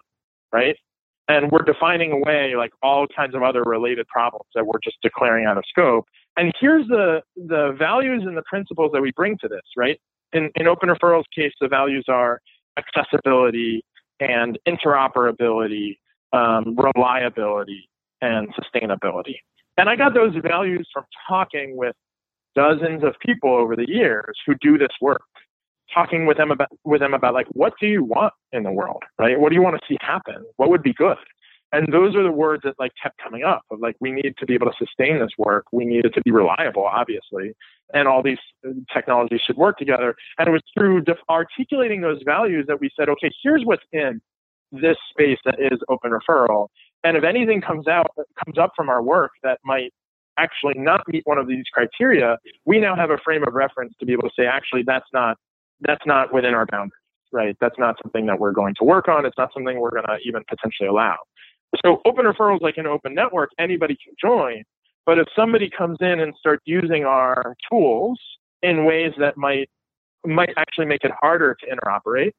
right? 0.51 0.75
And 1.27 1.51
we're 1.51 1.63
defining 1.65 2.12
away 2.12 2.55
like 2.55 2.71
all 2.84 3.08
kinds 3.08 3.34
of 3.34 3.41
other 3.41 3.63
related 3.63 4.08
problems 4.08 4.45
that 4.53 4.65
we're 4.65 4.79
just 4.84 4.97
declaring 5.01 5.45
out 5.45 5.58
of 5.58 5.63
scope. 5.67 6.05
And 6.38 6.53
here's 6.60 6.88
the, 6.88 7.21
the 7.36 7.75
values 7.77 8.23
and 8.25 8.38
the 8.38 8.43
principles 8.43 8.91
that 8.93 9.01
we 9.01 9.12
bring 9.15 9.38
to 9.39 9.47
this, 9.47 9.63
right? 9.75 9.99
In, 10.34 10.51
in 10.55 10.67
Open 10.67 10.89
Referral's 10.89 11.25
case, 11.36 11.53
the 11.60 11.67
values 11.67 12.05
are 12.08 12.41
accessibility 12.77 13.84
and 14.19 14.60
interoperability 14.67 15.95
um, 16.36 16.75
reliability, 16.75 17.89
and 18.21 18.47
sustainability. 18.55 19.36
And 19.77 19.89
I 19.89 19.95
got 19.95 20.13
those 20.13 20.34
values 20.41 20.88
from 20.93 21.03
talking 21.27 21.75
with 21.75 21.95
dozens 22.56 23.04
of 23.04 23.15
people 23.26 23.54
over 23.54 23.76
the 23.76 23.88
years 23.88 24.38
who 24.46 24.56
do 24.62 24.78
this 24.78 24.89
work, 25.02 25.24
talking 25.94 26.26
with 26.26 26.38
them 26.38 26.52
about 26.52 26.70
with 26.84 27.02
them 27.02 27.13
about 27.13 27.34
like 27.34 27.48
what 27.52 27.74
do 27.80 27.88
you 27.88 28.04
want 28.04 28.34
in 28.52 28.63
the 28.63 28.72
world, 28.72 29.04
right? 29.20 29.39
What 29.39 29.50
do 29.50 29.56
you 29.56 29.62
want 29.62 29.76
to 29.76 29.82
see 29.88 29.98
happen? 30.02 30.44
What 30.58 30.70
would 30.70 30.84
be 30.84 30.94
good? 30.94 31.18
And 31.72 31.91
those 31.91 32.15
are 32.15 32.24
the 32.24 32.32
words 32.32 32.63
that 32.63 32.76
like 32.80 32.91
kept 33.02 33.18
coming 33.22 33.44
up 33.44 33.63
of 33.70 33.80
like 33.80 33.96
we 34.00 34.12
need 34.12 34.36
to 34.38 34.46
be 34.46 34.54
able 34.54 34.68
to 34.68 34.78
sustain 34.78 35.20
this 35.20 35.32
work. 35.38 35.65
We 35.74 35.84
need 35.84 36.06
it 36.06 36.13
to 36.13 36.22
be 36.22 36.32
reliable, 36.32 36.86
obviously, 36.86 37.54
and 37.94 38.08
all 38.08 38.24
these 38.24 38.38
uh, 38.65 38.72
technologies 38.94 39.41
should 39.46 39.58
work 39.58 39.78
together. 39.78 40.15
And 40.38 40.48
it 40.48 40.52
was 40.52 40.62
through 40.74 41.02
def- 41.02 41.18
articulating 41.30 42.02
those 42.02 42.22
values 42.24 42.65
that 42.68 42.80
we 42.80 42.89
said, 42.98 43.10
okay, 43.10 43.30
here's 43.44 43.63
what's 43.65 43.84
in 43.91 44.22
this 44.72 44.98
space 45.10 45.39
that 45.44 45.56
is 45.60 45.80
open 45.89 46.12
referral. 46.12 46.68
And 47.04 47.18
if 47.18 47.24
anything 47.24 47.62
comes 47.62 47.88
out 47.88 48.08
comes 48.46 48.58
up 48.58 48.72
from 48.76 48.89
our 48.89 49.04
work 49.04 49.32
that 49.44 49.60
might 49.65 49.94
actually 50.38 50.74
not 50.78 51.08
meet 51.08 51.24
one 51.26 51.38
of 51.38 51.48
these 51.48 51.65
criteria, 51.71 52.38
we 52.65 52.80
now 52.80 52.95
have 52.95 53.10
a 53.10 53.17
frame 53.24 53.43
of 53.48 53.54
reference 53.54 53.93
to 54.00 54.06
be 54.06 54.13
able 54.13 54.24
to 54.24 54.32
say, 54.38 54.45
actually, 54.45 54.84
that's 54.86 55.08
not 55.13 55.38
that's 55.82 56.06
not 56.06 56.34
within 56.34 56.54
our 56.54 56.65
boundaries, 56.65 56.93
right? 57.34 57.56
That's 57.60 57.78
not 57.78 57.95
something 58.02 58.26
that 58.28 58.39
we're 58.39 58.54
going 58.54 58.76
to 58.76 58.86
work 58.86 59.08
on. 59.08 59.26
It's 59.26 59.38
not 59.38 59.52
something 59.54 59.80
we're 59.80 59.91
going 59.91 60.06
to 60.06 60.17
even 60.26 60.43
potentially 60.48 60.88
allow. 60.88 61.17
So 61.84 62.02
open 62.06 62.26
referrals, 62.26 62.62
like 62.62 62.78
an 62.78 62.88
open 62.88 63.13
network, 63.13 63.50
anybody 63.60 63.98
can 64.02 64.13
join. 64.21 64.63
But 65.06 65.19
if 65.19 65.28
somebody 65.36 65.69
comes 65.69 65.98
in 66.00 66.19
and 66.19 66.34
starts 66.39 66.63
using 66.65 67.04
our 67.04 67.56
tools 67.69 68.19
in 68.62 68.86
ways 68.86 69.12
that 69.19 69.38
might 69.38 69.69
might 70.26 70.50
actually 70.58 70.86
make 70.86 71.04
it 71.04 71.12
harder 71.21 71.56
to 71.60 71.65
interoperate, 71.67 72.32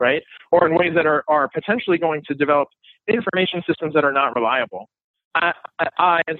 right? 0.00 0.22
Or 0.50 0.66
in 0.66 0.74
ways 0.74 0.92
that 0.96 1.06
are, 1.06 1.22
are 1.28 1.48
potentially 1.48 1.98
going 1.98 2.22
to 2.26 2.34
develop 2.34 2.68
information 3.06 3.62
systems 3.66 3.94
that 3.94 4.04
are 4.04 4.12
not 4.12 4.34
reliable. 4.34 4.88
As, 5.34 5.54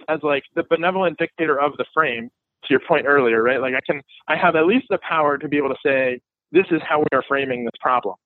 as 0.09 0.19
like 0.23 0.45
the 0.55 0.65
benevolent 0.69 1.19
dictator 1.19 1.61
of 1.61 1.77
the 1.77 1.85
frame, 1.95 2.31
to 2.65 2.71
your 2.71 2.81
point 2.81 3.07
earlier, 3.07 3.43
right? 3.43 3.61
Like 3.61 3.75
I 3.75 3.81
can, 3.87 4.03
I 4.27 4.37
have 4.37 4.57
at 4.57 4.67
least 4.67 4.87
the 4.91 4.99
power 5.09 5.39
to 5.39 5.49
be 5.49 5.57
able 5.57 5.69
to 5.69 5.77
say, 5.85 6.21
this 6.51 6.67
is 6.71 6.81
how 6.87 6.99
we 6.99 7.07
are 7.13 7.23
framing 7.29 7.65
this 7.65 7.75
problem. 7.81 8.17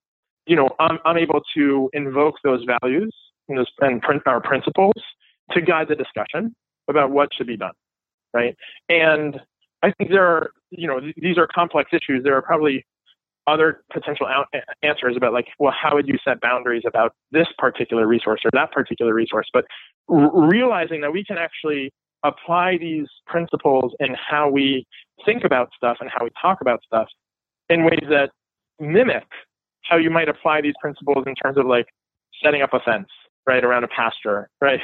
You 0.47 0.55
know, 0.55 0.69
I'm, 0.79 0.97
I'm 1.05 1.17
able 1.17 1.41
to 1.55 1.89
invoke 1.93 2.35
those 2.43 2.65
values 2.81 3.13
and, 3.47 3.57
those, 3.57 3.67
and 3.79 4.01
print 4.01 4.23
our 4.25 4.41
principles 4.41 4.93
to 5.51 5.61
guide 5.61 5.87
the 5.87 5.95
discussion 5.95 6.55
about 6.89 7.11
what 7.11 7.29
should 7.33 7.47
be 7.47 7.57
done, 7.57 7.73
right? 8.33 8.55
And 8.89 9.39
I 9.83 9.91
think 9.91 10.09
there 10.09 10.25
are, 10.25 10.51
you 10.71 10.87
know, 10.87 10.99
th- 10.99 11.15
these 11.17 11.37
are 11.37 11.47
complex 11.47 11.91
issues. 11.93 12.23
There 12.23 12.35
are 12.35 12.41
probably 12.41 12.85
other 13.45 13.83
potential 13.91 14.25
out- 14.25 14.47
answers 14.81 15.15
about 15.15 15.33
like, 15.33 15.47
well, 15.59 15.73
how 15.79 15.95
would 15.95 16.07
you 16.07 16.17
set 16.23 16.41
boundaries 16.41 16.83
about 16.87 17.13
this 17.31 17.47
particular 17.57 18.07
resource 18.07 18.41
or 18.45 18.49
that 18.53 18.71
particular 18.71 19.13
resource? 19.13 19.47
But 19.53 19.65
r- 20.09 20.47
realizing 20.47 21.01
that 21.01 21.11
we 21.11 21.23
can 21.23 21.37
actually 21.37 21.91
apply 22.23 22.77
these 22.77 23.07
principles 23.27 23.93
in 23.99 24.15
how 24.15 24.49
we 24.49 24.85
think 25.25 25.43
about 25.43 25.69
stuff 25.75 25.97
and 25.99 26.09
how 26.09 26.23
we 26.23 26.29
talk 26.41 26.61
about 26.61 26.81
stuff 26.85 27.07
in 27.69 27.83
ways 27.83 28.05
that 28.09 28.29
mimic 28.79 29.25
how 29.83 29.97
you 29.97 30.09
might 30.09 30.29
apply 30.29 30.61
these 30.61 30.73
principles 30.81 31.23
in 31.27 31.35
terms 31.35 31.57
of 31.57 31.65
like 31.65 31.85
setting 32.41 32.61
up 32.61 32.73
a 32.73 32.79
fence 32.79 33.07
right 33.45 33.63
around 33.63 33.83
a 33.83 33.87
pasture 33.87 34.49
right 34.61 34.79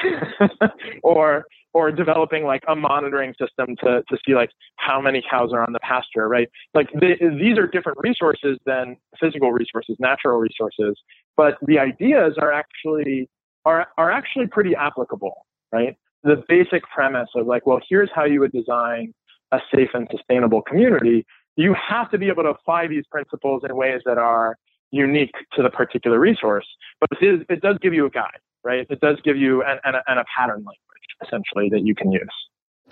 or 1.02 1.44
or 1.72 1.92
developing 1.92 2.44
like 2.44 2.62
a 2.68 2.74
monitoring 2.74 3.32
system 3.40 3.76
to, 3.76 4.02
to 4.08 4.18
see 4.26 4.34
like 4.34 4.50
how 4.76 5.00
many 5.00 5.22
cows 5.30 5.52
are 5.52 5.62
on 5.62 5.72
the 5.72 5.78
pasture, 5.80 6.28
right? 6.28 6.48
Like 6.74 6.88
they, 7.00 7.16
these 7.38 7.58
are 7.58 7.66
different 7.66 7.98
resources 8.02 8.58
than 8.66 8.96
physical 9.20 9.52
resources, 9.52 9.96
natural 10.00 10.38
resources, 10.38 10.96
but 11.36 11.58
the 11.62 11.78
ideas 11.78 12.34
are 12.40 12.52
actually 12.52 13.28
are, 13.64 13.86
are 13.98 14.10
actually 14.10 14.46
pretty 14.46 14.74
applicable, 14.74 15.46
right? 15.72 15.96
The 16.22 16.42
basic 16.48 16.82
premise 16.84 17.28
of 17.34 17.46
like, 17.46 17.66
well, 17.66 17.80
here's 17.88 18.10
how 18.14 18.24
you 18.24 18.40
would 18.40 18.52
design 18.52 19.14
a 19.52 19.60
safe 19.74 19.90
and 19.94 20.06
sustainable 20.10 20.62
community. 20.62 21.26
You 21.56 21.74
have 21.74 22.10
to 22.10 22.18
be 22.18 22.28
able 22.28 22.44
to 22.44 22.50
apply 22.50 22.86
these 22.86 23.04
principles 23.10 23.62
in 23.68 23.74
ways 23.74 24.02
that 24.04 24.18
are 24.18 24.56
unique 24.90 25.34
to 25.54 25.62
the 25.62 25.70
particular 25.70 26.18
resource, 26.18 26.66
but 27.00 27.08
it, 27.20 27.24
is, 27.24 27.40
it 27.48 27.60
does 27.60 27.76
give 27.80 27.94
you 27.94 28.06
a 28.06 28.10
guide, 28.10 28.40
right? 28.64 28.86
It 28.90 29.00
does 29.00 29.18
give 29.24 29.36
you 29.36 29.62
an, 29.62 29.78
an, 29.84 30.18
a 30.18 30.24
pattern 30.36 30.56
language 30.56 30.76
essentially 31.24 31.68
that 31.70 31.82
you 31.82 31.94
can 31.94 32.10
use. 32.10 32.28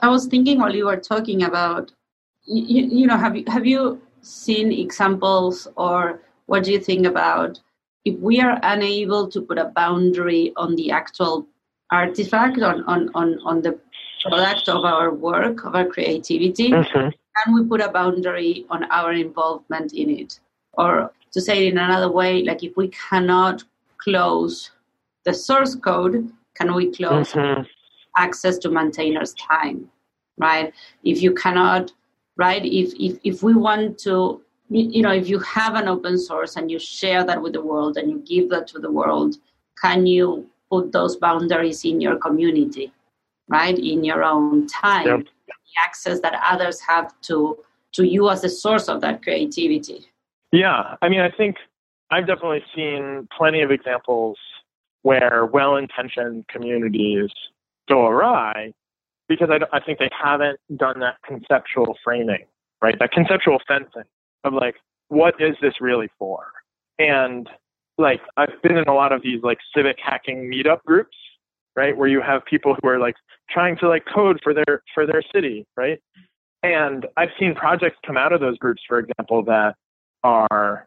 I 0.00 0.08
was 0.08 0.26
thinking 0.26 0.58
while 0.58 0.74
you 0.74 0.86
were 0.86 0.96
talking 0.96 1.42
about, 1.42 1.92
you, 2.46 2.86
you 2.86 3.06
know, 3.06 3.16
have 3.16 3.36
you 3.36 3.44
have 3.48 3.66
you 3.66 4.00
seen 4.20 4.72
examples 4.72 5.66
or 5.76 6.20
what 6.46 6.64
do 6.64 6.72
you 6.72 6.78
think 6.78 7.06
about 7.06 7.60
if 8.08 8.18
we 8.20 8.40
are 8.40 8.58
unable 8.62 9.28
to 9.28 9.40
put 9.40 9.58
a 9.58 9.66
boundary 9.82 10.52
on 10.56 10.74
the 10.76 10.90
actual 10.90 11.46
artifact 11.90 12.58
on 12.70 12.82
on 12.84 13.10
on, 13.14 13.38
on 13.44 13.62
the 13.62 13.78
product 14.22 14.68
of 14.68 14.84
our 14.84 15.12
work 15.14 15.64
of 15.64 15.74
our 15.74 15.86
creativity 15.86 16.70
mm-hmm. 16.70 17.08
can 17.36 17.54
we 17.54 17.64
put 17.64 17.80
a 17.80 17.90
boundary 17.90 18.66
on 18.70 18.84
our 18.98 19.12
involvement 19.12 19.92
in 19.92 20.10
it 20.10 20.40
or 20.74 21.12
to 21.32 21.40
say 21.40 21.66
it 21.66 21.72
in 21.72 21.78
another 21.78 22.10
way 22.10 22.42
like 22.42 22.62
if 22.62 22.76
we 22.76 22.88
cannot 22.88 23.62
close 23.98 24.70
the 25.24 25.34
source 25.34 25.74
code 25.74 26.30
can 26.54 26.74
we 26.74 26.90
close 26.92 27.32
mm-hmm. 27.32 27.62
access 28.16 28.58
to 28.58 28.70
maintainers 28.70 29.34
time 29.34 29.88
right 30.38 30.74
if 31.04 31.22
you 31.22 31.32
cannot 31.32 31.92
right 32.36 32.64
if 32.64 32.92
if 32.98 33.18
if 33.24 33.42
we 33.42 33.54
want 33.54 33.98
to 33.98 34.40
you 34.70 35.02
know 35.02 35.12
if 35.12 35.28
you 35.28 35.38
have 35.40 35.74
an 35.74 35.88
open 35.88 36.18
source 36.18 36.56
and 36.56 36.70
you 36.70 36.78
share 36.78 37.24
that 37.24 37.40
with 37.40 37.52
the 37.52 37.62
world 37.62 37.96
and 37.96 38.10
you 38.10 38.18
give 38.26 38.50
that 38.50 38.66
to 38.68 38.78
the 38.78 38.90
world 38.90 39.36
can 39.80 40.06
you 40.06 40.46
put 40.70 40.92
those 40.92 41.16
boundaries 41.16 41.84
in 41.84 42.00
your 42.00 42.16
community 42.16 42.92
right? 43.50 43.78
In 43.78 44.04
your 44.04 44.22
own 44.22 44.66
time 44.66 45.06
yep. 45.06 45.20
the 45.46 45.54
access 45.82 46.20
that 46.20 46.38
others 46.44 46.80
have 46.80 47.18
to 47.22 47.58
to 47.92 48.06
you 48.06 48.28
as 48.28 48.42
the 48.42 48.50
source 48.50 48.88
of 48.88 49.00
that 49.00 49.22
creativity? 49.22 50.06
Yeah. 50.52 50.96
I 51.00 51.08
mean 51.08 51.20
i 51.20 51.30
think 51.30 51.56
i've 52.10 52.26
definitely 52.26 52.64
seen 52.74 53.28
plenty 53.36 53.62
of 53.62 53.70
examples 53.70 54.36
where 55.02 55.46
well-intentioned 55.46 56.46
communities 56.48 57.30
go 57.88 58.06
awry 58.06 58.72
because 59.28 59.48
I, 59.50 59.60
I 59.74 59.80
think 59.80 59.98
they 59.98 60.10
haven't 60.10 60.58
done 60.76 61.00
that 61.00 61.16
conceptual 61.26 61.96
framing 62.04 62.44
right? 62.82 62.98
That 62.98 63.12
conceptual 63.12 63.58
fencing 63.66 64.04
of 64.44 64.52
like, 64.52 64.76
what 65.08 65.34
is 65.40 65.56
this 65.60 65.74
really 65.80 66.08
for? 66.18 66.46
And 66.98 67.48
like, 67.96 68.20
I've 68.36 68.60
been 68.62 68.76
in 68.76 68.88
a 68.88 68.94
lot 68.94 69.12
of 69.12 69.22
these 69.22 69.42
like 69.42 69.58
civic 69.74 69.96
hacking 70.02 70.50
meetup 70.50 70.82
groups, 70.84 71.16
right, 71.76 71.96
where 71.96 72.08
you 72.08 72.20
have 72.20 72.44
people 72.44 72.76
who 72.80 72.88
are 72.88 72.98
like 72.98 73.14
trying 73.50 73.76
to 73.78 73.88
like 73.88 74.04
code 74.12 74.40
for 74.42 74.54
their 74.54 74.82
for 74.94 75.06
their 75.06 75.22
city, 75.34 75.66
right? 75.76 75.98
And 76.62 77.06
I've 77.16 77.30
seen 77.38 77.54
projects 77.54 77.96
come 78.04 78.16
out 78.16 78.32
of 78.32 78.40
those 78.40 78.58
groups, 78.58 78.82
for 78.88 78.98
example, 78.98 79.44
that 79.44 79.74
are 80.24 80.86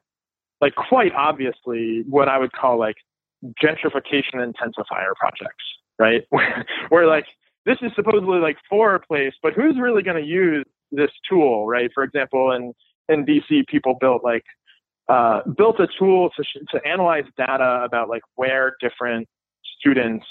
like 0.60 0.76
quite 0.76 1.14
obviously 1.16 2.04
what 2.08 2.28
I 2.28 2.38
would 2.38 2.52
call 2.52 2.78
like 2.78 2.98
gentrification 3.62 4.36
intensifier 4.36 5.14
projects, 5.16 5.64
right? 5.98 6.24
Where, 6.90 7.08
like 7.08 7.26
this 7.66 7.78
is 7.82 7.92
supposedly 7.96 8.40
like 8.40 8.58
for 8.70 8.96
a 8.96 9.00
place, 9.00 9.34
but 9.42 9.54
who's 9.54 9.76
really 9.80 10.04
going 10.04 10.22
to 10.22 10.28
use 10.28 10.66
this 10.92 11.12
tool, 11.30 11.68
right? 11.68 11.90
For 11.94 12.04
example, 12.04 12.52
in 12.52 12.74
in 13.10 13.26
DC, 13.26 13.68
people 13.68 13.98
built 14.00 14.24
like 14.24 14.44
uh, 15.10 15.42
built 15.58 15.80
a 15.80 15.88
tool 16.00 16.30
to 16.38 16.44
to 16.72 16.88
analyze 16.88 17.26
data 17.38 17.82
about 17.84 18.10
like 18.10 18.24
where 18.36 18.76
different 18.80 19.28
students 19.78 20.26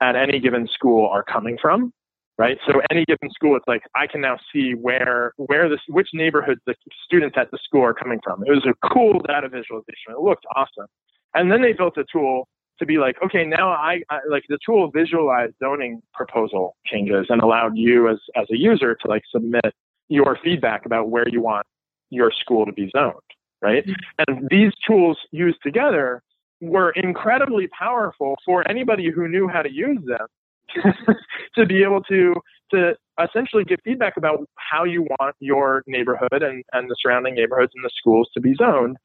at 0.00 0.16
any 0.16 0.38
given 0.38 0.68
school 0.72 1.08
are 1.08 1.22
coming 1.22 1.56
from, 1.60 1.92
right? 2.36 2.58
So 2.66 2.80
any 2.90 3.04
given 3.04 3.30
school, 3.30 3.56
it's 3.56 3.66
like 3.66 3.82
I 3.94 4.06
can 4.06 4.20
now 4.20 4.38
see 4.52 4.72
where 4.72 5.32
where 5.36 5.68
this 5.68 5.80
which 5.88 6.08
neighborhoods 6.12 6.60
the 6.66 6.74
students 7.04 7.36
at 7.38 7.50
the 7.50 7.58
school 7.64 7.82
are 7.82 7.94
coming 7.94 8.20
from. 8.22 8.42
It 8.46 8.50
was 8.50 8.66
a 8.66 8.88
cool 8.88 9.20
data 9.26 9.48
visualization. 9.48 10.10
It 10.10 10.20
looked 10.20 10.44
awesome. 10.54 10.86
And 11.34 11.50
then 11.50 11.62
they 11.62 11.72
built 11.72 11.96
a 11.98 12.04
tool 12.10 12.48
to 12.78 12.86
be 12.86 12.98
like, 12.98 13.16
okay, 13.24 13.44
now 13.44 13.70
I, 13.70 14.02
I 14.10 14.20
like 14.30 14.44
the 14.48 14.58
tool 14.64 14.90
visualized 14.90 15.54
zoning 15.62 16.00
proposal 16.14 16.76
changes 16.86 17.26
and 17.28 17.42
allowed 17.42 17.76
you 17.76 18.08
as 18.08 18.18
as 18.36 18.46
a 18.50 18.56
user 18.56 18.94
to 18.94 19.08
like 19.08 19.22
submit 19.30 19.74
your 20.08 20.38
feedback 20.42 20.86
about 20.86 21.10
where 21.10 21.28
you 21.28 21.40
want 21.42 21.66
your 22.10 22.30
school 22.32 22.66
to 22.66 22.72
be 22.72 22.90
zoned, 22.96 23.14
right? 23.62 23.86
Mm-hmm. 23.86 24.32
And 24.40 24.48
these 24.50 24.72
tools 24.86 25.18
used 25.30 25.58
together 25.62 26.22
were 26.60 26.90
incredibly 26.90 27.68
powerful 27.68 28.36
for 28.44 28.68
anybody 28.68 29.10
who 29.10 29.28
knew 29.28 29.48
how 29.48 29.62
to 29.62 29.70
use 29.72 30.00
them 30.06 30.26
to 31.54 31.66
be 31.66 31.82
able 31.82 32.02
to 32.04 32.34
to 32.70 32.94
essentially 33.22 33.64
give 33.64 33.78
feedback 33.84 34.16
about 34.16 34.40
how 34.56 34.84
you 34.84 35.02
want 35.02 35.34
your 35.40 35.82
neighborhood 35.86 36.42
and, 36.42 36.62
and 36.72 36.90
the 36.90 36.96
surrounding 37.00 37.34
neighborhoods 37.34 37.72
and 37.74 37.84
the 37.84 37.90
schools 37.96 38.28
to 38.34 38.40
be 38.40 38.54
zoned. 38.54 38.96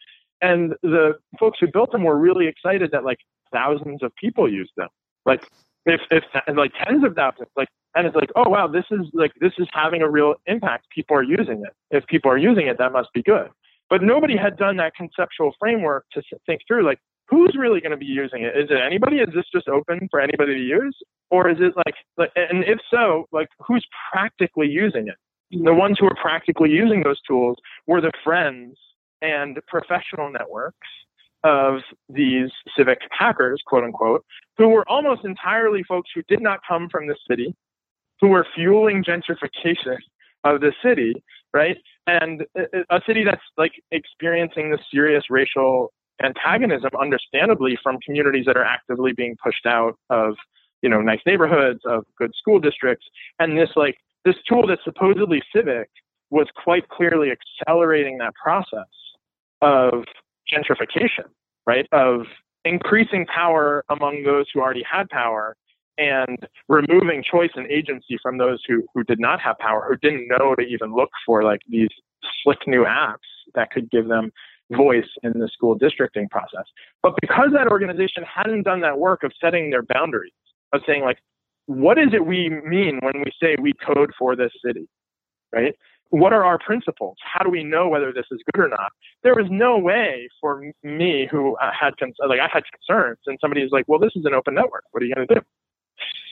And 0.42 0.74
the 0.84 1.14
folks 1.40 1.60
who 1.62 1.68
built 1.72 1.94
them 1.94 2.04
were 2.04 2.18
really 2.18 2.48
excited 2.48 2.92
that 2.92 3.06
like 3.06 3.20
thousands 3.54 4.04
of 4.04 4.14
people 4.16 4.52
used 4.52 4.74
them. 4.76 4.90
Like 5.26 5.48
if 5.86 6.02
if 6.12 6.24
like 6.56 6.72
tens 6.86 7.04
of 7.06 7.16
thousands, 7.16 7.50
like 7.56 7.70
and 7.96 8.08
it's 8.08 8.16
like, 8.16 8.32
oh 8.36 8.50
wow, 8.50 8.68
this 8.68 8.86
is 8.92 9.02
like 9.14 9.32
this 9.40 9.54
is 9.58 9.68
having 9.74 10.02
a 10.02 10.10
real 10.10 10.36
impact. 10.48 10.90
People 10.90 11.16
are 11.18 11.24
using 11.24 11.64
it. 11.64 11.74
If 11.92 12.06
people 12.08 12.32
are 12.32 12.38
using 12.38 12.68
it, 12.68 12.78
that 12.78 12.92
must 12.92 13.10
be 13.14 13.22
good. 13.22 13.50
But 13.90 14.02
nobody 14.02 14.36
had 14.36 14.58
done 14.58 14.78
that 14.78 14.96
conceptual 14.96 15.54
framework 15.60 16.06
to 16.14 16.24
think 16.46 16.62
through 16.68 16.86
like 16.86 17.00
who's 17.28 17.56
really 17.58 17.80
going 17.80 17.92
to 17.92 17.98
be 17.98 18.06
using 18.06 18.44
it? 18.44 18.56
Is 18.58 18.70
it 18.70 18.80
anybody? 18.80 19.18
Is 19.18 19.30
this 19.34 19.46
just 19.54 19.68
open 19.68 20.08
for 20.12 20.20
anybody 20.20 20.56
to 20.56 20.62
use, 20.62 20.98
or 21.30 21.50
is 21.50 21.58
it 21.60 21.74
like, 21.86 21.96
like 22.18 22.32
and 22.36 22.64
if 22.64 22.80
so, 22.92 23.28
like 23.32 23.48
who's 23.66 23.86
practically 24.12 24.68
using 24.68 25.08
it? 25.08 25.16
The 25.64 25.74
ones 25.74 25.98
who 26.00 26.08
are 26.08 26.16
practically 26.16 26.72
using 26.72 27.04
those 27.04 27.22
tools 27.28 27.58
were 27.86 28.02
the 28.02 28.12
friends 28.24 28.78
and 29.22 29.60
professional 29.68 30.32
networks 30.32 30.88
of 31.44 31.82
these 32.10 32.50
civic 32.76 33.00
hackers, 33.12 33.62
quote 33.66 33.84
unquote, 33.84 34.26
who 34.58 34.70
were 34.70 34.88
almost 34.90 35.26
entirely 35.26 35.84
folks 35.84 36.10
who 36.16 36.24
did 36.28 36.42
not 36.42 36.60
come 36.68 36.90
from 36.90 37.08
the 37.08 37.16
city, 37.30 37.54
who 38.22 38.28
were 38.30 38.46
fueling 38.56 39.04
gentrification 39.04 39.98
of 40.44 40.62
the 40.62 40.74
city, 40.84 41.24
right? 41.54 41.78
And 42.08 42.46
a 42.90 43.02
city 43.06 43.24
that's 43.24 43.42
like 43.58 43.74
experiencing 43.92 44.72
this 44.72 44.82
serious 44.92 45.24
racial 45.30 45.94
antagonism, 46.24 46.92
understandably, 47.00 47.78
from 47.82 47.98
communities 48.06 48.46
that 48.46 48.58
are 48.58 48.64
actively 48.64 49.14
being 49.14 49.36
pushed 49.44 49.66
out 49.66 49.96
of, 50.10 50.36
you 50.82 50.90
know, 50.90 51.02
nice 51.02 51.22
neighborhoods, 51.26 51.80
of 51.86 52.06
good 52.18 52.32
school 52.36 52.60
districts. 52.60 53.06
And 53.40 53.58
this 53.58 53.70
like 53.76 53.96
this 54.26 54.36
tool 54.48 54.68
that's 54.68 54.84
supposedly 54.84 55.42
civic 55.56 55.90
was 56.30 56.48
quite 56.56 56.88
clearly 56.90 57.32
accelerating 57.32 58.18
that 58.18 58.34
process 58.36 58.88
of 59.62 60.06
gentrification, 60.52 61.26
right? 61.66 61.88
Of 61.92 62.26
increasing 62.66 63.26
power 63.26 63.84
among 63.90 64.24
those 64.24 64.46
who 64.54 64.62
already 64.62 64.84
had 64.90 65.10
power 65.10 65.56
and 65.98 66.48
removing 66.68 67.24
choice 67.24 67.52
and 67.56 67.68
agency 67.68 68.18
from 68.22 68.38
those 68.38 68.62
who, 68.68 68.84
who 68.94 69.04
did 69.04 69.20
not 69.20 69.40
have 69.42 69.58
power, 69.60 69.86
who 69.88 69.98
didn't 69.98 70.28
know 70.28 70.56
to 70.56 70.64
even 70.64 70.94
look 70.96 71.10
for 71.26 71.44
like 71.44 71.62
these 71.68 71.90
slick 72.44 72.60
new 72.68 72.84
apps 72.84 73.18
that 73.56 73.72
could 73.72 73.90
give 73.92 74.08
them 74.08 74.32
voice 74.72 75.10
in 75.24 75.34
the 75.34 75.50
school 75.54 75.76
districting 75.76 76.28
process. 76.30 76.66
But 77.02 77.14
because 77.22 77.50
that 77.54 77.68
organization 77.68 78.24
hadn't 78.24 78.64
done 78.64 78.82
that 78.82 78.98
work 78.98 79.24
of 79.24 79.32
setting 79.40 79.70
their 79.70 79.84
boundaries, 79.84 80.34
of 80.72 80.82
saying 80.88 81.04
like, 81.04 81.20
what 81.66 81.98
is 81.98 82.10
it 82.14 82.26
we 82.26 82.50
mean 82.50 83.00
when 83.02 83.24
we 83.24 83.32
say 83.42 83.56
we 83.62 83.74
code 83.86 84.12
for 84.18 84.36
this 84.36 84.52
city, 84.66 84.88
right? 85.54 85.76
what 86.14 86.32
are 86.32 86.46
our 86.46 86.60
principles? 86.60 87.18
How 87.24 87.44
do 87.44 87.50
we 87.50 87.64
know 87.64 87.90
whether 87.90 88.14
this 88.14 88.26
is 88.30 88.40
good 88.54 88.66
or 88.66 88.70
not? 88.70 88.92
There 89.24 89.34
was 89.34 89.48
no 89.50 89.80
way 89.80 90.30
for 90.40 90.64
me 90.84 91.28
who 91.30 91.56
uh, 91.56 91.72
had 91.78 91.98
cons- 91.98 92.16
like 92.28 92.40
I 92.40 92.48
had 92.54 92.62
concerns, 92.70 93.18
and 93.26 93.40
somebody 93.42 93.64
was 93.64 93.72
like, 93.72 93.86
"Well, 93.88 93.98
this 93.98 94.12
is 94.16 94.24
an 94.26 94.34
open 94.36 94.54
network. 94.54 94.84
What 94.92 95.02
are 95.02 95.08
you 95.08 95.16
going 95.16 95.28
to 95.28 95.36
do?" 95.36 95.42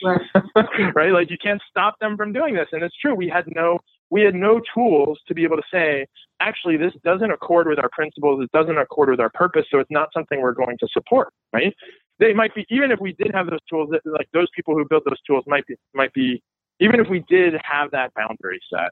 Right. 0.04 0.20
right? 0.94 1.12
Like 1.12 1.30
you 1.30 1.38
can't 1.42 1.60
stop 1.68 1.98
them 2.00 2.16
from 2.16 2.32
doing 2.32 2.54
this, 2.54 2.68
and 2.72 2.82
it's 2.82 2.96
true. 2.96 3.14
We 3.14 3.28
had 3.28 3.44
no 3.54 3.78
we 4.10 4.22
had 4.22 4.34
no 4.34 4.60
tools 4.74 5.18
to 5.26 5.34
be 5.34 5.44
able 5.44 5.56
to 5.56 5.62
say, 5.72 6.06
actually, 6.40 6.76
this 6.76 6.92
doesn't 7.02 7.30
accord 7.30 7.66
with 7.66 7.78
our 7.78 7.88
principles. 7.92 8.42
It 8.42 8.52
doesn't 8.52 8.76
accord 8.76 9.08
with 9.10 9.20
our 9.20 9.30
purpose, 9.30 9.64
so 9.70 9.78
it's 9.78 9.90
not 9.90 10.08
something 10.12 10.40
we're 10.40 10.52
going 10.52 10.76
to 10.78 10.88
support. 10.92 11.32
Right? 11.52 11.74
They 12.18 12.32
might 12.34 12.54
be 12.54 12.66
even 12.70 12.90
if 12.90 13.00
we 13.00 13.12
did 13.12 13.32
have 13.34 13.46
those 13.48 13.64
tools. 13.68 13.90
Like 14.04 14.28
those 14.32 14.48
people 14.54 14.74
who 14.74 14.86
built 14.88 15.04
those 15.04 15.20
tools 15.26 15.44
might 15.46 15.66
be 15.66 15.76
might 15.94 16.12
be 16.12 16.42
even 16.80 17.00
if 17.00 17.08
we 17.08 17.24
did 17.28 17.54
have 17.64 17.90
that 17.92 18.12
boundary 18.14 18.60
set 18.72 18.90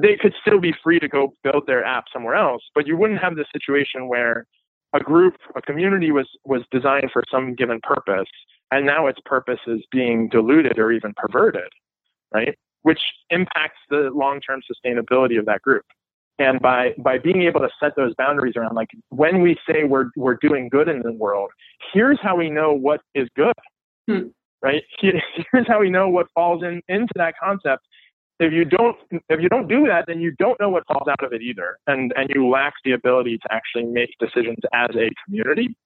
they 0.00 0.16
could 0.16 0.34
still 0.40 0.60
be 0.60 0.72
free 0.82 1.00
to 1.00 1.08
go 1.08 1.34
build 1.42 1.64
their 1.66 1.84
app 1.84 2.04
somewhere 2.12 2.34
else, 2.34 2.62
but 2.74 2.86
you 2.86 2.96
wouldn't 2.96 3.20
have 3.20 3.34
the 3.34 3.44
situation 3.52 4.08
where 4.08 4.46
a 4.94 5.00
group, 5.00 5.34
a 5.56 5.62
community 5.62 6.10
was 6.10 6.28
was 6.44 6.62
designed 6.70 7.10
for 7.12 7.22
some 7.30 7.54
given 7.54 7.80
purpose, 7.82 8.28
and 8.70 8.86
now 8.86 9.06
its 9.06 9.18
purpose 9.24 9.60
is 9.66 9.80
being 9.90 10.28
diluted 10.28 10.78
or 10.78 10.92
even 10.92 11.14
perverted, 11.16 11.70
right? 12.32 12.56
Which 12.82 13.00
impacts 13.30 13.78
the 13.90 14.10
long-term 14.14 14.60
sustainability 14.70 15.38
of 15.38 15.46
that 15.46 15.62
group. 15.62 15.84
And 16.40 16.60
by 16.60 16.94
by 16.98 17.18
being 17.18 17.42
able 17.42 17.60
to 17.60 17.68
set 17.80 17.96
those 17.96 18.14
boundaries 18.14 18.54
around, 18.56 18.76
like 18.76 18.90
when 19.08 19.40
we 19.42 19.56
say 19.68 19.84
we're 19.84 20.10
we're 20.16 20.36
doing 20.40 20.68
good 20.68 20.88
in 20.88 21.02
the 21.02 21.12
world, 21.12 21.50
here's 21.92 22.18
how 22.22 22.36
we 22.36 22.48
know 22.48 22.72
what 22.72 23.00
is 23.14 23.28
good, 23.34 23.54
Hmm. 24.08 24.28
Right? 24.60 24.82
Here's 25.00 25.68
how 25.68 25.78
we 25.78 25.90
know 25.90 26.08
what 26.08 26.26
falls 26.34 26.64
in, 26.64 26.82
into 26.88 27.12
that 27.14 27.34
concept. 27.40 27.86
If 28.40 28.52
you 28.52 28.64
don't 28.64 28.96
if 29.28 29.40
you 29.40 29.48
don't 29.48 29.68
do 29.68 29.86
that, 29.86 30.06
then 30.08 30.20
you 30.20 30.32
don't 30.38 30.58
know 30.58 30.68
what 30.68 30.84
falls 30.86 31.06
out 31.08 31.22
of 31.22 31.32
it 31.32 31.42
either. 31.42 31.78
And 31.86 32.12
and 32.16 32.30
you 32.34 32.48
lack 32.48 32.74
the 32.84 32.92
ability 32.92 33.38
to 33.38 33.52
actually 33.52 33.84
make 33.84 34.10
decisions 34.18 34.58
as 34.72 34.90
a 34.96 35.10
community, 35.24 35.76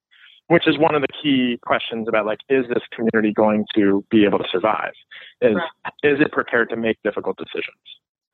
which 0.53 0.69
is 0.69 0.77
one 0.79 0.95
of 0.95 1.01
the 1.01 1.09
key 1.23 1.59
questions 1.63 2.09
about 2.09 2.27
like, 2.27 2.41
is 2.51 2.65
this 2.69 2.85
community 2.95 3.33
going 3.33 3.65
to 3.75 4.05
be 4.11 4.25
able 4.27 4.39
to 4.39 4.49
survive? 4.53 4.93
Is 5.41 5.57
Right. 5.57 5.93
is 6.13 6.21
it 6.21 6.31
prepared 6.31 6.69
to 6.71 6.77
make 6.77 6.97
difficult 7.03 7.37
decisions? 7.45 7.85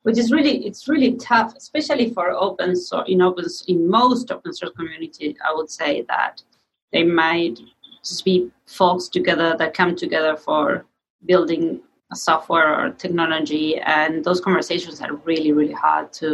which 0.03 0.17
is 0.17 0.31
really 0.31 0.55
it's 0.65 0.87
really 0.87 1.13
tough, 1.17 1.49
especially 1.63 2.07
for 2.15 2.25
open 2.31 2.75
source 2.87 3.07
in 3.13 3.21
open 3.21 3.45
in 3.67 3.77
most 3.99 4.31
open 4.31 4.53
source 4.53 4.71
community. 4.79 5.35
I 5.47 5.51
would 5.57 5.69
say 5.69 5.91
that 6.13 6.41
they 6.93 7.03
might 7.03 7.59
just 8.05 8.23
be 8.23 8.49
folks 8.65 9.05
together 9.17 9.49
that 9.59 9.73
come 9.73 9.95
together 10.03 10.33
for 10.37 10.85
building 11.25 11.81
a 12.13 12.15
software 12.15 12.69
or 12.79 12.85
technology, 13.05 13.67
and 13.97 14.23
those 14.23 14.39
conversations 14.47 15.01
are 15.01 15.13
really 15.29 15.51
really 15.59 15.77
hard 15.85 16.05
to 16.21 16.29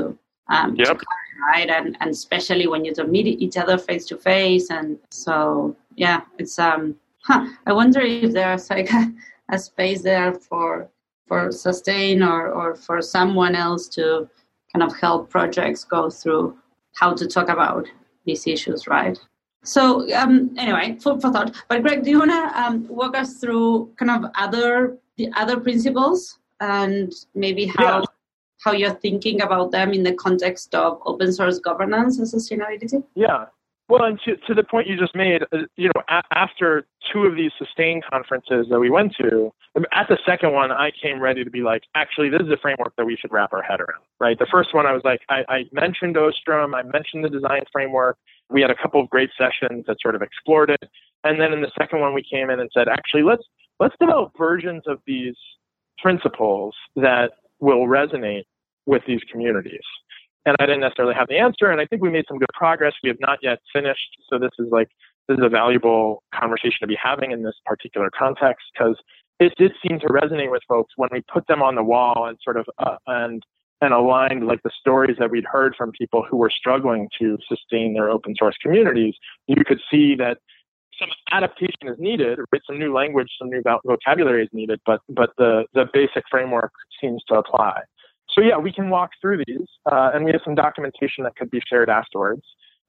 um, 0.56 0.76
Yep. 0.76 0.98
carry, 1.06 1.25
right? 1.42 1.70
And 1.70 1.98
and 2.00 2.10
especially 2.10 2.68
when 2.68 2.86
you 2.86 2.94
don't 2.94 3.12
meet 3.12 3.28
each 3.28 3.58
other 3.58 3.78
face 3.78 4.06
to 4.08 4.18
face, 4.18 4.70
and 4.70 4.98
so 5.12 5.76
yeah, 5.96 6.22
it's 6.38 6.60
um. 6.60 6.96
Huh, 7.24 7.48
I 7.66 7.74
wonder 7.74 8.02
if 8.02 8.34
there's 8.34 8.70
like 8.70 8.92
a, 8.94 9.12
a 9.50 9.58
space 9.58 10.04
there 10.04 10.34
for 10.34 10.90
for 11.28 11.52
sustain 11.52 12.22
or, 12.22 12.52
or 12.52 12.76
for 12.76 13.02
someone 13.02 13.56
else 13.56 13.88
to 13.88 14.30
kind 14.72 14.84
of 14.84 14.96
help 15.00 15.30
projects 15.30 15.84
go 15.84 16.10
through 16.10 16.56
how 16.94 17.14
to 17.14 17.28
talk 17.28 17.50
about 17.50 17.88
these 18.26 18.46
issues, 18.48 18.88
right? 18.88 19.18
So 19.64 20.12
um, 20.14 20.56
anyway, 20.58 20.98
food 21.02 21.22
for 21.22 21.32
thought. 21.32 21.56
But 21.68 21.82
Greg, 21.82 22.04
do 22.04 22.12
you 22.12 22.20
want 22.20 22.32
to 22.32 22.62
um, 22.62 22.88
walk 22.88 23.18
us 23.18 23.40
through 23.40 23.92
kind 23.98 24.12
of 24.12 24.32
other 24.36 24.98
the 25.18 25.32
other 25.36 25.60
principles 25.60 26.40
and 26.60 27.12
maybe 27.34 27.66
how 27.66 28.00
Yeah. 28.00 28.06
How 28.66 28.72
you're 28.72 28.96
thinking 28.96 29.42
about 29.42 29.72
them 29.72 29.94
in 29.94 30.02
the 30.04 30.14
context 30.14 30.74
of 30.74 31.00
open 31.06 31.32
source 31.32 31.60
governance 31.60 32.18
and 32.18 32.28
sustainability? 32.28 33.04
Yeah. 33.14 33.46
Well, 33.88 34.04
and 34.04 34.20
to, 34.26 34.36
to 34.48 34.56
the 34.56 34.64
point 34.64 34.88
you 34.88 34.98
just 34.98 35.16
made, 35.16 35.44
uh, 35.54 35.58
you 35.76 35.90
know, 35.94 36.02
a- 36.10 36.24
after 36.36 36.88
two 37.14 37.26
of 37.26 37.36
these 37.36 37.52
sustain 37.60 38.02
conferences 38.12 38.66
that 38.72 38.80
we 38.80 38.90
went 38.90 39.14
to, 39.22 39.54
at 39.92 40.08
the 40.10 40.18
second 40.26 40.54
one, 40.54 40.72
I 40.72 40.90
came 40.90 41.20
ready 41.20 41.44
to 41.44 41.52
be 41.52 41.62
like, 41.62 41.84
actually, 41.94 42.30
this 42.30 42.42
is 42.42 42.50
a 42.50 42.58
framework 42.58 42.96
that 42.98 43.06
we 43.06 43.16
should 43.16 43.32
wrap 43.32 43.54
our 43.54 43.62
head 43.62 43.80
around, 43.80 44.02
right? 44.20 44.40
The 44.40 44.48
first 44.52 44.74
one, 44.74 44.88
I 44.88 44.94
was 44.94 45.04
like, 45.06 45.22
I, 45.30 45.44
I 45.48 45.64
mentioned 45.72 46.18
Ostrom, 46.18 46.74
I 46.74 46.82
mentioned 46.82 47.24
the 47.24 47.30
design 47.30 47.62
framework. 47.72 48.18
We 48.50 48.62
had 48.62 48.72
a 48.72 48.76
couple 48.76 49.00
of 49.02 49.10
great 49.10 49.30
sessions 49.38 49.86
that 49.86 49.98
sort 50.02 50.16
of 50.16 50.24
explored 50.24 50.72
it, 50.72 50.90
and 51.24 51.40
then 51.40 51.54
in 51.54 51.62
the 51.62 51.72
second 51.78 52.00
one, 52.00 52.14
we 52.16 52.24
came 52.24 52.50
in 52.50 52.60
and 52.60 52.70
said, 52.74 52.88
actually, 52.88 53.24
let's 53.24 53.44
let's 53.80 53.96
develop 54.00 54.32
versions 54.38 54.84
of 54.88 55.00
these 55.06 55.36
principles 56.02 56.76
that 56.96 57.32
will 57.60 57.88
resonate 57.88 58.46
with 58.86 59.04
these 59.08 59.22
communities 59.32 59.84
and 60.46 60.56
I 60.60 60.66
didn't 60.66 60.82
necessarily 60.82 61.16
have 61.16 61.28
the 61.28 61.38
answer. 61.38 61.72
And 61.72 61.82
I 61.82 61.86
think 61.86 62.02
we 62.02 62.10
made 62.10 62.26
some 62.28 62.38
good 62.38 62.50
progress. 62.54 62.94
We 63.04 63.10
have 63.10 63.20
not 63.20 63.40
yet 63.42 63.60
finished, 63.74 64.18
so 64.30 64.38
this 64.38 64.52
is 64.60 64.68
like 64.72 64.90
this 65.28 65.38
is 65.40 65.44
a 65.44 65.50
valuable 65.50 66.22
conversation 66.34 66.78
to 66.82 66.88
be 66.88 66.98
having 67.02 67.32
in 67.32 67.44
this 67.44 67.56
particular 67.66 68.12
context 68.16 68.68
because 68.74 68.96
it 69.40 69.54
did 69.58 69.74
seem 69.86 70.00
to 70.00 70.08
resonate 70.08 70.52
with 70.52 70.62
folks 70.68 70.94
when 70.98 71.10
we 71.12 71.24
put 71.34 71.48
them 71.48 71.64
on 71.64 71.76
the 71.76 71.84
wall 71.84 72.26
and 72.28 72.38
sort 72.44 72.58
of 72.58 72.66
uh, 72.78 72.98
and 73.08 73.44
and 73.82 73.94
aligned 73.94 74.48
like 74.48 74.62
the 74.64 74.72
stories 74.80 75.18
that 75.20 75.32
we'd 75.32 75.46
heard 75.46 75.76
from 75.76 75.92
people 75.92 76.24
who 76.30 76.38
were 76.38 76.50
struggling 76.50 77.10
to 77.20 77.38
sustain 77.48 77.94
their 77.94 78.10
open 78.10 78.34
source 78.38 78.56
communities. 78.62 79.16
You 79.48 79.66
could 79.66 79.82
see 79.92 80.16
that 80.16 80.38
some 80.98 81.10
adaptation 81.32 81.88
is 81.88 81.98
needed, 82.00 82.40
right? 82.54 82.62
Some 82.66 82.80
new 82.80 82.94
language, 82.94 83.28
some 83.38 83.50
new 83.50 83.62
vocabulary 83.86 84.44
is 84.44 84.50
needed, 84.54 84.80
but 84.86 85.02
but 85.10 85.32
the 85.38 85.66
the 85.74 85.86
basic 85.92 86.24
framework 86.30 86.72
seems 87.02 87.24
to 87.30 87.36
apply. 87.36 87.82
So 88.36 88.42
yeah, 88.42 88.58
we 88.58 88.72
can 88.74 88.90
walk 88.90 89.12
through 89.22 89.44
these, 89.48 89.66
uh, 89.90 90.12
and 90.14 90.26
we 90.26 90.32
have 90.32 90.42
some 90.44 90.56
documentation 90.56 91.24
that 91.24 91.36
could 91.38 91.50
be 91.50 91.62
shared 91.68 91.90
afterwards. 91.90 92.42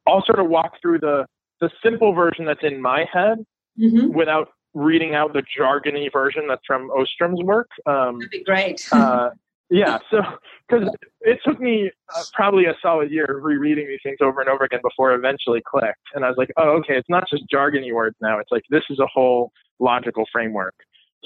I'll 0.06 0.24
sort 0.24 0.40
of 0.40 0.48
walk 0.48 0.72
through 0.82 0.98
the 1.00 1.24
the 1.60 1.70
simple 1.82 2.12
version 2.12 2.44
that's 2.44 2.62
in 2.62 2.82
my 2.82 3.06
head 3.12 3.38
Mm-hmm. 3.78 4.16
without 4.16 4.48
reading 4.72 5.14
out 5.14 5.34
the 5.34 5.42
jargony 5.58 6.10
version 6.10 6.46
that's 6.48 6.62
from 6.66 6.88
Ostrom's 6.90 7.42
work. 7.42 7.68
Um, 7.84 8.18
That'd 8.18 8.30
be 8.30 8.42
great. 8.42 8.88
uh, 8.90 9.30
yeah, 9.68 9.98
so 10.10 10.22
because 10.66 10.88
it 11.22 11.40
took 11.44 11.60
me 11.60 11.90
uh, 12.16 12.22
probably 12.32 12.64
a 12.64 12.74
solid 12.80 13.10
year 13.10 13.24
of 13.26 13.44
rereading 13.44 13.86
these 13.86 13.98
things 14.02 14.16
over 14.22 14.40
and 14.40 14.48
over 14.48 14.64
again 14.64 14.80
before 14.82 15.12
it 15.12 15.18
eventually 15.18 15.60
clicked, 15.66 16.00
and 16.14 16.24
I 16.24 16.28
was 16.28 16.38
like, 16.38 16.50
oh, 16.56 16.70
okay, 16.78 16.96
it's 16.96 17.08
not 17.10 17.28
just 17.28 17.42
jargony 17.52 17.92
words 17.92 18.16
now. 18.22 18.38
It's 18.38 18.50
like 18.50 18.62
this 18.70 18.84
is 18.88 18.98
a 18.98 19.06
whole 19.06 19.50
logical 19.78 20.24
framework. 20.32 20.74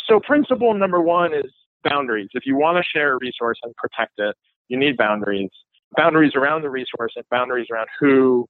So 0.08 0.18
principle 0.18 0.74
number 0.74 1.00
one 1.00 1.32
is 1.32 1.52
boundaries. 1.84 2.28
If 2.34 2.44
you 2.46 2.56
want 2.56 2.76
to 2.78 2.82
share 2.82 3.14
a 3.14 3.18
resource 3.20 3.58
and 3.62 3.74
protect 3.76 4.12
it, 4.18 4.34
you 4.68 4.78
need 4.78 4.96
boundaries. 4.96 5.50
Boundaries 5.96 6.32
around 6.36 6.62
the 6.62 6.70
resource 6.70 7.12
and 7.16 7.24
boundaries 7.30 7.66
around 7.72 7.88
who 7.98 8.46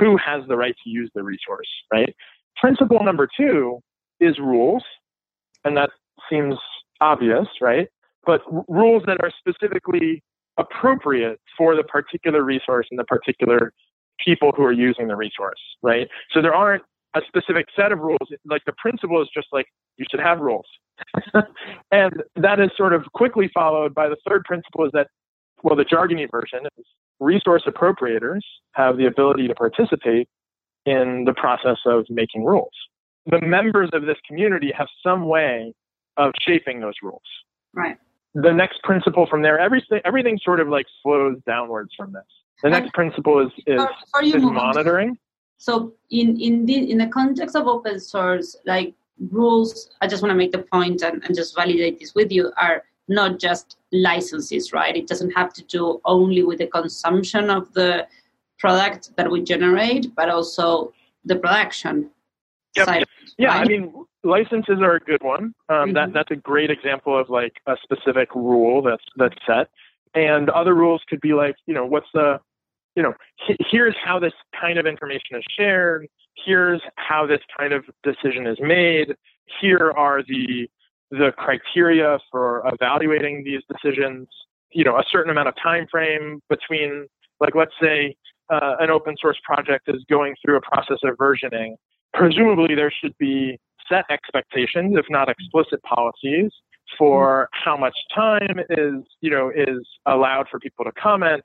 who 0.00 0.16
has 0.16 0.42
the 0.48 0.56
right 0.56 0.74
to 0.84 0.90
use 0.90 1.10
the 1.14 1.22
resource, 1.22 1.68
right? 1.92 2.14
Principle 2.56 3.02
number 3.04 3.28
two 3.36 3.80
is 4.20 4.38
rules, 4.38 4.82
and 5.64 5.76
that 5.76 5.90
seems 6.30 6.54
obvious, 7.00 7.46
right? 7.60 7.88
But 8.24 8.42
r- 8.52 8.64
rules 8.68 9.02
that 9.06 9.18
are 9.22 9.30
specifically 9.38 10.22
appropriate 10.58 11.40
for 11.58 11.76
the 11.76 11.82
particular 11.84 12.42
resource 12.42 12.86
and 12.90 12.98
the 12.98 13.04
particular 13.04 13.72
people 14.24 14.52
who 14.56 14.64
are 14.64 14.72
using 14.72 15.08
the 15.08 15.16
resource, 15.16 15.60
right? 15.82 16.08
So 16.32 16.40
there 16.40 16.54
aren't 16.54 16.82
a 17.14 17.20
specific 17.26 17.66
set 17.76 17.92
of 17.92 17.98
rules. 18.00 18.28
Like 18.46 18.62
the 18.66 18.72
principle 18.78 19.20
is 19.20 19.28
just 19.34 19.48
like 19.52 19.66
you 19.96 20.06
should 20.10 20.20
have 20.20 20.40
rules. 20.40 20.66
and 21.92 22.22
that 22.36 22.60
is 22.60 22.70
sort 22.76 22.92
of 22.92 23.04
quickly 23.12 23.50
followed 23.52 23.94
by 23.94 24.08
the 24.08 24.16
third 24.26 24.44
principle 24.44 24.84
is 24.84 24.92
that, 24.92 25.08
well, 25.62 25.76
the 25.76 25.84
jargony 25.84 26.30
version 26.30 26.60
is 26.78 26.84
resource 27.20 27.62
appropriators 27.66 28.40
have 28.72 28.96
the 28.96 29.06
ability 29.06 29.48
to 29.48 29.54
participate 29.54 30.28
in 30.86 31.24
the 31.24 31.32
process 31.34 31.78
of 31.86 32.04
making 32.10 32.44
rules. 32.44 32.72
The 33.26 33.40
members 33.40 33.90
of 33.92 34.02
this 34.04 34.18
community 34.26 34.72
have 34.76 34.88
some 35.02 35.26
way 35.26 35.72
of 36.16 36.32
shaping 36.40 36.80
those 36.80 36.94
rules. 37.02 37.22
right. 37.72 37.96
The 38.36 38.52
next 38.52 38.82
principle 38.82 39.28
from 39.30 39.42
there, 39.42 39.60
everything 39.60 40.00
everything 40.04 40.40
sort 40.44 40.58
of 40.58 40.68
like 40.68 40.86
flows 41.04 41.36
downwards 41.46 41.90
from 41.96 42.12
this. 42.12 42.24
The 42.64 42.70
next 42.70 42.92
principle 42.92 43.38
is 43.38 43.52
is, 43.64 43.76
Before- 43.76 43.90
before 44.04 44.22
you 44.24 44.34
is 44.34 44.42
on, 44.42 44.54
monitoring. 44.54 45.16
So 45.58 45.94
in 46.10 46.40
in 46.40 46.66
the 46.66 46.90
in 46.90 46.98
the 46.98 47.06
context 47.06 47.54
of 47.54 47.68
open 47.68 48.00
source, 48.00 48.56
like 48.66 48.94
rules, 49.30 49.90
I 50.00 50.06
just 50.06 50.22
want 50.22 50.30
to 50.30 50.36
make 50.36 50.52
the 50.52 50.58
point 50.62 51.02
and, 51.02 51.22
and 51.24 51.34
just 51.34 51.54
validate 51.54 51.98
this 52.00 52.14
with 52.14 52.32
you 52.32 52.52
are 52.56 52.84
not 53.08 53.38
just 53.38 53.76
licenses, 53.92 54.72
right? 54.72 54.96
It 54.96 55.06
doesn't 55.06 55.30
have 55.32 55.52
to 55.54 55.64
do 55.64 56.00
only 56.04 56.42
with 56.42 56.58
the 56.58 56.66
consumption 56.66 57.50
of 57.50 57.72
the 57.74 58.06
product 58.58 59.14
that 59.16 59.30
we 59.30 59.42
generate, 59.42 60.14
but 60.14 60.28
also 60.28 60.92
the 61.24 61.36
production 61.36 62.10
Yep. 62.76 62.86
side. 62.86 63.04
Yeah, 63.38 63.52
I 63.52 63.64
mean, 63.68 63.94
licenses 64.24 64.80
are 64.80 64.96
a 64.96 65.00
good 65.00 65.22
one. 65.22 65.54
Um, 65.68 65.92
That 65.92 66.08
Mhm. 66.08 66.12
that's 66.14 66.30
a 66.32 66.36
great 66.36 66.70
example 66.70 67.16
of 67.16 67.30
like 67.30 67.60
a 67.66 67.76
specific 67.84 68.34
rule 68.34 68.82
that's 68.82 69.04
that's 69.16 69.36
set. 69.46 69.68
And 70.14 70.50
other 70.50 70.74
rules 70.74 71.00
could 71.08 71.20
be 71.20 71.34
like, 71.34 71.54
you 71.66 71.74
know, 71.74 71.86
what's 71.86 72.10
the, 72.14 72.40
you 72.96 73.02
know, 73.04 73.14
here's 73.70 73.94
how 74.02 74.18
this 74.18 74.32
kind 74.60 74.76
of 74.78 74.86
information 74.86 75.36
is 75.36 75.44
shared. 75.56 76.08
Here's 76.34 76.80
how 76.96 77.26
this 77.26 77.40
kind 77.58 77.72
of 77.72 77.84
decision 78.02 78.46
is 78.46 78.58
made. 78.60 79.14
Here 79.60 79.92
are 79.96 80.22
the 80.22 80.68
the 81.10 81.32
criteria 81.36 82.18
for 82.30 82.62
evaluating 82.72 83.44
these 83.44 83.62
decisions. 83.70 84.28
You 84.72 84.84
know, 84.84 84.96
a 84.96 85.04
certain 85.10 85.30
amount 85.30 85.48
of 85.48 85.54
time 85.62 85.86
frame 85.88 86.40
between, 86.48 87.06
like, 87.38 87.54
let's 87.54 87.74
say 87.80 88.16
uh, 88.50 88.76
an 88.80 88.90
open 88.90 89.14
source 89.20 89.38
project 89.44 89.88
is 89.88 90.02
going 90.10 90.34
through 90.44 90.56
a 90.56 90.60
process 90.60 90.98
of 91.04 91.16
versioning 91.16 91.76
presumably 92.14 92.74
there 92.74 92.92
should 93.02 93.16
be 93.18 93.58
set 93.88 94.04
expectations, 94.08 94.94
if 94.96 95.04
not 95.10 95.28
explicit 95.28 95.82
policies, 95.82 96.50
for 96.96 97.48
how 97.52 97.76
much 97.76 97.94
time 98.14 98.60
is 98.70 98.94
you 99.20 99.30
know 99.30 99.50
is 99.54 99.86
allowed 100.06 100.46
for 100.50 100.58
people 100.58 100.84
to 100.84 100.92
comment, 100.92 101.42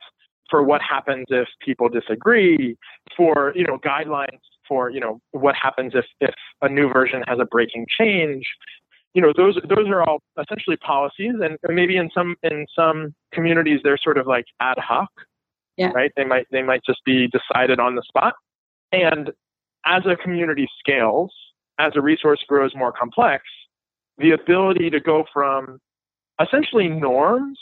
for 0.49 0.63
what 0.63 0.81
happens 0.81 1.25
if 1.29 1.47
people 1.65 1.89
disagree, 1.89 2.77
for 3.17 3.51
you 3.55 3.65
know 3.65 3.77
guidelines 3.79 4.39
for 4.69 4.89
you 4.89 5.01
know 5.01 5.19
what 5.31 5.55
happens 5.61 5.93
if 5.95 6.05
if 6.21 6.33
a 6.61 6.69
new 6.69 6.87
version 6.93 7.23
has 7.27 7.39
a 7.39 7.45
breaking 7.45 7.85
change. 7.99 8.45
You 9.15 9.21
know 9.23 9.33
those 9.35 9.55
those 9.67 9.87
are 9.89 10.03
all 10.03 10.19
essentially 10.41 10.77
policies, 10.77 11.33
and 11.43 11.57
maybe 11.67 11.97
in 11.97 12.09
some 12.13 12.35
in 12.43 12.65
some 12.75 13.13
communities 13.33 13.81
they're 13.83 13.97
sort 13.97 14.17
of 14.17 14.27
like 14.27 14.45
ad 14.61 14.77
hoc, 14.77 15.09
Yeah. 15.75 15.91
right? 15.93 16.11
They 16.15 16.23
might 16.25 16.45
they 16.51 16.61
might 16.61 16.83
just 16.85 17.03
be 17.03 17.27
decided 17.27 17.79
on 17.79 17.95
the 17.95 18.03
spot, 18.07 18.35
and 18.93 19.31
as 19.85 20.03
a 20.05 20.15
community 20.15 20.67
scales, 20.79 21.33
as 21.79 21.93
a 21.95 22.01
resource 22.01 22.43
grows 22.47 22.75
more 22.75 22.91
complex, 22.91 23.43
the 24.19 24.31
ability 24.31 24.89
to 24.91 24.99
go 24.99 25.25
from 25.33 25.79
essentially 26.41 26.87
norms 26.87 27.59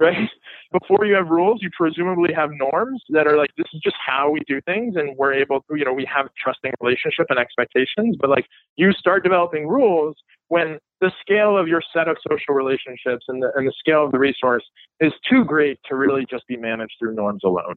right? 0.00 0.28
Before 0.72 1.06
you 1.06 1.14
have 1.14 1.28
rules, 1.28 1.60
you 1.62 1.70
presumably 1.76 2.32
have 2.34 2.50
norms 2.52 3.02
that 3.10 3.26
are 3.26 3.36
like, 3.36 3.50
this 3.56 3.66
is 3.72 3.80
just 3.80 3.96
how 4.04 4.30
we 4.30 4.40
do 4.46 4.60
things. 4.62 4.96
And 4.96 5.16
we're 5.16 5.32
able 5.32 5.62
to, 5.62 5.76
you 5.76 5.84
know, 5.84 5.94
we 5.94 6.06
have 6.14 6.28
trusting 6.42 6.72
relationship 6.80 7.26
and 7.30 7.38
expectations. 7.38 8.16
But 8.20 8.30
like 8.30 8.46
you 8.76 8.92
start 8.92 9.22
developing 9.22 9.66
rules 9.66 10.16
when 10.48 10.78
the 11.00 11.10
scale 11.20 11.56
of 11.56 11.68
your 11.68 11.82
set 11.92 12.08
of 12.08 12.16
social 12.28 12.54
relationships 12.54 13.24
and 13.28 13.42
the, 13.42 13.50
and 13.54 13.66
the 13.66 13.72
scale 13.78 14.04
of 14.04 14.12
the 14.12 14.18
resource 14.18 14.64
is 15.00 15.12
too 15.28 15.44
great 15.44 15.78
to 15.88 15.94
really 15.94 16.26
just 16.28 16.46
be 16.46 16.56
managed 16.56 16.94
through 16.98 17.14
norms 17.14 17.42
alone. 17.44 17.76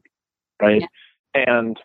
Right. 0.60 0.82
Yeah. 1.34 1.44
And 1.48 1.78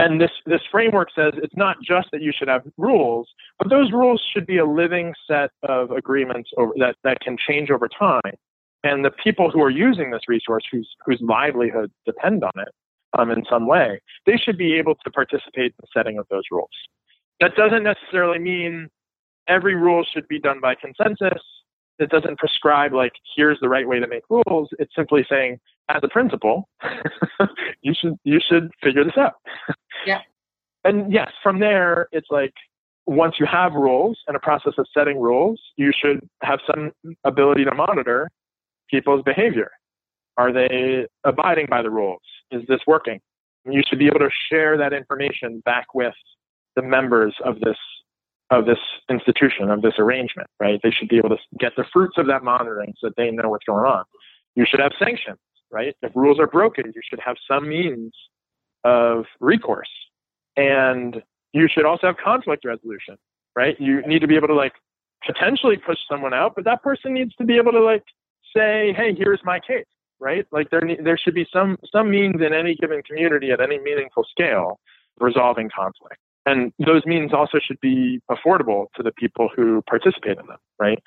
and 0.00 0.18
this, 0.18 0.30
this 0.46 0.62
framework 0.70 1.08
says 1.14 1.34
it's 1.36 1.56
not 1.56 1.76
just 1.82 2.08
that 2.12 2.22
you 2.22 2.32
should 2.34 2.48
have 2.48 2.62
rules, 2.78 3.28
but 3.58 3.68
those 3.68 3.92
rules 3.92 4.22
should 4.32 4.46
be 4.46 4.56
a 4.56 4.64
living 4.64 5.12
set 5.28 5.50
of 5.62 5.90
agreements 5.90 6.48
over, 6.56 6.72
that, 6.78 6.96
that 7.04 7.20
can 7.20 7.36
change 7.36 7.70
over 7.70 7.86
time. 7.86 8.32
And 8.82 9.04
the 9.04 9.10
people 9.10 9.50
who 9.50 9.62
are 9.62 9.70
using 9.70 10.10
this 10.10 10.22
resource, 10.28 10.64
whose, 10.70 10.88
whose 11.04 11.20
livelihoods 11.20 11.92
depend 12.06 12.42
on 12.44 12.52
it 12.56 12.68
um, 13.18 13.30
in 13.30 13.44
some 13.48 13.66
way, 13.66 14.00
they 14.26 14.36
should 14.36 14.56
be 14.56 14.74
able 14.74 14.94
to 14.94 15.10
participate 15.10 15.72
in 15.72 15.80
the 15.80 15.86
setting 15.94 16.18
of 16.18 16.26
those 16.30 16.44
rules. 16.50 16.70
That 17.40 17.54
doesn't 17.56 17.82
necessarily 17.82 18.38
mean 18.38 18.88
every 19.48 19.74
rule 19.74 20.04
should 20.10 20.28
be 20.28 20.38
done 20.38 20.60
by 20.60 20.74
consensus. 20.74 21.42
It 21.98 22.08
doesn't 22.08 22.38
prescribe, 22.38 22.94
like, 22.94 23.12
here's 23.36 23.58
the 23.60 23.68
right 23.68 23.86
way 23.86 24.00
to 24.00 24.06
make 24.06 24.22
rules. 24.30 24.70
It's 24.78 24.94
simply 24.94 25.26
saying, 25.28 25.58
as 25.90 26.00
a 26.02 26.08
principle, 26.08 26.68
you 27.82 27.92
should 27.94 28.16
you 28.24 28.40
should 28.46 28.70
figure 28.82 29.04
this 29.04 29.16
out. 29.18 29.34
Yeah. 30.06 30.20
And 30.82 31.12
yes, 31.12 31.30
from 31.42 31.60
there, 31.60 32.08
it's 32.10 32.28
like 32.30 32.54
once 33.04 33.34
you 33.38 33.44
have 33.44 33.74
rules 33.74 34.18
and 34.26 34.34
a 34.34 34.40
process 34.40 34.72
of 34.78 34.86
setting 34.96 35.20
rules, 35.20 35.60
you 35.76 35.92
should 35.94 36.26
have 36.42 36.58
some 36.66 36.92
ability 37.24 37.66
to 37.66 37.74
monitor 37.74 38.30
people's 38.90 39.22
behavior. 39.22 39.70
Are 40.36 40.52
they 40.52 41.06
abiding 41.24 41.66
by 41.68 41.82
the 41.82 41.90
rules? 41.90 42.22
Is 42.50 42.62
this 42.68 42.80
working? 42.86 43.20
You 43.64 43.82
should 43.86 43.98
be 43.98 44.06
able 44.06 44.20
to 44.20 44.30
share 44.50 44.76
that 44.78 44.92
information 44.92 45.60
back 45.64 45.94
with 45.94 46.14
the 46.76 46.82
members 46.82 47.34
of 47.44 47.60
this 47.60 47.76
of 48.50 48.66
this 48.66 48.78
institution, 49.08 49.70
of 49.70 49.82
this 49.82 49.94
arrangement, 49.98 50.48
right? 50.58 50.80
They 50.82 50.90
should 50.90 51.08
be 51.08 51.18
able 51.18 51.28
to 51.30 51.38
get 51.58 51.76
the 51.76 51.84
fruits 51.92 52.18
of 52.18 52.26
that 52.26 52.42
monitoring 52.42 52.94
so 52.98 53.08
that 53.08 53.16
they 53.16 53.30
know 53.30 53.48
what's 53.48 53.64
going 53.64 53.84
on. 53.84 54.04
You 54.56 54.66
should 54.68 54.80
have 54.80 54.92
sanctions, 54.98 55.38
right? 55.70 55.94
If 56.02 56.10
rules 56.16 56.40
are 56.40 56.48
broken, 56.48 56.92
you 56.94 57.00
should 57.08 57.20
have 57.24 57.36
some 57.48 57.68
means 57.68 58.12
of 58.82 59.26
recourse. 59.38 59.90
And 60.56 61.22
you 61.52 61.68
should 61.68 61.84
also 61.84 62.08
have 62.08 62.16
conflict 62.16 62.64
resolution, 62.64 63.16
right? 63.54 63.80
You 63.80 64.02
need 64.06 64.20
to 64.20 64.26
be 64.26 64.36
able 64.36 64.48
to 64.48 64.54
like 64.54 64.74
potentially 65.24 65.76
push 65.76 65.98
someone 66.08 66.34
out, 66.34 66.54
but 66.56 66.64
that 66.64 66.82
person 66.82 67.14
needs 67.14 67.34
to 67.36 67.44
be 67.44 67.56
able 67.56 67.72
to 67.72 67.80
like 67.80 68.02
say, 68.56 68.92
"Hey, 68.96 69.14
here's 69.16 69.40
my 69.44 69.60
case," 69.60 69.86
right? 70.18 70.46
Like 70.52 70.70
there 70.70 70.82
there 71.02 71.18
should 71.18 71.34
be 71.34 71.46
some 71.52 71.76
some 71.90 72.10
means 72.10 72.36
in 72.40 72.52
any 72.52 72.74
given 72.74 73.02
community 73.02 73.50
at 73.50 73.60
any 73.60 73.78
meaningful 73.78 74.24
scale 74.30 74.78
resolving 75.20 75.70
conflict. 75.74 76.18
And 76.46 76.72
those 76.84 77.04
means 77.04 77.32
also 77.32 77.58
should 77.62 77.80
be 77.80 78.20
affordable 78.30 78.86
to 78.96 79.02
the 79.02 79.12
people 79.12 79.50
who 79.54 79.82
participate 79.82 80.38
in 80.38 80.46
them, 80.46 80.56
right? 80.78 80.98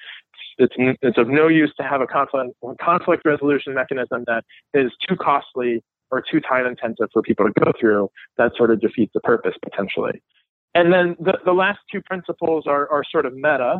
It's, 0.59 0.75
it's 0.77 1.17
of 1.17 1.27
no 1.27 1.47
use 1.47 1.73
to 1.77 1.83
have 1.83 2.01
a 2.01 2.07
conflict, 2.07 2.53
conflict 2.79 3.23
resolution 3.25 3.73
mechanism 3.73 4.23
that 4.27 4.43
is 4.73 4.91
too 5.07 5.15
costly 5.15 5.83
or 6.11 6.21
too 6.21 6.39
time 6.39 6.67
intensive 6.67 7.07
for 7.11 7.23
people 7.23 7.47
to 7.47 7.65
go 7.65 7.73
through, 7.79 8.09
that 8.37 8.51
sort 8.55 8.69
of 8.69 8.79
defeats 8.79 9.11
the 9.15 9.19
purpose 9.21 9.55
potentially. 9.63 10.21
And 10.75 10.93
then 10.93 11.15
the, 11.19 11.39
the 11.43 11.53
last 11.53 11.79
two 11.91 12.01
principles 12.01 12.65
are, 12.67 12.87
are 12.89 13.03
sort 13.11 13.25
of 13.25 13.33
meta. 13.33 13.79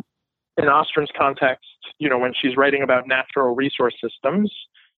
In 0.56 0.68
Ostrom's 0.68 1.10
context, 1.16 1.66
you 1.98 2.08
know, 2.08 2.18
when 2.18 2.32
she's 2.40 2.56
writing 2.56 2.82
about 2.82 3.08
natural 3.08 3.54
resource 3.54 3.94
systems, 4.02 4.52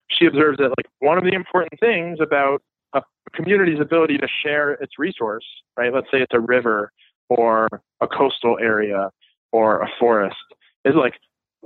she 0.10 0.26
observes 0.26 0.58
that 0.58 0.70
like 0.78 0.88
one 1.00 1.18
of 1.18 1.24
the 1.24 1.34
important 1.34 1.80
things 1.80 2.20
about 2.22 2.62
a 2.94 3.02
community's 3.34 3.80
ability 3.80 4.18
to 4.18 4.28
share 4.44 4.72
its 4.74 4.94
resource, 5.00 5.46
right? 5.78 5.94
Let's 5.94 6.08
say 6.12 6.22
it's 6.22 6.34
a 6.34 6.40
river 6.40 6.92
or 7.30 7.68
a 8.02 8.08
coastal 8.08 8.58
area 8.62 9.10
or 9.52 9.82
a 9.82 9.88
forest, 10.00 10.36
is 10.84 10.96
like 10.96 11.14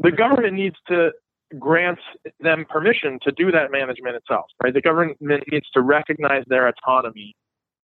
the 0.02 0.12
government 0.12 0.54
needs 0.54 0.76
to 0.88 1.12
grant 1.58 2.00
them 2.40 2.66
permission 2.70 3.20
to 3.24 3.32
do 3.32 3.52
that 3.52 3.72
management 3.72 4.16
itself, 4.16 4.46
right? 4.64 4.74
The 4.74 4.82
government 4.82 5.18
needs 5.20 5.68
to 5.74 5.82
recognize 5.82 6.44
their 6.48 6.68
autonomy 6.68 7.36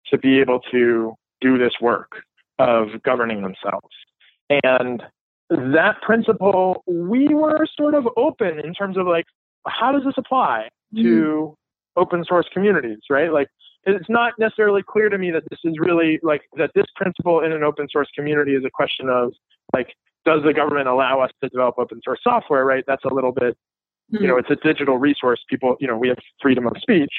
to 0.08 0.18
be 0.18 0.38
able 0.38 0.60
to 0.70 1.14
do 1.40 1.58
this 1.58 1.72
work 1.80 2.12
of 2.58 2.88
governing 3.02 3.42
themselves. 3.42 3.88
And 4.62 5.02
that 5.50 6.00
principle, 6.02 6.82
we 6.86 7.28
were 7.34 7.66
sort 7.76 7.94
of 7.94 8.08
open 8.16 8.60
in 8.60 8.74
terms 8.74 8.96
of 8.96 9.06
like, 9.06 9.26
how 9.66 9.92
does 9.92 10.02
this 10.04 10.14
apply 10.16 10.68
to 10.94 11.02
mm. 11.02 11.54
open 12.00 12.24
source 12.24 12.46
communities, 12.52 12.98
right? 13.10 13.32
Like, 13.32 13.48
it's 13.84 14.08
not 14.08 14.32
necessarily 14.38 14.82
clear 14.82 15.08
to 15.08 15.16
me 15.16 15.30
that 15.30 15.44
this 15.48 15.60
is 15.64 15.76
really 15.78 16.18
like 16.22 16.42
that 16.56 16.70
this 16.74 16.86
principle 16.96 17.40
in 17.40 17.52
an 17.52 17.62
open 17.62 17.86
source 17.90 18.08
community 18.16 18.52
is 18.52 18.64
a 18.64 18.70
question 18.70 19.08
of 19.08 19.32
like 19.72 19.94
does 20.24 20.42
the 20.44 20.52
government 20.52 20.88
allow 20.88 21.20
us 21.20 21.30
to 21.42 21.48
develop 21.48 21.76
open 21.78 22.00
source 22.04 22.18
software, 22.22 22.64
right? 22.64 22.82
That's 22.86 23.04
a 23.04 23.14
little 23.14 23.30
bit, 23.30 23.56
you 24.08 24.26
know, 24.26 24.34
hmm. 24.34 24.40
it's 24.40 24.50
a 24.50 24.56
digital 24.56 24.98
resource. 24.98 25.40
People, 25.48 25.76
you 25.80 25.86
know, 25.86 25.96
we 25.96 26.08
have 26.08 26.18
freedom 26.42 26.66
of 26.66 26.72
speech. 26.78 27.12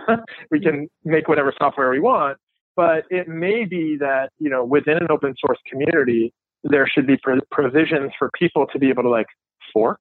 we 0.50 0.60
can 0.60 0.88
make 1.04 1.28
whatever 1.28 1.52
software 1.58 1.90
we 1.90 2.00
want, 2.00 2.38
but 2.74 3.04
it 3.10 3.28
may 3.28 3.66
be 3.66 3.96
that, 4.00 4.30
you 4.38 4.48
know, 4.48 4.64
within 4.64 4.96
an 4.96 5.08
open 5.10 5.34
source 5.38 5.58
community, 5.70 6.32
there 6.64 6.86
should 6.86 7.06
be 7.06 7.16
provisions 7.50 8.12
for 8.18 8.30
people 8.38 8.66
to 8.72 8.78
be 8.78 8.88
able 8.88 9.02
to 9.04 9.10
like 9.10 9.26
fork, 9.72 10.00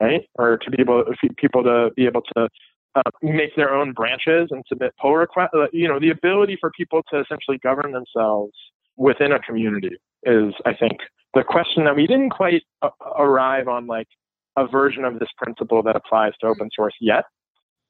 right? 0.00 0.22
Or 0.38 0.58
to 0.58 0.70
be 0.70 0.80
able, 0.80 1.04
people 1.36 1.62
to 1.62 1.90
be 1.94 2.06
able 2.06 2.22
to 2.36 2.48
uh, 2.94 3.02
make 3.22 3.54
their 3.56 3.72
own 3.72 3.92
branches 3.92 4.48
and 4.50 4.64
submit 4.68 4.92
pull 5.00 5.14
requests. 5.16 5.50
You 5.72 5.88
know, 5.88 6.00
the 6.00 6.10
ability 6.10 6.56
for 6.60 6.70
people 6.76 7.02
to 7.12 7.20
essentially 7.20 7.58
govern 7.62 7.92
themselves 7.92 8.52
within 8.96 9.32
a 9.32 9.38
community 9.38 9.96
is, 10.24 10.52
I 10.66 10.74
think, 10.74 10.98
the 11.34 11.44
question 11.44 11.84
that 11.84 11.94
we 11.94 12.06
didn't 12.06 12.30
quite 12.30 12.62
uh, 12.82 12.90
arrive 13.18 13.68
on 13.68 13.86
like 13.86 14.08
a 14.56 14.66
version 14.66 15.04
of 15.04 15.18
this 15.18 15.28
principle 15.36 15.82
that 15.84 15.96
applies 15.96 16.32
to 16.40 16.48
open 16.48 16.68
source 16.74 16.94
yet. 17.00 17.24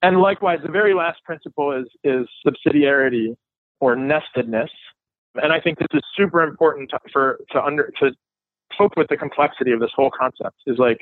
And 0.03 0.21
likewise, 0.21 0.61
the 0.63 0.71
very 0.71 0.95
last 0.95 1.23
principle 1.25 1.73
is 1.73 1.87
is 2.05 2.27
subsidiarity 2.47 3.37
or 3.81 3.97
nestedness. 3.97 4.71
And 5.37 5.53
I 5.53 5.61
think 5.61 5.79
this 5.79 5.89
is 5.93 6.03
super 6.17 6.43
important 6.43 6.91
to, 6.91 6.99
for 7.13 7.39
to 7.53 7.63
under 7.63 7.93
to 8.01 8.13
cope 8.77 8.93
with 8.97 9.09
the 9.09 9.17
complexity 9.17 9.73
of 9.73 9.81
this 9.81 9.91
whole 9.95 10.11
concept. 10.11 10.57
Is 10.67 10.79
like 10.79 10.99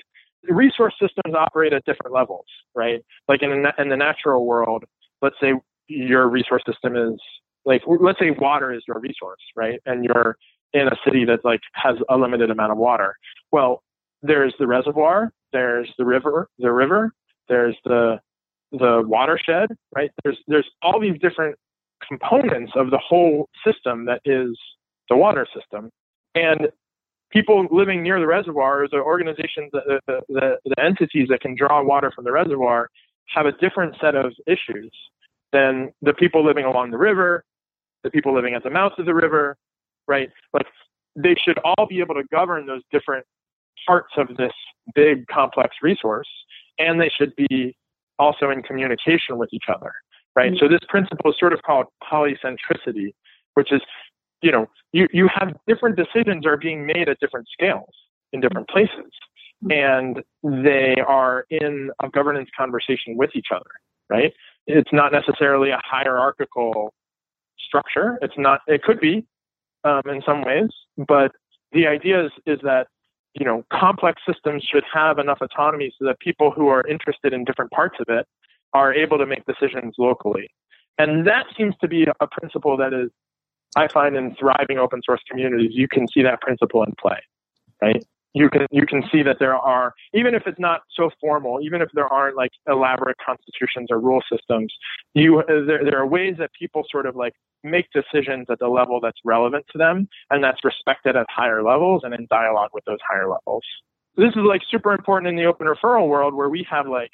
resource 0.48 0.94
systems 1.00 1.34
operate 1.34 1.72
at 1.72 1.84
different 1.84 2.14
levels, 2.14 2.46
right? 2.74 3.00
Like 3.28 3.42
in 3.42 3.64
in 3.78 3.88
the 3.88 3.96
natural 3.96 4.46
world, 4.46 4.84
let's 5.22 5.36
say 5.40 5.54
your 5.88 6.28
resource 6.28 6.62
system 6.66 6.96
is 6.96 7.20
like 7.64 7.82
let's 7.86 8.18
say 8.18 8.30
water 8.30 8.72
is 8.72 8.82
your 8.86 8.98
resource, 8.98 9.40
right? 9.56 9.80
And 9.86 10.04
you're 10.04 10.36
in 10.72 10.88
a 10.88 10.96
city 11.04 11.24
that 11.24 11.44
like 11.44 11.60
has 11.74 11.96
a 12.08 12.16
limited 12.16 12.50
amount 12.50 12.72
of 12.72 12.78
water. 12.78 13.16
Well, 13.52 13.82
there's 14.22 14.54
the 14.58 14.66
reservoir, 14.66 15.32
there's 15.52 15.88
the 15.98 16.04
river, 16.04 16.48
the 16.58 16.72
river, 16.72 17.12
there's 17.48 17.76
the 17.84 18.18
the 18.72 19.02
watershed, 19.06 19.70
right? 19.94 20.10
There's 20.22 20.38
there's 20.46 20.68
all 20.82 21.00
these 21.00 21.18
different 21.20 21.56
components 22.06 22.72
of 22.74 22.90
the 22.90 22.98
whole 22.98 23.48
system 23.64 24.04
that 24.06 24.20
is 24.24 24.58
the 25.08 25.16
water 25.16 25.46
system. 25.54 25.90
And 26.34 26.68
people 27.30 27.66
living 27.70 28.02
near 28.02 28.20
the 28.20 28.26
reservoirs 28.26 28.90
or 28.92 29.00
the 29.00 29.04
organizations, 29.04 29.70
the, 29.72 30.00
the, 30.06 30.20
the, 30.28 30.58
the 30.64 30.82
entities 30.82 31.28
that 31.28 31.40
can 31.40 31.54
draw 31.54 31.82
water 31.82 32.10
from 32.14 32.24
the 32.24 32.32
reservoir, 32.32 32.88
have 33.26 33.46
a 33.46 33.52
different 33.52 33.94
set 34.00 34.14
of 34.14 34.32
issues 34.46 34.90
than 35.52 35.90
the 36.02 36.14
people 36.14 36.44
living 36.44 36.64
along 36.64 36.90
the 36.90 36.98
river, 36.98 37.44
the 38.04 38.10
people 38.10 38.34
living 38.34 38.54
at 38.54 38.62
the 38.62 38.70
mouth 38.70 38.92
of 38.98 39.06
the 39.06 39.14
river, 39.14 39.56
right? 40.06 40.30
Like 40.52 40.66
they 41.16 41.34
should 41.34 41.58
all 41.58 41.86
be 41.86 42.00
able 42.00 42.14
to 42.14 42.24
govern 42.30 42.66
those 42.66 42.82
different 42.90 43.24
parts 43.86 44.12
of 44.16 44.36
this 44.36 44.52
big 44.94 45.26
complex 45.26 45.76
resource, 45.82 46.28
and 46.78 47.00
they 47.00 47.08
should 47.08 47.34
be 47.36 47.76
also 48.18 48.50
in 48.50 48.62
communication 48.62 49.38
with 49.38 49.48
each 49.52 49.64
other, 49.68 49.92
right? 50.38 50.52
Mm-hmm. 50.52 50.64
So 50.64 50.68
this 50.68 50.80
principle 50.88 51.32
is 51.32 51.36
sort 51.38 51.52
of 51.52 51.62
called 51.62 51.86
polycentricity, 52.00 53.12
which 53.54 53.72
is, 53.72 53.80
you 54.40 54.52
know, 54.52 54.66
you, 54.92 55.08
you 55.12 55.28
have 55.34 55.56
different 55.66 55.96
decisions 55.96 56.46
are 56.46 56.56
being 56.56 56.86
made 56.86 57.08
at 57.08 57.18
different 57.18 57.48
scales 57.52 57.90
in 58.32 58.40
different 58.40 58.68
places, 58.68 59.10
mm-hmm. 59.64 59.72
and 59.72 60.62
they 60.64 60.94
are 61.06 61.44
in 61.50 61.90
a 62.04 62.08
governance 62.08 62.48
conversation 62.56 63.16
with 63.16 63.30
each 63.34 63.48
other, 63.52 63.70
right? 64.08 64.32
It's 64.68 64.92
not 64.92 65.10
necessarily 65.10 65.70
a 65.70 65.80
hierarchical 65.84 66.94
structure. 67.58 68.16
It's 68.22 68.38
not. 68.38 68.60
It 68.68 68.84
could 68.84 69.00
be, 69.00 69.26
um, 69.82 70.02
in 70.06 70.22
some 70.24 70.44
ways. 70.44 70.68
But 70.96 71.32
the 71.72 71.88
idea 71.88 72.26
is, 72.26 72.30
is 72.46 72.60
that 72.62 72.86
you 73.34 73.44
know 73.44 73.64
complex 73.72 74.22
systems 74.30 74.62
should 74.62 74.84
have 74.92 75.18
enough 75.18 75.38
autonomy 75.40 75.92
so 75.98 76.04
that 76.04 76.20
people 76.20 76.52
who 76.52 76.68
are 76.68 76.86
interested 76.86 77.32
in 77.32 77.44
different 77.44 77.72
parts 77.72 77.96
of 77.98 78.06
it 78.08 78.26
are 78.72 78.92
able 78.92 79.18
to 79.18 79.26
make 79.26 79.44
decisions 79.46 79.94
locally. 79.98 80.50
And 80.98 81.26
that 81.26 81.46
seems 81.56 81.74
to 81.80 81.88
be 81.88 82.06
a 82.20 82.26
principle 82.26 82.76
that 82.76 82.92
is, 82.92 83.10
I 83.76 83.88
find 83.88 84.16
in 84.16 84.34
thriving 84.34 84.78
open 84.78 85.00
source 85.04 85.20
communities, 85.30 85.70
you 85.72 85.88
can 85.88 86.08
see 86.08 86.22
that 86.22 86.40
principle 86.40 86.82
in 86.82 86.94
play, 87.00 87.18
right? 87.80 88.02
you 88.34 88.50
can 88.50 88.66
you 88.70 88.86
can 88.86 89.02
see 89.10 89.22
that 89.22 89.38
there 89.38 89.56
are 89.56 89.94
even 90.14 90.34
if 90.34 90.46
it's 90.46 90.58
not 90.58 90.82
so 90.94 91.10
formal, 91.20 91.60
even 91.62 91.80
if 91.80 91.88
there 91.94 92.06
aren't 92.06 92.36
like 92.36 92.50
elaborate 92.68 93.16
constitutions 93.24 93.88
or 93.90 93.98
rule 93.98 94.22
systems, 94.30 94.72
you 95.14 95.42
there 95.48 95.84
there 95.84 95.98
are 95.98 96.06
ways 96.06 96.36
that 96.38 96.50
people 96.58 96.84
sort 96.90 97.06
of 97.06 97.16
like 97.16 97.32
make 97.64 97.86
decisions 97.92 98.46
at 98.50 98.58
the 98.58 98.68
level 98.68 99.00
that's 99.00 99.18
relevant 99.24 99.64
to 99.72 99.78
them 99.78 100.08
and 100.30 100.44
that's 100.44 100.62
respected 100.64 101.16
at 101.16 101.26
higher 101.28 101.62
levels 101.62 102.02
and 102.04 102.14
in 102.14 102.26
dialogue 102.30 102.70
with 102.72 102.84
those 102.84 102.98
higher 103.08 103.28
levels. 103.28 103.64
This 104.16 104.30
is 104.30 104.42
like 104.46 104.60
super 104.70 104.92
important 104.92 105.28
in 105.28 105.36
the 105.36 105.46
open 105.46 105.66
referral 105.66 106.08
world 106.08 106.34
where 106.34 106.48
we 106.48 106.66
have 106.70 106.86
like, 106.86 107.10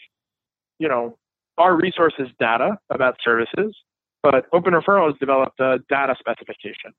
you 0.79 0.89
know, 0.89 1.17
our 1.59 1.77
resource 1.77 2.15
is 2.19 2.29
data 2.39 2.79
about 2.91 3.17
services, 3.23 3.75
but 4.23 4.47
open 4.53 4.75
referral 4.75 5.07
has 5.07 5.19
developed 5.19 5.61
a 5.61 5.79
data 5.89 6.15
specification, 6.19 6.93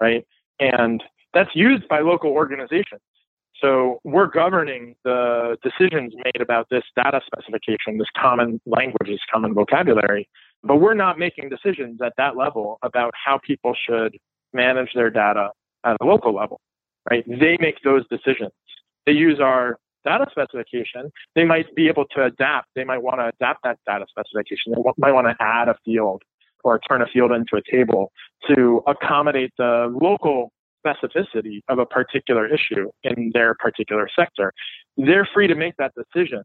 right? 0.00 0.26
And 0.60 1.02
that's 1.34 1.50
used 1.54 1.88
by 1.88 2.00
local 2.00 2.30
organizations. 2.30 3.00
So 3.60 4.00
we're 4.04 4.26
governing 4.26 4.96
the 5.04 5.56
decisions 5.62 6.12
made 6.14 6.40
about 6.40 6.68
this 6.70 6.82
data 6.94 7.20
specification, 7.26 7.96
this 7.98 8.08
common 8.16 8.60
language, 8.66 9.08
this 9.08 9.20
common 9.32 9.54
vocabulary, 9.54 10.28
but 10.62 10.76
we're 10.76 10.94
not 10.94 11.18
making 11.18 11.48
decisions 11.48 12.00
at 12.04 12.12
that 12.18 12.36
level 12.36 12.78
about 12.82 13.12
how 13.14 13.38
people 13.38 13.74
should 13.88 14.18
manage 14.52 14.90
their 14.94 15.10
data 15.10 15.50
at 15.84 15.96
a 16.00 16.04
local 16.04 16.34
level, 16.34 16.60
right? 17.10 17.24
They 17.26 17.56
make 17.60 17.82
those 17.82 18.06
decisions. 18.08 18.52
They 19.06 19.12
use 19.12 19.40
our 19.40 19.78
data 20.06 20.26
specification. 20.30 21.10
They 21.34 21.44
might 21.44 21.74
be 21.74 21.88
able 21.88 22.04
to 22.14 22.24
adapt. 22.24 22.68
They 22.74 22.84
might 22.84 23.02
want 23.02 23.20
to 23.20 23.26
adapt 23.28 23.64
that 23.64 23.78
data 23.86 24.06
specification. 24.08 24.72
They 24.74 24.82
might 24.96 25.12
want 25.12 25.26
to 25.26 25.36
add 25.40 25.68
a 25.68 25.76
field 25.84 26.22
or 26.64 26.78
turn 26.78 27.02
a 27.02 27.06
field 27.06 27.32
into 27.32 27.56
a 27.56 27.62
table 27.70 28.10
to 28.48 28.82
accommodate 28.86 29.52
the 29.58 29.94
local 30.00 30.52
specificity 30.86 31.60
of 31.68 31.78
a 31.78 31.86
particular 31.86 32.46
issue 32.46 32.90
in 33.02 33.30
their 33.34 33.54
particular 33.54 34.08
sector. 34.18 34.52
They're 34.96 35.28
free 35.34 35.46
to 35.48 35.54
make 35.54 35.74
that 35.78 35.92
decision, 35.94 36.42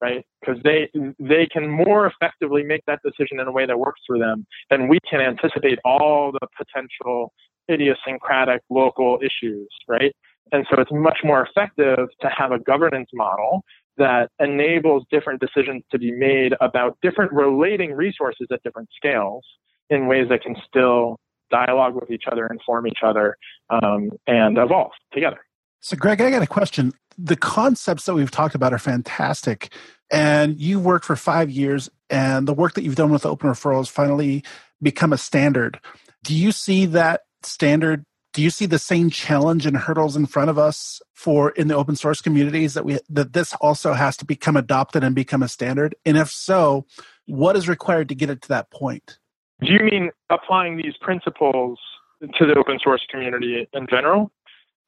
right? 0.00 0.24
Because 0.40 0.62
they 0.62 0.90
they 1.18 1.46
can 1.46 1.68
more 1.68 2.06
effectively 2.06 2.62
make 2.62 2.82
that 2.86 3.00
decision 3.04 3.40
in 3.40 3.46
a 3.46 3.52
way 3.52 3.66
that 3.66 3.78
works 3.78 4.00
for 4.06 4.18
them 4.18 4.46
than 4.70 4.88
we 4.88 4.98
can 5.08 5.20
anticipate 5.20 5.78
all 5.84 6.32
the 6.32 6.46
potential 6.56 7.32
idiosyncratic 7.70 8.60
local 8.70 9.18
issues, 9.22 9.68
right? 9.88 10.12
And 10.50 10.66
so 10.70 10.80
it's 10.80 10.90
much 10.92 11.18
more 11.24 11.46
effective 11.46 12.08
to 12.20 12.28
have 12.28 12.52
a 12.52 12.58
governance 12.58 13.08
model 13.14 13.64
that 13.96 14.30
enables 14.38 15.04
different 15.10 15.40
decisions 15.40 15.82
to 15.90 15.98
be 15.98 16.10
made 16.10 16.54
about 16.60 16.98
different 17.02 17.32
relating 17.32 17.92
resources 17.92 18.48
at 18.50 18.62
different 18.62 18.88
scales 18.96 19.44
in 19.90 20.06
ways 20.06 20.28
that 20.30 20.42
can 20.42 20.56
still 20.66 21.18
dialogue 21.50 21.94
with 21.94 22.10
each 22.10 22.24
other, 22.30 22.46
inform 22.46 22.86
each 22.86 23.00
other, 23.04 23.36
um, 23.70 24.10
and 24.26 24.56
evolve 24.58 24.90
together. 25.12 25.38
So, 25.80 25.96
Greg, 25.96 26.20
I 26.20 26.30
got 26.30 26.42
a 26.42 26.46
question. 26.46 26.92
The 27.18 27.36
concepts 27.36 28.06
that 28.06 28.14
we've 28.14 28.30
talked 28.30 28.54
about 28.54 28.72
are 28.72 28.78
fantastic. 28.78 29.72
And 30.10 30.58
you 30.60 30.80
worked 30.80 31.04
for 31.04 31.16
five 31.16 31.50
years, 31.50 31.90
and 32.08 32.48
the 32.48 32.54
work 32.54 32.74
that 32.74 32.84
you've 32.84 32.96
done 32.96 33.10
with 33.10 33.26
open 33.26 33.50
referral 33.50 33.80
referrals 33.80 33.90
finally 33.90 34.44
become 34.80 35.12
a 35.12 35.18
standard. 35.18 35.78
Do 36.24 36.34
you 36.34 36.52
see 36.52 36.86
that 36.86 37.22
standard? 37.42 38.04
Do 38.32 38.42
you 38.42 38.50
see 38.50 38.66
the 38.66 38.78
same 38.78 39.10
challenge 39.10 39.66
and 39.66 39.76
hurdles 39.76 40.16
in 40.16 40.26
front 40.26 40.48
of 40.48 40.58
us 40.58 41.02
for 41.14 41.50
in 41.50 41.68
the 41.68 41.76
open 41.76 41.96
source 41.96 42.20
communities 42.20 42.74
that 42.74 42.84
we 42.84 42.98
that 43.10 43.34
this 43.34 43.54
also 43.60 43.92
has 43.92 44.16
to 44.18 44.24
become 44.24 44.56
adopted 44.56 45.04
and 45.04 45.14
become 45.14 45.42
a 45.42 45.48
standard? 45.48 45.94
And 46.06 46.16
if 46.16 46.30
so, 46.30 46.86
what 47.26 47.56
is 47.56 47.68
required 47.68 48.08
to 48.08 48.14
get 48.14 48.30
it 48.30 48.42
to 48.42 48.48
that 48.48 48.70
point? 48.70 49.18
Do 49.60 49.72
you 49.72 49.80
mean 49.80 50.10
applying 50.30 50.76
these 50.76 50.94
principles 51.00 51.78
to 52.20 52.46
the 52.46 52.54
open 52.54 52.78
source 52.82 53.04
community 53.10 53.68
in 53.72 53.86
general? 53.88 54.32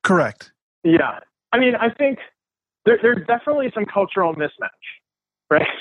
Correct. 0.03 0.53
Yeah. 0.83 1.21
I 1.53 1.59
mean, 1.59 1.75
I 1.77 1.91
think 1.91 2.19
there, 2.85 2.99
there's 3.01 3.27
definitely 3.27 3.71
some 3.75 3.85
cultural 3.85 4.35
mismatch, 4.35 4.69
right? 5.51 5.67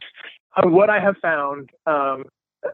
What 0.64 0.92
I 0.92 1.00
have 1.00 1.16
found, 1.20 1.72
um, 1.88 2.26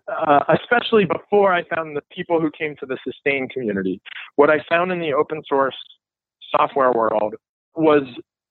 uh, 0.08 0.44
especially 0.50 1.06
before 1.06 1.54
I 1.54 1.64
found 1.76 1.96
the 1.96 2.02
people 2.12 2.40
who 2.40 2.52
came 2.52 2.76
to 2.80 2.86
the 2.86 2.98
sustain 3.04 3.48
community, 3.50 4.02
what 4.36 4.50
I 4.50 4.64
found 4.70 4.92
in 4.92 5.00
the 5.00 5.14
open 5.14 5.42
source 5.48 5.76
software 6.52 6.92
world 6.92 7.36
was, 7.76 8.04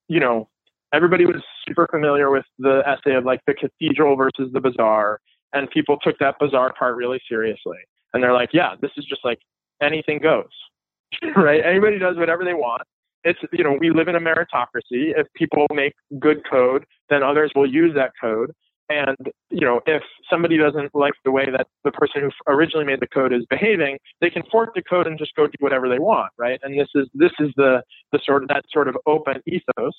you 0.09 0.21
know, 0.21 0.49
everybody 0.93 1.27
was 1.27 1.43
super 1.67 1.87
familiar 1.91 2.31
with 2.31 2.45
the 2.59 2.83
essay 2.87 3.15
of 3.15 3.25
like 3.25 3.41
the 3.47 3.55
cathedral 3.55 4.17
versus 4.17 4.51
the 4.53 4.61
bazaar 4.61 5.21
and 5.53 5.71
people 5.71 5.97
took 6.03 6.19
that 6.19 6.37
bazaar 6.39 6.73
part 6.75 6.97
really 6.97 7.21
seriously. 7.29 7.79
And 8.13 8.23
they're 8.23 8.33
like, 8.33 8.51
yeah, 8.53 8.75
this 8.81 8.91
is 8.97 9.05
just 9.05 9.25
like 9.25 9.39
anything 9.83 10.19
goes, 10.19 10.49
right? 11.37 11.65
Anybody 11.65 11.99
does 11.99 12.17
whatever 12.17 12.45
they 12.45 12.55
want. 12.55 12.83
It's, 13.25 13.39
you 13.53 13.65
know, 13.65 13.77
we 13.79 13.91
live 13.91 14.09
in 14.09 14.15
a 14.15 14.21
meritocracy. 14.21 15.13
If 15.17 15.27
people 15.35 15.67
make 15.73 15.93
good 16.19 16.43
code, 16.49 16.85
then 17.11 17.23
others 17.23 17.51
will 17.55 17.71
use 17.71 17.95
that 17.95 18.13
code. 18.21 18.53
And, 18.91 19.17
you 19.51 19.67
know, 19.67 19.81
if 19.87 20.03
somebody 20.31 20.57
doesn't 20.57 20.95
like 20.95 21.13
the 21.25 21.31
way 21.31 21.47
that 21.51 21.67
the 21.85 21.93
person 21.93 22.23
who 22.23 22.31
originally 22.47 22.87
made 22.87 23.01
the 23.01 23.07
code 23.07 23.33
is 23.33 23.45
behaving, 23.51 23.99
they 24.21 24.31
can 24.31 24.43
fork 24.51 24.75
the 24.75 24.83
code 24.83 25.07
and 25.07 25.19
just 25.19 25.35
go 25.35 25.47
do 25.47 25.53
whatever 25.59 25.89
they 25.89 25.99
want, 25.99 26.33
right? 26.39 26.59
And 26.63 26.79
this 26.79 26.89
is, 26.95 27.09
this 27.13 27.33
is 27.39 27.51
the, 27.57 27.83
the 28.13 28.21
sort 28.25 28.43
of, 28.43 28.49
that 28.49 28.65
sort 28.73 28.89
of 28.89 28.97
open 29.07 29.43
ethos. 29.47 29.95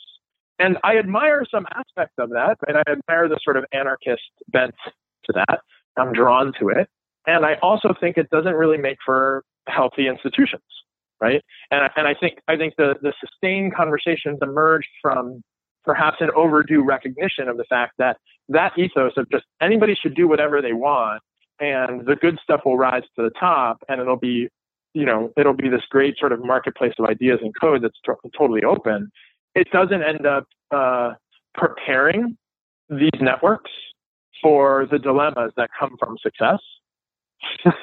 And 0.57 0.77
I 0.83 0.97
admire 0.97 1.45
some 1.49 1.65
aspects 1.73 2.15
of 2.17 2.29
that, 2.31 2.57
and 2.67 2.77
I 2.77 2.83
admire 2.91 3.29
the 3.29 3.39
sort 3.43 3.57
of 3.57 3.65
anarchist 3.71 4.23
bent 4.49 4.75
to 5.25 5.33
that. 5.33 5.61
I'm 5.97 6.11
drawn 6.11 6.51
to 6.59 6.69
it. 6.69 6.89
And 7.27 7.45
I 7.45 7.55
also 7.61 7.93
think 7.99 8.17
it 8.17 8.29
doesn't 8.29 8.55
really 8.55 8.77
make 8.77 8.97
for 9.05 9.43
healthy 9.67 10.07
institutions, 10.07 10.63
right? 11.21 11.41
And 11.71 11.83
I, 11.83 11.89
and 11.95 12.07
I 12.07 12.15
think 12.19 12.39
I 12.47 12.55
think 12.57 12.73
the 12.77 12.95
the 13.01 13.13
sustained 13.19 13.75
conversations 13.75 14.39
emerged 14.41 14.89
from 15.01 15.43
perhaps 15.83 16.17
an 16.19 16.29
overdue 16.35 16.83
recognition 16.83 17.47
of 17.47 17.57
the 17.57 17.63
fact 17.65 17.93
that 17.97 18.17
that 18.49 18.77
ethos 18.77 19.13
of 19.17 19.29
just 19.29 19.45
anybody 19.61 19.95
should 19.95 20.15
do 20.15 20.27
whatever 20.27 20.61
they 20.61 20.73
want 20.73 21.21
and 21.59 22.05
the 22.05 22.15
good 22.15 22.39
stuff 22.43 22.61
will 22.65 22.77
rise 22.77 23.03
to 23.15 23.23
the 23.23 23.31
top 23.39 23.83
and 23.87 24.01
it'll 24.01 24.17
be 24.17 24.49
you 24.93 25.05
know 25.05 25.31
it'll 25.37 25.53
be 25.53 25.69
this 25.69 25.83
great 25.89 26.17
sort 26.17 26.31
of 26.31 26.43
marketplace 26.43 26.93
of 26.99 27.05
ideas 27.05 27.39
and 27.41 27.53
code 27.59 27.83
that's 27.83 27.99
t- 28.05 28.29
totally 28.37 28.63
open 28.63 29.09
it 29.55 29.67
doesn't 29.71 30.03
end 30.03 30.25
up 30.25 30.45
uh, 30.71 31.13
preparing 31.53 32.37
these 32.89 33.19
networks 33.19 33.71
for 34.41 34.87
the 34.89 34.99
dilemmas 34.99 35.51
that 35.57 35.69
come 35.77 35.95
from 35.99 36.17
success. 36.21 36.59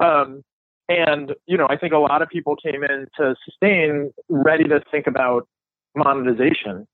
um, 0.00 0.42
and, 0.88 1.34
you 1.46 1.56
know, 1.56 1.66
I 1.68 1.76
think 1.76 1.92
a 1.92 1.98
lot 1.98 2.22
of 2.22 2.28
people 2.28 2.56
came 2.56 2.82
in 2.84 3.06
to 3.18 3.34
sustain 3.44 4.12
ready 4.28 4.64
to 4.64 4.82
think 4.90 5.06
about 5.06 5.48
monetization 5.96 6.86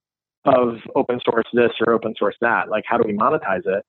of 0.44 0.76
open 0.94 1.20
source 1.24 1.46
this 1.52 1.72
or 1.84 1.92
open 1.92 2.14
source 2.18 2.36
that. 2.40 2.68
Like, 2.68 2.84
how 2.86 2.96
do 2.96 3.04
we 3.06 3.12
monetize 3.16 3.66
it? 3.66 3.84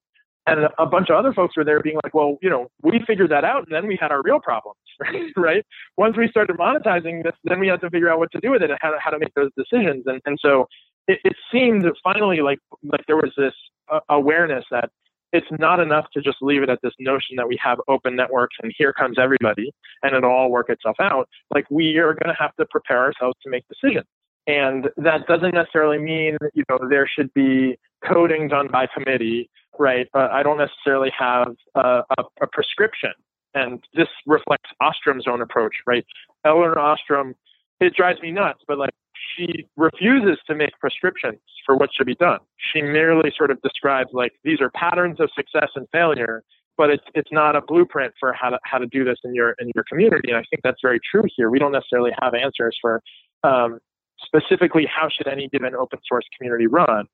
And 0.47 0.67
a 0.79 0.85
bunch 0.87 1.09
of 1.09 1.15
other 1.17 1.33
folks 1.33 1.55
were 1.55 1.63
there 1.63 1.79
being 1.81 1.99
like, 2.03 2.15
well, 2.15 2.37
you 2.41 2.49
know, 2.49 2.67
we 2.81 2.99
figured 3.05 3.29
that 3.29 3.43
out 3.43 3.67
and 3.67 3.75
then 3.75 3.85
we 3.87 3.97
had 3.99 4.11
our 4.11 4.23
real 4.23 4.39
problems, 4.39 4.79
right? 5.37 5.63
Once 5.97 6.17
we 6.17 6.27
started 6.29 6.57
monetizing 6.57 7.23
this, 7.23 7.33
then 7.43 7.59
we 7.59 7.67
had 7.67 7.79
to 7.81 7.89
figure 7.91 8.09
out 8.09 8.17
what 8.17 8.31
to 8.31 8.39
do 8.39 8.51
with 8.51 8.63
it 8.63 8.71
and 8.71 8.79
how 8.81 8.89
to, 8.89 8.97
how 8.99 9.11
to 9.11 9.19
make 9.19 9.33
those 9.35 9.51
decisions. 9.55 10.03
And, 10.07 10.19
and 10.25 10.37
so 10.41 10.67
it, 11.07 11.19
it 11.23 11.33
seemed 11.51 11.85
finally 12.03 12.41
like, 12.41 12.57
like 12.83 13.05
there 13.05 13.17
was 13.17 13.31
this 13.37 13.53
uh, 13.91 13.99
awareness 14.09 14.65
that 14.71 14.89
it's 15.31 15.47
not 15.59 15.79
enough 15.79 16.05
to 16.13 16.21
just 16.21 16.37
leave 16.41 16.63
it 16.63 16.69
at 16.69 16.79
this 16.81 16.93
notion 16.99 17.35
that 17.37 17.47
we 17.47 17.57
have 17.63 17.79
open 17.87 18.15
networks 18.15 18.55
and 18.61 18.73
here 18.75 18.91
comes 18.91 19.17
everybody 19.19 19.71
and 20.03 20.15
it'll 20.15 20.31
all 20.31 20.49
work 20.49 20.69
itself 20.69 20.97
out. 20.99 21.29
Like 21.53 21.69
we 21.69 21.97
are 21.97 22.13
going 22.13 22.35
to 22.35 22.41
have 22.41 22.55
to 22.55 22.65
prepare 22.65 22.99
ourselves 22.99 23.37
to 23.43 23.49
make 23.49 23.63
decisions. 23.67 24.07
And 24.47 24.89
that 24.97 25.27
doesn't 25.27 25.53
necessarily 25.53 25.99
mean, 25.99 26.37
you 26.53 26.63
know, 26.69 26.79
there 26.89 27.07
should 27.07 27.33
be 27.33 27.77
coding 28.07 28.47
done 28.47 28.67
by 28.71 28.87
committee, 28.87 29.49
right? 29.77 30.07
I 30.13 30.41
don't 30.43 30.57
necessarily 30.57 31.11
have 31.17 31.53
a, 31.75 32.01
a, 32.17 32.23
a 32.41 32.47
prescription. 32.51 33.11
And 33.53 33.83
this 33.93 34.07
reflects 34.25 34.69
Ostrom's 34.81 35.27
own 35.27 35.41
approach, 35.41 35.75
right? 35.85 36.05
Elinor 36.45 36.79
Ostrom, 36.79 37.35
it 37.79 37.93
drives 37.95 38.21
me 38.21 38.31
nuts, 38.31 38.61
but 38.67 38.77
like 38.77 38.91
she 39.35 39.67
refuses 39.77 40.37
to 40.47 40.55
make 40.55 40.71
prescriptions 40.79 41.39
for 41.65 41.75
what 41.75 41.89
should 41.95 42.07
be 42.07 42.15
done. 42.15 42.39
She 42.73 42.81
merely 42.81 43.31
sort 43.37 43.51
of 43.51 43.61
describes 43.61 44.09
like 44.13 44.31
these 44.43 44.61
are 44.61 44.69
patterns 44.71 45.19
of 45.19 45.29
success 45.35 45.69
and 45.75 45.87
failure, 45.91 46.43
but 46.77 46.89
it's 46.89 47.03
it's 47.13 47.31
not 47.31 47.55
a 47.55 47.61
blueprint 47.61 48.13
for 48.19 48.33
how 48.33 48.49
to 48.49 48.59
how 48.63 48.77
to 48.77 48.87
do 48.87 49.03
this 49.03 49.17
in 49.23 49.35
your 49.35 49.55
in 49.59 49.71
your 49.75 49.83
community. 49.89 50.29
And 50.29 50.37
I 50.37 50.43
think 50.49 50.61
that's 50.63 50.79
very 50.81 50.99
true 50.99 51.23
here. 51.35 51.49
We 51.49 51.59
don't 51.59 51.71
necessarily 51.71 52.11
have 52.21 52.33
answers 52.33 52.77
for 52.81 53.01
um, 53.43 53.79
specifically 54.23 54.85
how 54.85 55.09
should 55.09 55.27
any 55.27 55.47
given 55.49 55.75
open 55.75 55.99
source 56.07 56.25
community 56.37 56.67
run. 56.67 57.05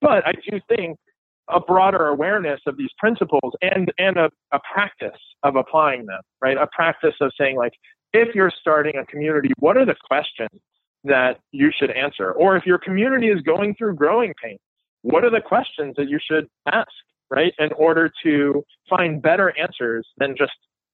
But 0.00 0.26
I 0.26 0.32
do 0.32 0.60
think 0.68 0.98
a 1.48 1.60
broader 1.60 2.08
awareness 2.08 2.60
of 2.66 2.76
these 2.76 2.90
principles 2.98 3.52
and 3.62 3.92
and 3.98 4.16
a, 4.16 4.30
a 4.52 4.58
practice 4.72 5.20
of 5.42 5.56
applying 5.56 6.06
them, 6.06 6.20
right? 6.40 6.56
A 6.56 6.66
practice 6.66 7.14
of 7.20 7.32
saying 7.38 7.56
like, 7.56 7.72
if 8.12 8.34
you're 8.34 8.52
starting 8.60 8.96
a 8.96 9.06
community, 9.06 9.50
what 9.58 9.76
are 9.76 9.86
the 9.86 9.96
questions 10.08 10.60
that 11.04 11.38
you 11.52 11.70
should 11.76 11.90
answer? 11.90 12.32
Or 12.32 12.56
if 12.56 12.66
your 12.66 12.78
community 12.78 13.28
is 13.28 13.40
going 13.42 13.74
through 13.76 13.94
growing 13.94 14.34
pains, 14.42 14.58
what 15.02 15.24
are 15.24 15.30
the 15.30 15.40
questions 15.40 15.94
that 15.96 16.08
you 16.08 16.18
should 16.20 16.46
ask, 16.72 16.88
right? 17.30 17.52
In 17.58 17.72
order 17.74 18.10
to 18.24 18.64
find 18.90 19.22
better 19.22 19.56
answers 19.58 20.06
than 20.18 20.34
just 20.36 20.52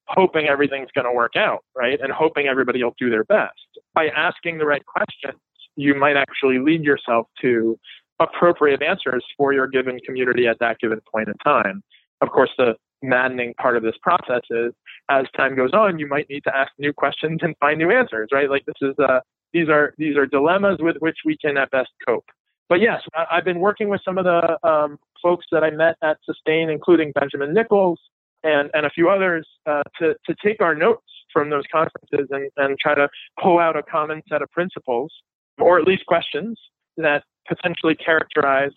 hoping 0.09 0.47
everything's 0.47 0.91
going 0.95 1.07
to 1.07 1.13
work 1.13 1.33
out, 1.37 1.61
right? 1.77 1.99
And 2.01 2.13
hoping 2.13 2.47
everybody 2.47 2.83
will 2.83 2.95
do 2.99 3.09
their 3.09 3.25
best. 3.25 3.53
By 3.95 4.09
asking 4.09 4.59
the 4.59 4.67
right 4.67 4.85
questions, 4.85 5.41
you 5.77 5.95
might 5.95 6.17
actually 6.17 6.59
lead 6.59 6.83
yourself 6.83 7.27
to 7.41 7.79
appropriate 8.21 8.83
answers 8.83 9.25
for 9.37 9.53
your 9.53 9.67
given 9.67 9.99
community 10.01 10.47
at 10.47 10.59
that 10.61 10.79
given 10.79 11.01
point 11.13 11.29
in 11.29 11.35
time. 11.45 11.83
Of 12.21 12.31
course, 12.31 12.51
the 12.57 12.75
maddening 13.03 13.55
part 13.55 13.77
of 13.77 13.83
this 13.83 13.97
process 14.01 14.43
is 14.51 14.73
as 15.11 15.27
time 15.37 15.57
goes 15.57 15.73
on, 15.73 15.99
you 15.99 16.07
might 16.07 16.29
need 16.31 16.45
to 16.45 16.57
ask 16.57 16.71
new 16.79 16.93
questions 16.93 17.41
and 17.43 17.57
find 17.59 17.79
new 17.79 17.91
answers, 17.91 18.29
right? 18.33 18.49
Like 18.49 18.65
this 18.65 18.77
is 18.81 18.95
uh, 18.99 19.21
these 19.53 19.69
are 19.69 19.95
these 19.99 20.17
are 20.17 20.27
dilemmas 20.27 20.79
with 20.81 20.97
which 21.01 21.19
we 21.25 21.37
can 21.37 21.57
at 21.57 21.71
best 21.71 21.91
cope. 22.07 22.27
But 22.69 22.81
yes, 22.81 23.03
I, 23.15 23.27
have 23.35 23.45
been 23.45 23.61
working 23.61 23.89
with 23.89 24.01
some 24.05 24.19
of 24.19 24.25
the 24.25 24.59
um, 24.67 24.99
folks 25.23 25.47
that 25.53 25.63
I 25.63 25.71
met 25.71 25.97
at 26.03 26.17
Sustain, 26.25 26.71
including 26.71 27.13
Benjamin 27.13 27.55
Nickolls 27.55 27.97
and, 28.45 28.71
and 28.73 28.87
a 28.87 28.91
few 28.91 29.11
others, 29.11 29.47
uh, 29.67 29.83
to, 29.99 30.15
to 30.27 30.35
take 30.43 30.63
our 30.63 30.75
notes 30.75 31.05
from 31.33 31.51
those 31.51 31.65
conferences 31.71 32.29
and, 32.31 32.51
and 32.57 32.79
try 32.79 32.95
to 32.95 33.09
pull 33.43 33.59
out 33.59 33.77
a 33.77 33.83
common 33.83 34.23
set 34.27 34.41
of 34.41 34.51
principles, 34.53 35.13
or 35.59 35.79
at 35.79 35.87
least 35.87 36.07
questions, 36.07 36.59
that 36.97 37.25
potentially 37.49 37.95
characterize 37.95 38.73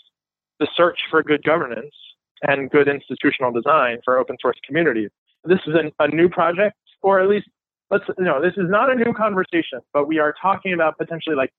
the 0.60 0.68
search 0.76 1.00
for 1.10 1.22
good 1.24 1.44
governance 1.44 1.94
and 2.44 2.70
good 2.70 2.88
institutional 2.88 3.52
design 3.52 3.98
for 4.04 4.18
open 4.18 4.38
source 4.42 4.58
communities. 4.66 5.10
This 5.44 5.60
is 5.68 5.76
an, 5.76 5.92
a 6.00 6.08
new 6.08 6.30
project, 6.30 6.76
or 7.02 7.20
at 7.20 7.30
least 7.30 7.48
let's 7.92 8.06
no, 8.18 8.42
this 8.42 8.54
is 8.58 8.70
not 8.70 8.92
a 8.92 8.96
new 8.96 9.14
conversation, 9.14 9.80
but 9.94 10.08
we 10.08 10.20
are 10.20 10.34
talking 10.42 10.74
about 10.74 10.98
potentially 10.98 11.36
like 11.36 11.52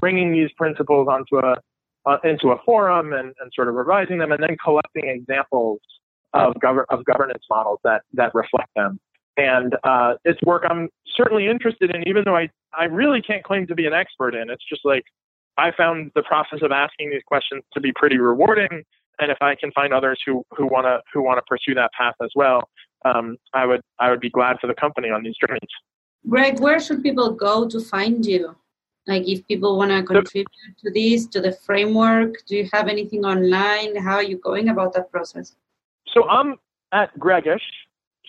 bringing 0.00 0.32
these 0.32 0.50
principles 0.56 1.08
onto 1.08 1.38
a 1.38 1.56
uh, 2.06 2.16
into 2.24 2.48
a 2.50 2.56
forum 2.64 3.12
and, 3.12 3.34
and 3.40 3.52
sort 3.54 3.68
of 3.68 3.74
revising 3.74 4.18
them, 4.18 4.32
and 4.32 4.42
then 4.42 4.56
collecting 4.62 5.06
examples 5.06 5.80
of, 6.32 6.54
gov- 6.54 6.84
of 6.88 7.04
governance 7.04 7.44
models 7.50 7.78
that 7.84 8.02
that 8.14 8.34
reflect 8.34 8.70
them. 8.76 8.98
And 9.36 9.76
uh, 9.84 10.14
it's 10.24 10.40
work 10.42 10.64
I'm 10.68 10.88
certainly 11.16 11.46
interested 11.46 11.94
in, 11.94 12.06
even 12.08 12.22
though 12.24 12.36
I 12.36 12.48
I 12.78 12.84
really 12.84 13.22
can't 13.22 13.44
claim 13.44 13.66
to 13.66 13.74
be 13.74 13.86
an 13.86 13.92
expert 13.92 14.34
in. 14.34 14.50
It's 14.50 14.64
just 14.68 14.82
like 14.84 15.04
I 15.58 15.72
found 15.76 16.12
the 16.14 16.22
process 16.22 16.60
of 16.62 16.72
asking 16.72 17.10
these 17.10 17.22
questions 17.26 17.62
to 17.74 17.80
be 17.80 17.92
pretty 17.92 18.18
rewarding, 18.18 18.84
and 19.18 19.30
if 19.30 19.38
I 19.40 19.54
can 19.54 19.70
find 19.72 19.92
others 19.92 20.20
who 20.24 20.44
who 20.56 20.66
want 20.66 20.86
to 20.86 21.00
who 21.12 21.22
want 21.22 21.38
to 21.38 21.42
pursue 21.48 21.74
that 21.74 21.90
path 21.92 22.14
as 22.22 22.30
well, 22.34 22.68
um, 23.04 23.36
I 23.52 23.66
would 23.66 23.82
I 23.98 24.10
would 24.10 24.20
be 24.20 24.30
glad 24.30 24.58
for 24.60 24.66
the 24.66 24.74
company 24.74 25.10
on 25.10 25.22
these 25.22 25.34
journeys. 25.44 25.70
Greg, 26.28 26.60
where 26.60 26.80
should 26.80 27.02
people 27.02 27.32
go 27.32 27.68
to 27.68 27.80
find 27.80 28.24
you? 28.24 28.54
Like 29.06 29.26
if 29.26 29.46
people 29.48 29.78
want 29.78 29.90
to 29.90 30.02
contribute 30.02 30.46
to 30.84 30.90
this, 30.90 31.26
to 31.28 31.40
the 31.40 31.52
framework, 31.52 32.34
do 32.46 32.56
you 32.56 32.68
have 32.72 32.86
anything 32.86 33.24
online? 33.24 33.96
How 33.96 34.16
are 34.16 34.22
you 34.22 34.38
going 34.38 34.68
about 34.68 34.92
that 34.94 35.10
process? 35.10 35.56
So 36.12 36.28
I'm 36.28 36.56
at 36.92 37.18
Greggish, 37.18 37.66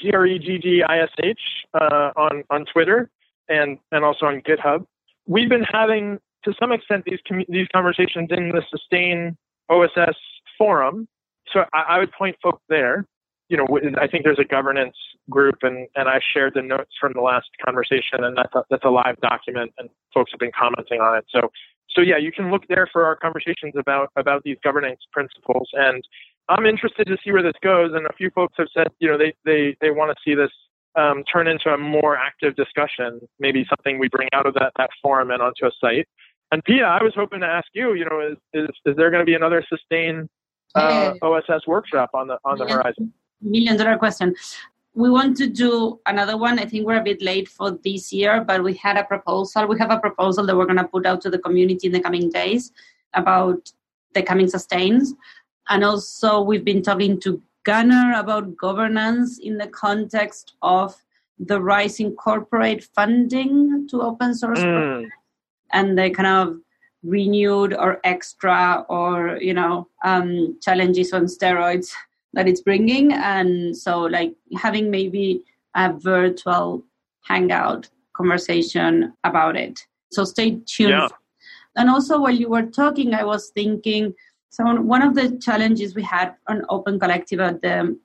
G 0.02 0.12
R 0.14 0.26
E 0.26 0.39
G 0.39 0.58
G 0.58 0.84
I 0.88 1.02
S 1.02 1.10
H, 1.24 1.39
uh, 1.74 2.12
on 2.16 2.44
on 2.50 2.66
Twitter 2.74 3.10
and 3.52 3.78
and 3.91 4.04
also 4.04 4.26
on 4.26 4.41
GitHub. 4.41 4.86
We've 5.28 5.49
been 5.49 5.64
having 5.64 6.20
to 6.45 6.54
some 6.60 6.72
extent 6.72 7.06
these 7.06 7.20
these 7.47 7.68
conversations 7.74 8.30
in 8.32 8.49
the 8.49 8.64
Sustain 8.70 9.38
OSS 9.70 10.18
forum. 10.58 11.08
So 11.52 11.66
I, 11.74 11.82
I 11.89 11.99
would 11.99 12.12
point 12.12 12.38
folks 12.41 12.64
there 12.70 13.06
you 13.52 13.58
know, 13.58 13.68
I 13.99 14.08
think 14.08 14.24
there's 14.24 14.39
a 14.39 14.45
governance 14.45 14.95
group, 15.30 15.58
and, 15.62 15.86
and 15.95 16.08
I 16.08 16.22
shared 16.34 16.54
the 16.54 16.62
notes 16.62 16.93
from 16.99 17.12
the 17.14 17.20
last 17.20 17.49
conversation, 17.64 18.24
and 18.24 18.38
that's 18.38 18.56
a, 18.56 18.64
that's 18.70 18.86
a 18.86 18.89
live 18.89 19.20
document, 19.20 19.74
and 19.78 19.89
folks 20.14 20.32
have 20.32 20.39
been 20.39 20.54
commenting 20.58 21.02
on 21.02 21.18
it. 21.18 21.26
So, 21.30 21.52
so 21.89 21.99
yeah, 21.99 22.16
you 22.16 22.32
can 22.32 22.49
look 22.49 22.66
there 22.70 22.88
for 22.91 23.04
our 23.06 23.18
conversations 23.18 23.74
about 23.78 24.10
about 24.16 24.43
these 24.43 24.56
governance 24.64 25.02
principles, 25.12 25.68
and 25.74 26.02
I'm 26.47 26.66
interested 26.66 27.08
to 27.08 27.18
see 27.22 27.34
where 27.34 27.43
this 27.43 27.60
goes. 27.62 27.91
And 27.93 28.08
a 28.08 28.14
few 28.14 28.30
folks 28.30 28.54
have 28.58 28.68
said, 28.74 28.88
you 28.99 29.10
know, 29.10 29.18
they 29.18 29.34
they 29.43 29.76
they 29.82 29.91
want 29.91 30.16
to 30.16 30.22
see 30.24 30.34
this 30.34 30.52
um, 30.96 31.24
turn 31.32 31.48
into 31.48 31.70
a 31.70 31.78
more 31.78 32.18
active 32.18 32.56
discussion, 32.56 33.22
maybe 33.39 33.66
something 33.70 34.00
we 34.00 34.10
bring 34.10 34.30
out 34.34 34.46
of 34.46 34.54
that 34.56 34.74
that 34.78 34.89
forum 35.02 35.32
and 35.32 35.42
onto 35.42 35.66
a 35.66 35.72
site. 35.80 36.08
And 36.52 36.64
Pia, 36.64 36.84
I 36.84 37.02
was 37.02 37.14
hoping 37.16 37.39
to 37.42 37.46
ask 37.46 37.68
you, 37.74 37.94
you 37.94 38.06
know, 38.06 38.20
is 38.20 38.38
is, 38.54 38.70
is 38.86 38.96
there 38.98 39.10
going 39.10 39.22
to 39.22 39.26
be 39.26 39.36
another 39.36 39.64
sustain 39.70 40.30
uh, 40.76 41.14
OSS 41.22 41.66
workshop 41.68 42.12
on 42.14 42.28
the 42.28 42.38
on 42.44 42.58
the 42.58 42.66
horizon? 42.66 43.14
million 43.42 43.78
dollar 43.78 43.98
question. 43.98 44.36
We 44.94 45.10
want 45.10 45.38
to 45.38 45.48
do 45.48 46.00
another 46.06 46.38
one. 46.38 46.60
I 46.60 46.66
think 46.66 46.86
we're 46.86 47.00
a 47.00 47.04
bit 47.04 47.22
late 47.22 47.48
for 47.48 47.72
this 47.84 48.12
year, 48.12 48.44
but 48.44 48.62
we 48.62 48.74
had 48.74 48.98
a 48.98 49.06
proposal. 49.06 49.66
We 49.68 49.80
have 49.80 49.92
a 49.92 50.00
proposal 50.00 50.46
that 50.46 50.56
we're 50.56 50.66
going 50.66 50.78
to 50.78 50.88
put 50.88 51.06
out 51.06 51.22
to 51.22 51.30
the 51.30 51.39
community 51.39 51.88
in 51.88 51.94
the 51.94 52.02
coming 52.02 52.30
days 52.30 52.72
about 53.14 53.72
the 54.14 54.22
coming 54.22 54.50
sustains. 54.50 55.14
And 55.70 55.86
also, 55.86 56.42
we've 56.42 56.66
been 56.66 56.82
talking 56.82 57.22
to 57.22 57.42
Gunnar 57.64 58.20
about 58.20 58.57
governance 58.57 59.39
in 59.39 59.57
the 59.57 59.68
context 59.68 60.53
of 60.62 60.95
the 61.39 61.62
rising 61.62 62.16
corporate 62.16 62.84
funding 62.95 63.88
to 63.89 64.01
open 64.01 64.36
source 64.36 64.59
mm. 64.59 65.07
and 65.74 65.97
the 65.97 66.09
kind 66.12 66.28
of 66.28 66.57
renewed 67.03 67.74
or 67.74 67.99
extra 68.03 68.86
or 68.89 69.38
you 69.41 69.53
know 69.53 69.88
um, 70.03 70.57
challenges 70.62 71.14
on 71.14 71.26
steroids 71.26 71.91
that 72.34 72.47
it's 72.47 72.62
bringing 72.62 73.12
and 73.12 73.76
so 73.76 74.01
like 74.01 74.36
having 74.55 74.91
maybe 74.91 75.43
a 75.76 75.91
virtual 75.91 76.84
hangout 77.28 77.89
conversation 78.14 79.14
about 79.24 79.55
it 79.55 79.86
so 80.12 80.24
stay 80.24 80.59
tuned 80.68 80.91
yeah. 80.91 81.07
and 81.76 81.89
also 81.89 82.20
while 82.20 82.32
you 82.32 82.49
were 82.49 82.68
talking 82.68 83.16
i 83.16 83.24
was 83.24 83.49
thinking 83.49 84.14
so 84.52 84.64
one 84.82 85.02
of 85.02 85.16
the 85.16 85.38
challenges 85.38 85.95
we 85.95 86.04
had 86.04 86.36
on 86.47 86.64
open 86.70 86.99
collective 86.99 87.39
at 87.39 87.62
the 87.62 87.97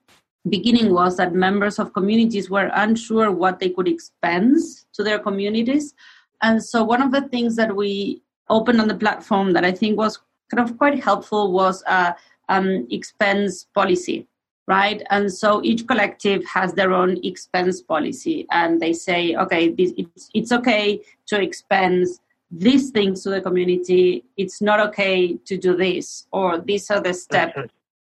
beginning 0.49 0.93
was 0.93 1.17
that 1.17 1.35
members 1.35 1.79
of 1.79 1.93
communities 1.93 2.49
were 2.49 2.71
unsure 2.75 3.31
what 3.33 3.59
they 3.61 3.69
could 3.69 3.89
expense 3.89 4.87
to 4.93 5.03
their 5.03 5.19
communities 5.19 5.95
and 6.43 6.63
so 6.63 6.85
one 6.85 7.03
of 7.03 7.13
the 7.13 7.23
things 7.29 7.57
that 7.57 7.75
we 7.75 8.23
opened 8.49 8.81
on 8.81 8.89
the 8.89 8.95
platform 9.05 9.53
that 9.53 9.65
i 9.65 9.73
think 9.73 9.99
was 9.99 10.21
kind 10.51 10.69
of 10.69 10.79
quite 10.79 11.03
helpful 11.03 11.53
was 11.53 11.83
a 11.87 12.15
um, 12.49 12.87
expense 12.91 13.67
policy, 13.75 14.27
right? 14.67 15.03
And 15.11 15.33
so 15.33 15.63
each 15.63 15.87
collective 15.87 16.45
has 16.47 16.73
their 16.73 16.93
own 16.93 17.19
expense 17.25 17.81
policy, 17.81 18.47
and 18.51 18.81
they 18.81 18.93
say, 18.93 19.37
okay, 19.37 19.71
this, 19.71 19.93
it's, 19.97 20.31
it's 20.35 20.53
okay 20.53 21.03
to 21.27 21.41
expense 21.41 22.21
these 22.51 22.91
things 22.91 23.23
to 23.23 23.31
the 23.31 23.41
community. 23.41 24.25
It's 24.37 24.61
not 24.63 24.81
okay 24.89 25.35
to 25.35 25.57
do 25.57 25.77
this, 25.77 26.27
or 26.33 26.59
these 26.59 26.91
are 26.91 27.01
the 27.01 27.15
steps. 27.15 27.59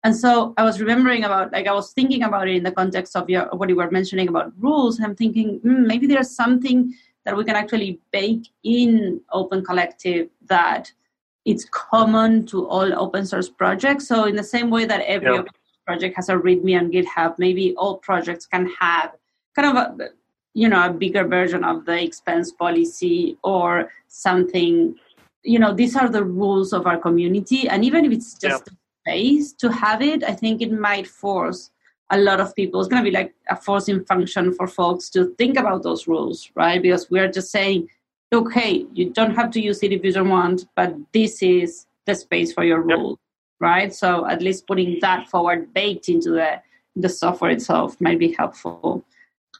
And 0.04 0.16
so 0.16 0.52
I 0.56 0.64
was 0.64 0.80
remembering 0.80 1.24
about, 1.24 1.52
like, 1.52 1.68
I 1.68 1.72
was 1.72 1.92
thinking 1.92 2.24
about 2.24 2.48
it 2.48 2.56
in 2.56 2.64
the 2.64 2.72
context 2.72 3.14
of 3.14 3.30
your, 3.30 3.46
what 3.52 3.68
you 3.68 3.76
were 3.76 3.90
mentioning 3.90 4.28
about 4.28 4.52
rules. 4.58 5.00
I'm 5.00 5.14
thinking 5.14 5.60
mm, 5.60 5.86
maybe 5.86 6.08
there's 6.08 6.34
something 6.34 6.92
that 7.24 7.36
we 7.36 7.44
can 7.44 7.54
actually 7.54 8.00
bake 8.10 8.48
in 8.64 9.20
Open 9.30 9.64
Collective 9.64 10.28
that 10.46 10.90
it's 11.44 11.64
common 11.70 12.46
to 12.46 12.66
all 12.66 12.92
open 13.00 13.26
source 13.26 13.48
projects. 13.48 14.08
So 14.08 14.24
in 14.24 14.34
the 14.34 14.44
same 14.44 14.70
way 14.70 14.86
that 14.86 15.02
every 15.02 15.34
yep. 15.34 15.46
project 15.86 16.16
has 16.16 16.28
a 16.28 16.34
README 16.34 16.80
on 16.80 16.90
GitHub, 16.90 17.38
maybe 17.38 17.74
all 17.76 17.98
projects 17.98 18.46
can 18.46 18.68
have 18.80 19.12
kind 19.54 19.76
of 19.76 20.00
a 20.00 20.08
you 20.54 20.68
know 20.68 20.86
a 20.86 20.92
bigger 20.92 21.26
version 21.26 21.64
of 21.64 21.84
the 21.84 22.02
expense 22.02 22.52
policy 22.52 23.36
or 23.42 23.90
something. 24.08 24.94
You 25.44 25.58
know, 25.58 25.72
these 25.74 25.96
are 25.96 26.08
the 26.08 26.24
rules 26.24 26.72
of 26.72 26.86
our 26.86 26.98
community, 26.98 27.68
and 27.68 27.84
even 27.84 28.04
if 28.04 28.12
it's 28.12 28.34
just 28.34 28.64
yep. 28.66 28.68
a 28.68 29.10
space 29.10 29.52
to 29.54 29.72
have 29.72 30.02
it, 30.02 30.22
I 30.22 30.32
think 30.32 30.62
it 30.62 30.72
might 30.72 31.06
force 31.06 31.70
a 32.10 32.18
lot 32.18 32.40
of 32.40 32.54
people. 32.54 32.80
It's 32.80 32.88
going 32.88 33.02
to 33.02 33.10
be 33.10 33.16
like 33.16 33.34
a 33.48 33.56
forcing 33.56 34.04
function 34.04 34.52
for 34.52 34.66
folks 34.68 35.08
to 35.10 35.34
think 35.38 35.56
about 35.58 35.82
those 35.82 36.06
rules, 36.06 36.50
right? 36.54 36.80
Because 36.80 37.10
we're 37.10 37.30
just 37.30 37.50
saying 37.50 37.88
okay, 38.32 38.86
you 38.92 39.10
don't 39.10 39.34
have 39.34 39.50
to 39.50 39.60
use 39.60 39.82
it 39.82 39.92
if 39.92 40.04
you 40.04 40.12
don't 40.12 40.30
want, 40.30 40.64
but 40.74 40.94
this 41.12 41.42
is 41.42 41.86
the 42.06 42.14
space 42.14 42.52
for 42.52 42.64
your 42.64 42.80
rule, 42.80 43.10
yep. 43.10 43.18
right? 43.60 43.94
So 43.94 44.26
at 44.26 44.42
least 44.42 44.66
putting 44.66 44.98
that 45.00 45.28
forward 45.28 45.72
baked 45.74 46.08
into 46.08 46.30
the 46.30 46.60
the 46.94 47.08
software 47.08 47.50
itself 47.50 47.98
might 48.00 48.18
be 48.18 48.32
helpful. 48.32 49.02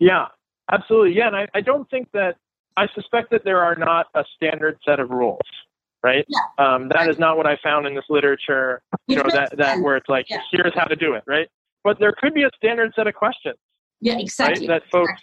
Yeah, 0.00 0.26
absolutely. 0.72 1.16
Yeah, 1.16 1.28
and 1.28 1.36
I, 1.36 1.48
I 1.54 1.60
don't 1.60 1.88
think 1.90 2.08
that 2.12 2.36
I 2.76 2.86
suspect 2.94 3.30
that 3.30 3.44
there 3.44 3.62
are 3.62 3.76
not 3.76 4.06
a 4.14 4.24
standard 4.36 4.78
set 4.84 4.98
of 4.98 5.10
rules, 5.10 5.40
right? 6.02 6.24
Yeah. 6.28 6.38
Um, 6.58 6.88
that 6.88 7.08
is 7.08 7.18
not 7.18 7.36
what 7.36 7.46
I 7.46 7.58
found 7.62 7.86
in 7.86 7.94
this 7.94 8.06
literature. 8.08 8.82
You 9.06 9.16
know 9.16 9.30
that 9.30 9.56
that 9.56 9.80
where 9.80 9.96
it's 9.96 10.08
like 10.08 10.26
yeah. 10.28 10.40
here's 10.50 10.74
how 10.74 10.84
to 10.84 10.96
do 10.96 11.14
it, 11.14 11.22
right? 11.26 11.48
But 11.84 11.98
there 11.98 12.14
could 12.18 12.34
be 12.34 12.44
a 12.44 12.50
standard 12.56 12.92
set 12.96 13.06
of 13.06 13.14
questions. 13.14 13.56
Yeah, 14.00 14.18
exactly. 14.18 14.66
Right? 14.66 14.80
That 14.82 14.90
folks 14.90 15.22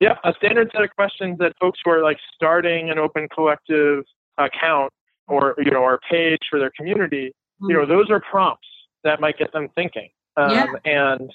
yeah, 0.00 0.16
a 0.24 0.34
standard 0.34 0.70
set 0.74 0.82
of 0.82 0.90
questions 0.94 1.38
that 1.38 1.54
folks 1.60 1.78
who 1.84 1.90
are 1.90 2.02
like 2.02 2.18
starting 2.34 2.90
an 2.90 2.98
open 2.98 3.28
collective 3.32 4.04
account 4.38 4.92
or 5.28 5.54
you 5.58 5.70
know 5.70 5.78
or 5.78 6.00
page 6.10 6.40
for 6.50 6.58
their 6.58 6.72
community, 6.76 7.28
mm-hmm. 7.28 7.70
you 7.70 7.76
know, 7.76 7.86
those 7.86 8.10
are 8.10 8.20
prompts 8.20 8.68
that 9.04 9.20
might 9.20 9.38
get 9.38 9.52
them 9.52 9.68
thinking. 9.74 10.08
Um, 10.36 10.50
yeah. 10.50 10.66
And 10.84 11.30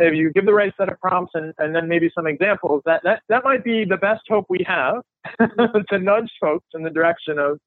if 0.00 0.14
you 0.14 0.32
give 0.32 0.46
the 0.46 0.54
right 0.54 0.72
set 0.78 0.88
of 0.88 0.98
prompts 1.00 1.32
and, 1.34 1.52
and 1.58 1.74
then 1.74 1.88
maybe 1.88 2.10
some 2.14 2.26
examples, 2.26 2.82
that, 2.86 3.02
that, 3.04 3.22
that 3.28 3.44
might 3.44 3.62
be 3.64 3.84
the 3.84 3.96
best 3.96 4.22
hope 4.28 4.46
we 4.48 4.64
have 4.66 5.02
to 5.90 5.98
nudge 5.98 6.30
folks 6.40 6.66
in 6.74 6.82
the 6.82 6.90
direction 6.90 7.38
of 7.38 7.58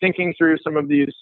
thinking 0.00 0.34
through 0.38 0.58
some 0.62 0.76
of 0.76 0.88
these 0.88 1.12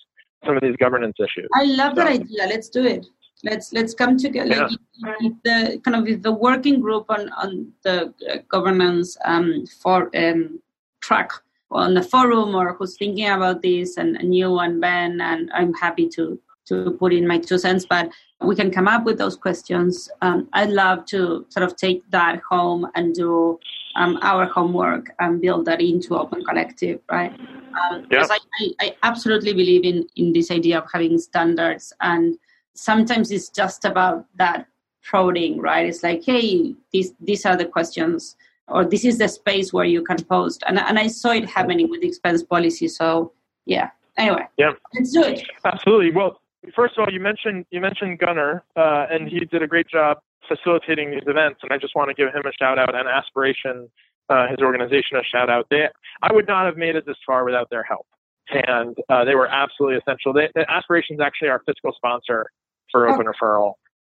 some 0.47 0.57
of 0.57 0.63
these 0.63 0.77
governance 0.77 1.17
issues. 1.19 1.47
I 1.55 1.65
love 1.65 1.91
so, 1.91 1.97
that 1.97 2.07
idea. 2.07 2.47
Let's 2.47 2.71
do 2.71 2.87
it 2.87 3.07
let's 3.45 3.73
let's 3.73 3.95
come 3.95 4.17
together 4.19 4.55
yeah. 4.55 4.69
like 5.03 5.33
the 5.45 5.81
kind 5.85 5.97
of 5.97 6.23
the 6.23 6.33
working 6.33 6.81
group 6.81 7.07
on 7.09 7.29
on 7.31 7.73
the 7.83 8.13
uh, 8.31 8.37
governance 8.49 9.17
um, 9.25 9.67
for 9.67 10.11
um, 10.17 10.61
track 11.01 11.31
on 11.71 11.95
the 11.95 12.03
forum 12.03 12.55
or 12.55 12.75
who's 12.75 12.97
thinking 12.97 13.29
about 13.29 13.63
this, 13.63 13.97
and, 13.97 14.17
and 14.17 14.35
you 14.35 14.59
and 14.59 14.81
Ben, 14.81 15.21
and 15.21 15.51
I'm 15.55 15.73
happy 15.75 16.09
to 16.11 16.39
to 16.71 16.97
put 17.03 17.13
in 17.13 17.27
my 17.27 17.39
two 17.39 17.59
cents. 17.59 17.85
But 17.95 18.11
we 18.41 18.55
can 18.57 18.71
come 18.71 18.89
up 18.89 19.05
with 19.05 19.19
those 19.19 19.37
questions. 19.37 20.09
Um, 20.23 20.49
I'd 20.55 20.71
love 20.71 21.05
to 21.13 21.45
sort 21.51 21.65
of 21.65 21.77
take 21.77 22.01
that 22.11 22.41
home 22.49 22.87
and 22.95 23.15
do 23.15 23.59
um, 23.97 24.19
our 24.23 24.47
homework 24.47 25.11
and 25.19 25.41
build 25.41 25.67
that 25.67 25.81
into 25.81 26.17
Open 26.17 26.45
Collective, 26.45 27.01
right? 27.11 27.33
Um, 27.79 28.07
Because 28.09 28.31
I, 28.31 28.39
I, 28.61 28.71
I 28.81 28.97
absolutely 29.03 29.53
believe 29.53 29.85
in 29.85 30.07
in 30.17 30.33
this 30.33 30.51
idea 30.51 30.79
of 30.79 30.87
having 30.93 31.19
standards, 31.19 31.93
and 32.01 32.39
sometimes 32.75 33.31
it's 33.31 33.51
just 33.61 33.85
about 33.85 34.27
that 34.43 34.67
prodding, 35.03 35.61
right? 35.61 35.87
It's 35.91 36.03
like, 36.03 36.23
hey, 36.25 36.75
these 36.93 37.13
these 37.29 37.45
are 37.47 37.57
the 37.57 37.67
questions, 37.77 38.37
or 38.69 38.85
this 38.85 39.05
is 39.05 39.19
the 39.19 39.29
space 39.29 39.73
where 39.73 39.91
you 39.95 40.03
can 40.03 40.23
post, 40.25 40.63
and 40.67 40.79
and 40.79 40.99
I 40.99 41.09
saw 41.09 41.33
it 41.33 41.47
happening 41.59 41.91
with 41.91 42.01
the 42.03 42.09
expense 42.09 42.43
policy. 42.43 42.89
So 42.89 43.33
yeah. 43.67 43.91
Anyway, 44.17 44.47
yeah, 44.59 44.73
let's 44.95 45.13
do 45.13 45.23
it. 45.23 45.41
Absolutely. 45.65 46.11
Well, 46.11 46.41
first 46.75 46.95
of 46.97 47.05
all, 47.05 47.13
you 47.13 47.21
mentioned 47.21 47.67
you 47.71 47.81
mentioned 47.81 48.19
Gunnar, 48.19 48.65
uh, 48.77 49.07
and 49.11 49.29
he 49.29 49.41
did 49.41 49.63
a 49.63 49.67
great 49.67 49.89
job 49.89 50.19
facilitating 50.49 51.11
these 51.11 51.23
events, 51.27 51.61
and 51.63 51.73
I 51.73 51.79
just 51.79 51.95
want 51.95 52.09
to 52.09 52.15
give 52.15 52.33
him 52.33 52.43
a 52.45 52.53
shout 52.59 52.79
out 52.79 52.95
and 52.95 53.09
Aspiration, 53.09 53.89
uh, 54.29 54.49
his 54.49 54.59
organization, 54.61 55.17
a 55.17 55.25
shout 55.25 55.51
out. 55.51 55.67
They, 55.71 55.89
I 56.23 56.33
would 56.33 56.49
not 56.49 56.67
have 56.67 56.77
made 56.77 56.97
it 56.97 57.07
this 57.07 57.17
far 57.27 57.45
without 57.45 57.69
their 57.71 57.83
help, 57.83 58.07
and 58.53 58.97
uh, 59.09 59.25
they 59.25 59.35
were 59.35 59.49
absolutely 59.49 59.99
essential. 59.99 60.33
They, 60.33 60.49
Aspiration 60.69 61.17
is 61.17 61.21
actually 61.21 61.49
our 61.49 61.63
fiscal 61.67 61.93
sponsor 61.95 62.47
for 62.91 63.09
Open 63.09 63.27
oh. 63.27 63.33
Referral. 63.33 63.73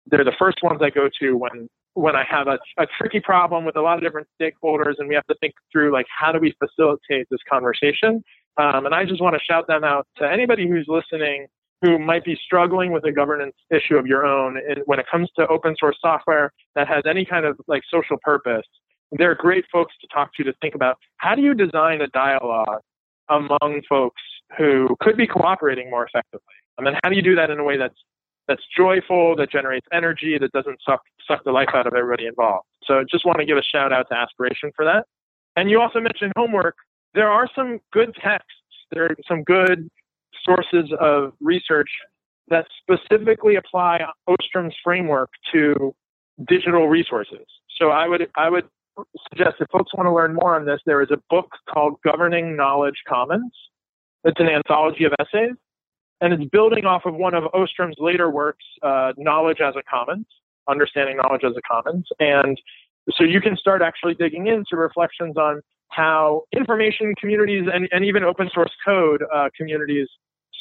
They're 0.08 0.24
the 0.24 0.36
first 0.38 0.58
ones 0.62 0.82
I 0.84 0.90
go 0.90 1.10
to 1.20 1.38
when 1.38 1.68
when 1.96 2.16
I 2.16 2.26
have 2.30 2.48
a, 2.48 2.60
a 2.78 2.86
tricky 3.00 3.22
problem 3.22 3.64
with 3.64 3.78
a 3.78 3.82
lot 3.82 3.98
of 3.98 4.04
different 4.04 4.28
stakeholders, 4.40 4.96
and 4.98 5.08
we 5.08 5.16
have 5.16 5.26
to 5.28 5.36
think 5.40 5.54
through 5.72 5.94
like 5.94 6.06
how 6.10 6.32
do 6.32 6.40
we 6.40 6.54
facilitate 6.60 7.28
this 7.32 7.40
conversation. 7.50 8.22
Um, 8.58 8.86
and 8.86 8.94
I 8.94 9.06
just 9.06 9.22
want 9.22 9.36
to 9.36 9.44
shout 9.44 9.68
them 9.68 9.84
out 9.84 10.06
to 10.18 10.30
anybody 10.30 10.68
who's 10.68 10.86
listening 10.88 11.48
who 11.82 12.00
might 12.00 12.24
be 12.24 12.38
struggling 12.44 12.92
with 12.92 13.04
a 13.06 13.12
governance 13.12 13.56
issue 13.70 13.98
of 13.98 14.08
your 14.08 14.26
own 14.26 14.60
when 14.86 15.00
it 15.00 15.06
comes 15.10 15.30
to 15.38 15.48
open 15.48 15.76
source 15.80 15.98
software 16.02 16.52
that 16.76 16.88
has 16.88 17.04
any 17.08 17.26
kind 17.26 17.46
of 17.46 17.60
like 17.68 17.82
social 17.92 18.18
purpose 18.24 18.66
they're 19.12 19.36
great 19.36 19.66
folks 19.72 19.94
to 20.02 20.08
talk 20.14 20.34
to 20.36 20.44
to 20.44 20.54
think 20.62 20.76
about 20.76 20.98
how 21.18 21.36
do 21.36 21.42
you 21.42 21.54
design 21.54 22.02
a 22.02 22.08
dialogue 22.08 22.82
among 23.30 23.82
folks 23.88 24.22
who 24.58 24.96
could 25.00 25.18
be 25.18 25.28
cooperating 25.28 25.90
more 25.90 26.06
effectively? 26.06 26.42
And 26.78 26.86
then 26.86 26.96
how 27.04 27.10
do 27.10 27.16
you 27.16 27.22
do 27.22 27.36
that 27.36 27.50
in 27.50 27.60
a 27.60 27.64
way 27.64 27.78
that's 27.78 27.96
that's 28.48 28.62
joyful 28.78 29.36
that 29.38 29.52
generates 29.52 29.88
energy 29.92 30.38
that 30.40 30.52
doesn't 30.52 30.80
suck 30.88 31.02
suck 31.28 31.44
the 31.44 31.52
life 31.52 31.70
out 31.74 31.88
of 31.88 31.94
everybody 31.94 32.28
involved? 32.28 32.66
So 32.84 33.04
just 33.10 33.26
want 33.26 33.40
to 33.40 33.46
give 33.46 33.58
a 33.58 33.64
shout 33.64 33.92
out 33.92 34.08
to 34.12 34.18
aspiration 34.18 34.72
for 34.76 34.86
that. 34.86 35.06
And 35.56 35.70
you 35.70 35.82
also 35.82 36.00
mentioned 36.00 36.34
homework. 36.38 36.76
There 37.14 37.30
are 37.30 37.48
some 37.56 37.80
good 37.94 38.14
texts. 38.22 38.52
There 38.92 39.06
are 39.06 39.16
some 39.28 39.44
good 39.44 39.90
sources 40.46 40.92
of 41.00 41.34
research 41.42 41.90
that 42.48 42.66
specifically 42.82 43.56
apply 43.56 44.02
Ostrom's 44.28 44.76
framework 44.84 45.30
to 45.52 45.94
digital 46.48 46.88
resources. 46.88 47.46
So 47.78 47.90
I 47.90 48.08
would 48.08 48.30
I 48.38 48.50
would 48.50 48.66
suggest 49.30 49.56
if 49.60 49.68
folks 49.72 49.94
want 49.94 50.08
to 50.08 50.14
learn 50.14 50.34
more 50.34 50.56
on 50.56 50.66
this, 50.66 50.80
there 50.86 51.02
is 51.02 51.10
a 51.12 51.18
book 51.30 51.50
called 51.70 51.96
Governing 52.04 52.56
Knowledge 52.56 53.02
Commons. 53.08 53.52
It's 54.24 54.40
an 54.40 54.48
anthology 54.48 55.04
of 55.04 55.14
essays, 55.20 55.56
and 56.22 56.34
it's 56.34 56.50
building 56.52 56.86
off 56.86 57.04
of 57.06 57.16
one 57.16 57.34
of 57.34 57.44
Ostrom's 57.54 57.96
later 58.00 58.30
works, 58.30 58.64
uh, 58.82 59.14
Knowledge 59.18 59.60
as 59.62 59.76
a 59.76 59.84
Commons, 59.84 60.26
Understanding 60.70 61.18
Knowledge 61.18 61.44
as 61.44 61.54
a 61.58 61.62
Commons. 61.62 62.08
And 62.20 62.60
so 63.12 63.24
you 63.24 63.42
can 63.42 63.56
start 63.58 63.82
actually 63.82 64.16
digging 64.16 64.48
into 64.48 64.76
reflections 64.78 65.38
on 65.38 65.62
how 65.90 66.44
information 66.56 67.14
communities 67.20 67.66
and, 67.72 67.88
and 67.92 68.04
even 68.04 68.24
open 68.24 68.50
source 68.54 68.72
code 68.84 69.24
uh, 69.34 69.50
communities 69.56 70.08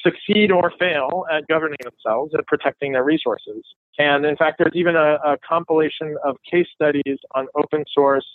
succeed 0.05 0.51
or 0.51 0.73
fail 0.79 1.25
at 1.33 1.47
governing 1.49 1.79
themselves 1.83 2.33
at 2.37 2.47
protecting 2.47 2.93
their 2.93 3.05
resources. 3.05 3.65
And 3.99 4.25
in 4.27 4.37
fact, 4.37 4.59
there's 4.59 4.75
even 4.75 4.97
a, 4.97 5.19
a 5.25 5.37
compilation 5.47 6.17
of 6.25 6.37
case 6.49 6.67
studies 6.75 7.19
on 7.35 7.47
open 7.57 7.85
source 7.93 8.27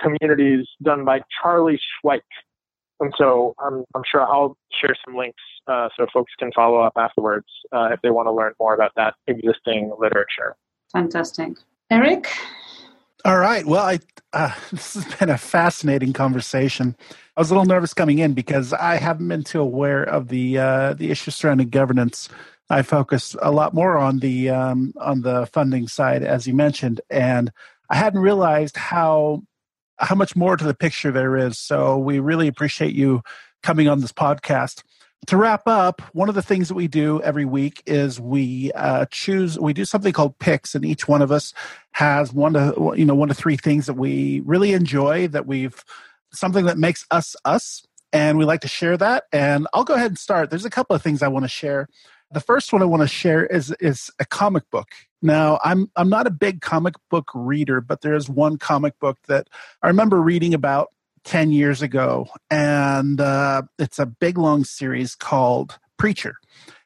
communities 0.00 0.66
done 0.82 1.04
by 1.04 1.20
Charlie 1.40 1.78
Schweik. 1.78 2.20
And 3.00 3.12
so 3.16 3.54
I'm, 3.60 3.84
I'm 3.94 4.02
sure 4.10 4.22
I'll 4.22 4.56
share 4.80 4.94
some 5.04 5.16
links 5.16 5.42
uh, 5.68 5.88
so 5.96 6.06
folks 6.12 6.32
can 6.38 6.50
follow 6.52 6.80
up 6.80 6.94
afterwards 6.96 7.46
uh, 7.72 7.90
if 7.92 8.00
they 8.02 8.10
want 8.10 8.26
to 8.26 8.32
learn 8.32 8.52
more 8.58 8.74
about 8.74 8.92
that 8.96 9.14
existing 9.26 9.92
literature. 9.98 10.56
Fantastic. 10.92 11.58
Eric? 11.90 12.28
All 13.24 13.38
right. 13.38 13.66
Well, 13.66 13.84
I, 13.84 13.98
uh, 14.32 14.52
this 14.70 14.94
has 14.94 15.04
been 15.16 15.30
a 15.30 15.38
fascinating 15.38 16.12
conversation. 16.12 16.96
I 17.36 17.40
was 17.40 17.50
a 17.50 17.54
little 17.54 17.66
nervous 17.66 17.94
coming 17.94 18.18
in 18.18 18.34
because 18.34 18.72
I 18.72 18.96
haven't 18.96 19.28
been 19.28 19.44
too 19.44 19.60
aware 19.60 20.02
of 20.02 20.28
the 20.28 20.58
uh, 20.58 20.94
the 20.94 21.10
issues 21.10 21.36
surrounding 21.36 21.68
governance. 21.68 22.28
I 22.70 22.82
focus 22.82 23.34
a 23.40 23.50
lot 23.50 23.74
more 23.74 23.96
on 23.96 24.18
the 24.18 24.50
um, 24.50 24.92
on 25.00 25.22
the 25.22 25.46
funding 25.46 25.88
side, 25.88 26.22
as 26.22 26.46
you 26.46 26.54
mentioned, 26.54 27.00
and 27.10 27.50
I 27.90 27.96
hadn't 27.96 28.20
realized 28.20 28.76
how 28.76 29.42
how 29.98 30.14
much 30.14 30.36
more 30.36 30.56
to 30.56 30.64
the 30.64 30.74
picture 30.74 31.10
there 31.10 31.36
is. 31.36 31.58
So 31.58 31.98
we 31.98 32.18
really 32.20 32.48
appreciate 32.48 32.94
you 32.94 33.22
coming 33.62 33.88
on 33.88 34.00
this 34.00 34.12
podcast. 34.12 34.82
To 35.26 35.36
wrap 35.36 35.66
up, 35.66 36.00
one 36.14 36.30
of 36.30 36.34
the 36.34 36.42
things 36.42 36.68
that 36.68 36.74
we 36.74 36.88
do 36.88 37.20
every 37.22 37.44
week 37.44 37.82
is 37.84 38.18
we 38.18 38.72
uh, 38.72 39.04
choose 39.10 39.58
we 39.58 39.74
do 39.74 39.84
something 39.84 40.12
called 40.12 40.38
picks, 40.38 40.74
and 40.74 40.84
each 40.86 41.06
one 41.06 41.20
of 41.20 41.30
us 41.30 41.52
has 41.92 42.32
one 42.32 42.54
to 42.54 42.94
you 42.96 43.04
know 43.04 43.14
one 43.14 43.28
to 43.28 43.34
three 43.34 43.56
things 43.56 43.86
that 43.86 43.94
we 43.94 44.40
really 44.46 44.72
enjoy 44.72 45.28
that 45.28 45.46
we've 45.46 45.84
something 46.32 46.64
that 46.64 46.78
makes 46.78 47.04
us 47.10 47.34
us 47.44 47.84
and 48.12 48.38
we 48.38 48.44
like 48.44 48.60
to 48.60 48.68
share 48.68 48.96
that 48.96 49.24
and 49.32 49.66
i'll 49.74 49.84
go 49.84 49.94
ahead 49.94 50.10
and 50.10 50.18
start. 50.18 50.50
There's 50.50 50.64
a 50.64 50.70
couple 50.70 50.94
of 50.94 51.02
things 51.02 51.22
i 51.22 51.28
want 51.28 51.44
to 51.44 51.48
share. 51.48 51.88
The 52.30 52.40
first 52.40 52.72
one 52.72 52.82
i 52.82 52.86
want 52.86 53.02
to 53.02 53.08
share 53.08 53.44
is 53.44 53.74
is 53.80 54.10
a 54.20 54.24
comic 54.24 54.70
book. 54.70 54.88
Now 55.20 55.58
i'm 55.64 55.90
i'm 55.96 56.08
not 56.08 56.26
a 56.26 56.30
big 56.30 56.60
comic 56.60 56.94
book 57.10 57.30
reader 57.34 57.80
but 57.80 58.00
there 58.00 58.14
is 58.14 58.28
one 58.30 58.56
comic 58.56 58.98
book 59.00 59.18
that 59.26 59.48
i 59.82 59.88
remember 59.88 60.22
reading 60.22 60.54
about 60.54 60.88
10 61.24 61.50
years 61.50 61.82
ago 61.82 62.28
and 62.50 63.20
uh, 63.20 63.62
it's 63.78 63.98
a 63.98 64.06
big 64.06 64.38
long 64.38 64.64
series 64.64 65.14
called 65.14 65.78
preacher 65.96 66.36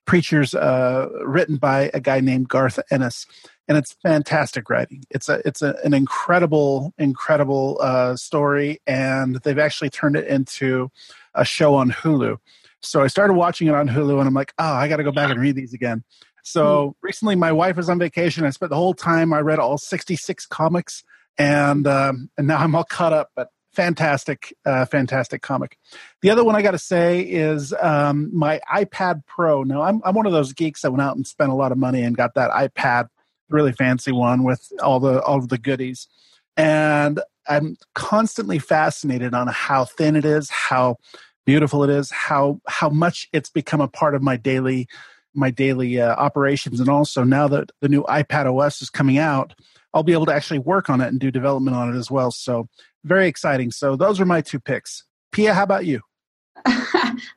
preacher's 0.04 0.54
uh, 0.54 1.08
written 1.24 1.56
by 1.56 1.90
a 1.94 2.00
guy 2.00 2.20
named 2.20 2.48
garth 2.48 2.78
ennis 2.90 3.26
and 3.68 3.78
it's 3.78 3.96
fantastic 4.02 4.68
writing. 4.68 5.04
It's 5.10 5.28
a 5.28 5.40
it's 5.46 5.62
a, 5.62 5.76
an 5.84 5.94
incredible 5.94 6.92
incredible 6.98 7.78
uh, 7.80 8.16
story, 8.16 8.80
and 8.86 9.36
they've 9.36 9.58
actually 9.58 9.90
turned 9.90 10.16
it 10.16 10.26
into 10.26 10.90
a 11.34 11.44
show 11.44 11.74
on 11.74 11.90
Hulu. 11.90 12.38
So 12.80 13.02
I 13.02 13.06
started 13.06 13.34
watching 13.34 13.68
it 13.68 13.74
on 13.74 13.88
Hulu, 13.88 14.18
and 14.18 14.28
I'm 14.28 14.34
like, 14.34 14.52
oh, 14.58 14.72
I 14.72 14.88
got 14.88 14.96
to 14.96 15.04
go 15.04 15.12
back 15.12 15.30
and 15.30 15.40
read 15.40 15.56
these 15.56 15.72
again. 15.72 16.02
So 16.42 16.96
hmm. 17.00 17.06
recently, 17.06 17.36
my 17.36 17.52
wife 17.52 17.76
was 17.76 17.88
on 17.88 17.98
vacation. 17.98 18.44
I 18.44 18.50
spent 18.50 18.70
the 18.70 18.76
whole 18.76 18.94
time. 18.94 19.32
I 19.32 19.40
read 19.40 19.58
all 19.58 19.78
66 19.78 20.46
comics, 20.46 21.04
and 21.38 21.86
um, 21.86 22.30
and 22.36 22.46
now 22.46 22.58
I'm 22.58 22.74
all 22.74 22.84
caught 22.84 23.12
up. 23.12 23.30
But 23.36 23.48
fantastic, 23.72 24.54
uh, 24.64 24.84
fantastic 24.84 25.42
comic. 25.42 25.78
The 26.20 26.30
other 26.30 26.44
one 26.44 26.56
I 26.56 26.62
got 26.62 26.72
to 26.72 26.78
say 26.78 27.20
is 27.20 27.72
um, 27.80 28.30
my 28.36 28.60
iPad 28.72 29.24
Pro. 29.26 29.62
Now 29.62 29.82
I'm 29.82 30.00
I'm 30.04 30.14
one 30.14 30.26
of 30.26 30.32
those 30.32 30.52
geeks 30.52 30.82
that 30.82 30.90
went 30.90 31.02
out 31.02 31.16
and 31.16 31.26
spent 31.26 31.50
a 31.50 31.54
lot 31.54 31.72
of 31.72 31.78
money 31.78 32.02
and 32.02 32.16
got 32.16 32.34
that 32.34 32.50
iPad 32.50 33.08
really 33.48 33.72
fancy 33.72 34.12
one 34.12 34.44
with 34.44 34.72
all 34.82 35.00
the 35.00 35.22
all 35.22 35.38
of 35.38 35.48
the 35.48 35.58
goodies. 35.58 36.08
And 36.56 37.20
I'm 37.48 37.76
constantly 37.94 38.58
fascinated 38.58 39.34
on 39.34 39.48
how 39.48 39.84
thin 39.84 40.16
it 40.16 40.24
is, 40.24 40.50
how 40.50 40.96
beautiful 41.44 41.82
it 41.84 41.90
is, 41.90 42.10
how 42.10 42.60
how 42.68 42.88
much 42.88 43.28
it's 43.32 43.50
become 43.50 43.80
a 43.80 43.88
part 43.88 44.14
of 44.14 44.22
my 44.22 44.36
daily 44.36 44.88
my 45.34 45.50
daily 45.50 46.00
uh, 46.00 46.14
operations, 46.16 46.78
and 46.78 46.88
also 46.88 47.24
now 47.24 47.48
that 47.48 47.70
the 47.80 47.88
new 47.88 48.02
iPad 48.04 48.52
OS 48.52 48.82
is 48.82 48.90
coming 48.90 49.18
out, 49.18 49.54
I'll 49.94 50.02
be 50.02 50.12
able 50.12 50.26
to 50.26 50.34
actually 50.34 50.60
work 50.60 50.88
on 50.90 51.00
it 51.00 51.08
and 51.08 51.20
do 51.20 51.30
development 51.30 51.76
on 51.76 51.94
it 51.94 51.98
as 51.98 52.10
well. 52.10 52.30
So 52.30 52.68
very 53.04 53.28
exciting. 53.28 53.70
So 53.70 53.96
those 53.96 54.20
are 54.20 54.24
my 54.24 54.40
two 54.40 54.60
picks. 54.60 55.04
Pia, 55.32 55.54
how 55.54 55.64
about 55.64 55.86
you? 55.86 56.00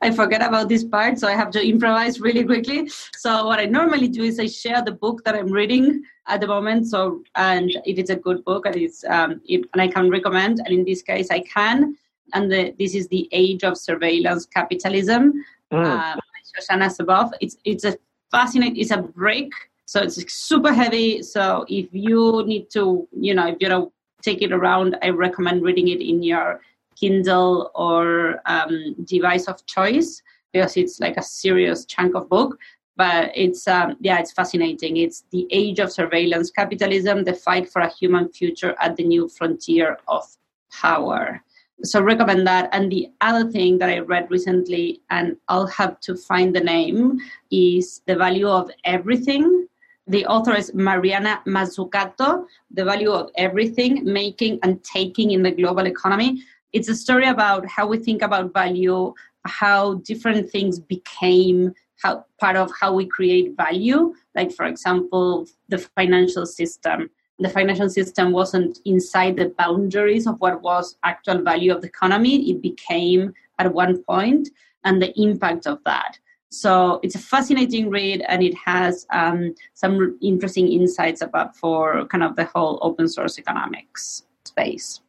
I 0.01 0.11
forget 0.15 0.41
about 0.41 0.69
this 0.69 0.83
part, 0.83 1.17
so 1.17 1.27
I 1.27 1.33
have 1.33 1.49
to 1.51 1.65
improvise 1.65 2.19
really 2.19 2.43
quickly. 2.43 2.89
So 3.15 3.45
what 3.45 3.59
I 3.59 3.65
normally 3.65 4.07
do 4.07 4.23
is 4.23 4.39
I 4.39 4.47
share 4.47 4.81
the 4.81 4.91
book 4.91 5.23
that 5.25 5.35
I'm 5.35 5.51
reading 5.51 6.03
at 6.27 6.41
the 6.41 6.47
moment. 6.47 6.87
So 6.87 7.23
and 7.35 7.71
if 7.85 7.97
it's 7.97 8.09
a 8.09 8.15
good 8.15 8.43
book 8.45 8.65
and 8.65 8.75
it's 8.75 9.03
um, 9.05 9.41
it, 9.45 9.61
and 9.73 9.81
I 9.81 9.87
can 9.87 10.09
recommend, 10.09 10.59
and 10.59 10.69
in 10.69 10.85
this 10.85 11.01
case 11.01 11.29
I 11.31 11.39
can. 11.39 11.97
And 12.33 12.51
the, 12.51 12.73
this 12.79 12.95
is 12.95 13.07
the 13.07 13.29
Age 13.31 13.63
of 13.63 13.77
Surveillance 13.77 14.45
Capitalism. 14.47 15.33
Mm. 15.71 15.85
Uh, 15.85 16.19
Shoshana 16.55 16.89
Zuboff. 16.95 17.31
It's 17.41 17.57
it's 17.63 17.85
a 17.85 17.97
fascinating. 18.31 18.77
It's 18.77 18.91
a 18.91 19.01
break. 19.01 19.51
So 19.85 20.01
it's 20.01 20.33
super 20.33 20.73
heavy. 20.73 21.21
So 21.21 21.65
if 21.69 21.87
you 21.91 22.43
need 22.45 22.69
to, 22.71 23.07
you 23.11 23.33
know, 23.33 23.47
if 23.47 23.57
you 23.59 23.69
don't 23.69 23.91
take 24.21 24.41
it 24.41 24.51
around, 24.51 24.97
I 25.01 25.09
recommend 25.09 25.63
reading 25.63 25.87
it 25.89 26.01
in 26.01 26.23
your 26.23 26.61
Kindle 26.95 27.71
or 27.75 28.41
um, 28.45 28.95
device 29.03 29.47
of 29.47 29.65
choice 29.65 30.21
because 30.53 30.77
it's 30.77 30.99
like 30.99 31.17
a 31.17 31.21
serious 31.21 31.85
chunk 31.85 32.15
of 32.15 32.29
book. 32.29 32.57
But 32.97 33.31
it's 33.35 33.67
um, 33.67 33.97
yeah, 33.99 34.19
it's 34.19 34.31
fascinating. 34.31 34.97
It's 34.97 35.25
the 35.31 35.45
age 35.51 35.79
of 35.79 35.91
surveillance 35.91 36.49
capitalism, 36.49 37.25
the 37.25 37.33
fight 37.33 37.69
for 37.69 37.81
a 37.81 37.89
human 37.89 38.29
future 38.29 38.73
at 38.79 38.95
the 38.95 39.03
new 39.03 39.27
frontier 39.27 39.97
of 40.07 40.23
power. 40.71 41.43
So 41.83 42.01
recommend 42.01 42.47
that. 42.47 42.69
And 42.71 42.89
the 42.89 43.09
other 43.19 43.51
thing 43.51 43.77
that 43.79 43.89
I 43.89 43.99
read 43.99 44.31
recently, 44.31 45.01
and 45.09 45.35
I'll 45.49 45.67
have 45.67 45.99
to 46.01 46.15
find 46.15 46.55
the 46.55 46.61
name, 46.61 47.19
is 47.51 48.01
The 48.07 48.15
Value 48.15 48.47
of 48.47 48.71
Everything. 48.85 49.64
The 50.07 50.25
author 50.27 50.53
is 50.53 50.71
Mariana 50.75 51.41
Mazzucato, 51.47 52.45
The 52.69 52.85
Value 52.85 53.11
of 53.11 53.31
Everything, 53.37 54.03
Making 54.03 54.59
and 54.61 54.83
Taking 54.83 55.31
in 55.31 55.41
the 55.41 55.49
Global 55.49 55.87
Economy. 55.87 56.43
It's 56.73 56.89
a 56.89 56.95
story 56.95 57.27
about 57.27 57.65
how 57.67 57.87
we 57.87 57.97
think 57.97 58.21
about 58.21 58.53
value, 58.53 59.15
how 59.45 59.95
different 59.95 60.49
things 60.51 60.79
became 60.79 61.73
how 62.03 62.25
part 62.39 62.55
of 62.55 62.71
how 62.79 62.93
we 62.93 63.05
create 63.05 63.55
value. 63.57 64.13
Like 64.35 64.51
for 64.51 64.65
example 64.65 65.47
the 65.69 65.79
financial 65.79 66.45
system. 66.45 67.09
The 67.39 67.49
financial 67.49 67.89
system 67.89 68.31
wasn't 68.31 68.79
inside 68.85 69.37
the 69.37 69.53
boundaries 69.57 70.27
of 70.27 70.39
what 70.39 70.61
was 70.61 70.97
actual 71.03 71.41
value 71.41 71.73
of 71.73 71.81
the 71.81 71.87
economy. 71.87 72.49
It 72.49 72.61
became 72.61 73.33
at 73.59 73.73
one 73.73 74.03
point 74.03 74.49
and 74.83 75.01
the 75.01 75.19
impact 75.19 75.65
of 75.67 75.79
that 75.85 76.19
so 76.59 76.99
it's 77.03 77.15
a 77.15 77.19
fascinating 77.19 77.89
read 77.89 78.23
and 78.27 78.43
it 78.43 78.55
has 78.55 79.05
um, 79.11 79.53
some 79.73 80.17
interesting 80.21 80.71
insights 80.71 81.21
about 81.21 81.55
for 81.55 82.05
kind 82.07 82.23
of 82.23 82.35
the 82.35 82.45
whole 82.45 82.79
open 82.81 83.07
source 83.07 83.37
economics 83.37 84.23
space. 84.45 85.01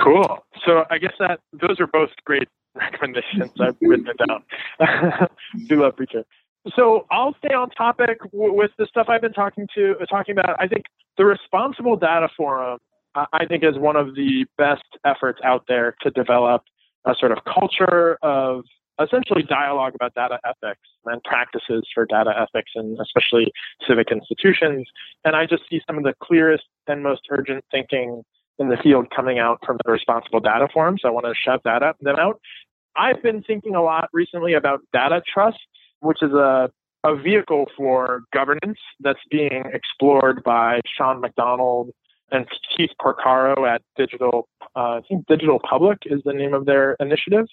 Cool. 0.00 0.44
So 0.66 0.84
i 0.90 0.98
guess 0.98 1.12
that 1.20 1.40
those 1.52 1.78
are 1.80 1.86
both 1.86 2.10
great 2.24 2.48
recommendations. 2.74 3.50
I've 3.60 3.76
written 3.80 4.08
it 4.08 4.18
down. 4.26 5.28
Do 5.68 5.82
love 5.82 5.96
preacher 5.96 6.24
so 6.76 7.06
I'll 7.10 7.34
stay 7.38 7.54
on 7.54 7.70
topic 7.70 8.20
w- 8.32 8.52
with 8.52 8.70
the 8.78 8.86
stuff 8.86 9.06
I've 9.08 9.20
been 9.20 9.32
talking 9.32 9.68
to 9.74 9.96
uh, 10.00 10.06
talking 10.06 10.36
about. 10.36 10.56
I 10.58 10.66
think 10.66 10.84
the 11.18 11.24
Responsible 11.24 11.96
Data 11.96 12.28
Forum, 12.36 12.78
I 13.14 13.46
think, 13.46 13.64
is 13.64 13.78
one 13.78 13.96
of 13.96 14.14
the 14.14 14.46
best 14.56 14.84
efforts 15.04 15.40
out 15.44 15.64
there 15.68 15.94
to 16.02 16.10
develop 16.10 16.62
a 17.04 17.14
sort 17.18 17.32
of 17.32 17.38
culture 17.44 18.18
of 18.22 18.64
essentially 19.02 19.42
dialogue 19.42 19.94
about 19.94 20.14
data 20.14 20.38
ethics 20.44 20.80
and 21.06 21.22
practices 21.24 21.84
for 21.94 22.06
data 22.06 22.32
ethics 22.36 22.72
and 22.74 22.98
especially 23.00 23.52
civic 23.86 24.10
institutions. 24.10 24.86
And 25.24 25.34
I 25.36 25.46
just 25.46 25.64
see 25.68 25.80
some 25.86 25.98
of 25.98 26.04
the 26.04 26.14
clearest 26.22 26.64
and 26.86 27.02
most 27.02 27.22
urgent 27.30 27.64
thinking 27.70 28.22
in 28.58 28.68
the 28.68 28.76
field 28.76 29.08
coming 29.14 29.38
out 29.38 29.58
from 29.66 29.78
the 29.84 29.90
Responsible 29.90 30.40
Data 30.40 30.68
Forum. 30.72 30.96
So 31.00 31.08
I 31.08 31.10
want 31.10 31.26
to 31.26 31.34
shout 31.34 31.62
that 31.64 31.82
up, 31.82 31.96
them 32.00 32.16
out. 32.16 32.40
I've 32.96 33.20
been 33.22 33.42
thinking 33.42 33.74
a 33.74 33.82
lot 33.82 34.08
recently 34.12 34.54
about 34.54 34.80
data 34.92 35.20
trust 35.32 35.58
which 36.04 36.22
is 36.22 36.32
a, 36.32 36.70
a 37.02 37.16
vehicle 37.16 37.66
for 37.76 38.22
governance 38.32 38.78
that's 39.00 39.20
being 39.30 39.64
explored 39.72 40.42
by 40.44 40.80
Sean 40.96 41.20
McDonald 41.20 41.90
and 42.30 42.46
Keith 42.76 42.90
Porcaro 43.00 43.68
at 43.68 43.82
Digital, 43.96 44.48
uh, 44.76 44.98
I 44.98 45.00
think 45.08 45.26
Digital 45.26 45.60
Public 45.68 45.98
is 46.06 46.20
the 46.24 46.32
name 46.32 46.54
of 46.54 46.66
their 46.66 46.96
initiative. 47.00 47.46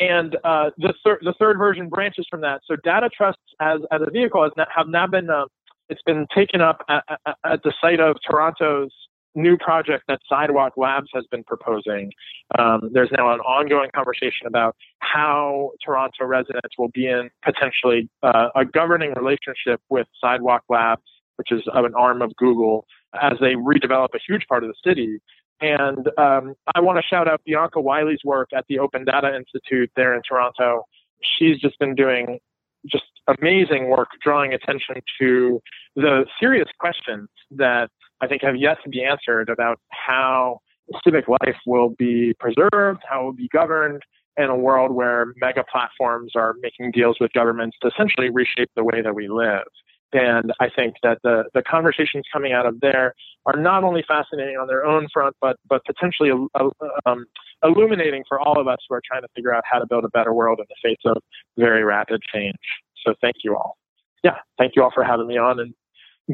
And 0.00 0.36
uh, 0.44 0.70
the, 0.78 0.92
the 1.22 1.34
third 1.38 1.58
version 1.58 1.88
branches 1.88 2.26
from 2.30 2.40
that. 2.42 2.60
So 2.66 2.76
data 2.84 3.08
trusts 3.14 3.42
as, 3.60 3.80
as 3.90 4.00
a 4.06 4.10
vehicle 4.10 4.42
has 4.42 4.52
not, 4.56 4.68
have 4.74 4.88
now 4.88 5.06
been, 5.06 5.28
uh, 5.28 5.46
it's 5.88 6.02
been 6.02 6.26
taken 6.34 6.60
up 6.60 6.82
at, 6.88 7.04
at, 7.26 7.36
at 7.44 7.62
the 7.62 7.72
site 7.80 8.00
of 8.00 8.16
Toronto's 8.28 8.92
new 9.34 9.56
project 9.56 10.04
that 10.08 10.20
Sidewalk 10.28 10.72
Labs 10.76 11.08
has 11.14 11.24
been 11.30 11.44
proposing. 11.44 12.10
Um, 12.58 12.90
there's 12.92 13.10
now 13.16 13.32
an 13.32 13.40
ongoing 13.40 13.90
conversation 13.94 14.46
about 14.46 14.76
how 15.00 15.70
Toronto 15.84 16.24
residents 16.24 16.76
will 16.76 16.88
be 16.88 17.06
in 17.06 17.30
potentially 17.44 18.08
uh, 18.22 18.48
a 18.54 18.64
governing 18.64 19.14
relationship 19.14 19.80
with 19.88 20.06
Sidewalk 20.20 20.62
Labs, 20.68 21.02
which 21.36 21.52
is 21.52 21.62
an 21.72 21.94
arm 21.94 22.20
of 22.22 22.34
Google, 22.36 22.86
as 23.20 23.34
they 23.40 23.54
redevelop 23.54 24.08
a 24.14 24.18
huge 24.26 24.46
part 24.48 24.64
of 24.64 24.70
the 24.70 24.88
city. 24.88 25.18
And 25.60 26.08
um, 26.18 26.54
I 26.74 26.80
want 26.80 26.98
to 26.98 27.02
shout 27.02 27.26
out 27.28 27.40
Bianca 27.44 27.80
Wylie's 27.80 28.24
work 28.24 28.50
at 28.54 28.64
the 28.68 28.78
Open 28.78 29.04
Data 29.04 29.34
Institute 29.34 29.90
there 29.96 30.14
in 30.14 30.22
Toronto. 30.28 30.84
She's 31.20 31.58
just 31.58 31.78
been 31.78 31.94
doing 31.94 32.38
just 32.86 33.04
amazing 33.26 33.90
work 33.90 34.08
drawing 34.22 34.54
attention 34.54 34.96
to 35.20 35.60
the 35.96 36.26
serious 36.40 36.68
questions 36.78 37.28
that 37.50 37.90
I 38.20 38.28
think 38.28 38.42
have 38.42 38.56
yet 38.56 38.78
to 38.84 38.88
be 38.88 39.04
answered 39.04 39.48
about 39.48 39.80
how 39.90 40.60
civic 41.04 41.26
life 41.28 41.56
will 41.66 41.90
be 41.90 42.34
preserved, 42.38 43.02
how 43.08 43.20
it 43.20 43.24
will 43.24 43.32
be 43.32 43.48
governed 43.52 44.02
in 44.36 44.44
a 44.44 44.56
world 44.56 44.92
where 44.92 45.34
mega 45.40 45.64
platforms 45.70 46.32
are 46.36 46.54
making 46.60 46.92
deals 46.92 47.16
with 47.20 47.32
governments 47.32 47.76
to 47.82 47.88
essentially 47.88 48.30
reshape 48.30 48.70
the 48.76 48.84
way 48.84 49.02
that 49.02 49.14
we 49.14 49.28
live. 49.28 49.66
And 50.12 50.52
I 50.58 50.68
think 50.74 50.94
that 51.02 51.18
the, 51.22 51.44
the 51.54 51.62
conversations 51.62 52.24
coming 52.32 52.52
out 52.52 52.66
of 52.66 52.80
there 52.80 53.14
are 53.46 53.56
not 53.58 53.84
only 53.84 54.02
fascinating 54.06 54.56
on 54.56 54.66
their 54.66 54.84
own 54.84 55.06
front, 55.12 55.36
but, 55.40 55.56
but 55.68 55.84
potentially 55.84 56.30
uh, 56.54 56.68
um, 57.04 57.26
illuminating 57.62 58.24
for 58.28 58.40
all 58.40 58.58
of 58.58 58.68
us 58.68 58.78
who 58.88 58.94
are 58.94 59.02
trying 59.04 59.22
to 59.22 59.28
figure 59.34 59.54
out 59.54 59.64
how 59.70 59.78
to 59.78 59.86
build 59.86 60.04
a 60.04 60.08
better 60.08 60.32
world 60.32 60.60
in 60.60 60.66
the 60.68 60.88
face 60.88 61.00
of 61.04 61.22
very 61.58 61.84
rapid 61.84 62.22
change. 62.32 62.56
So 63.04 63.14
thank 63.20 63.36
you 63.44 63.54
all. 63.54 63.76
Yeah, 64.24 64.36
thank 64.58 64.76
you 64.76 64.82
all 64.82 64.90
for 64.92 65.04
having 65.04 65.26
me 65.26 65.36
on 65.36 65.60
and 65.60 65.74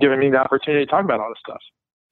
giving 0.00 0.18
me 0.18 0.30
the 0.30 0.38
opportunity 0.38 0.84
to 0.84 0.90
talk 0.90 1.04
about 1.04 1.20
all 1.20 1.28
this 1.28 1.38
stuff. 1.46 1.60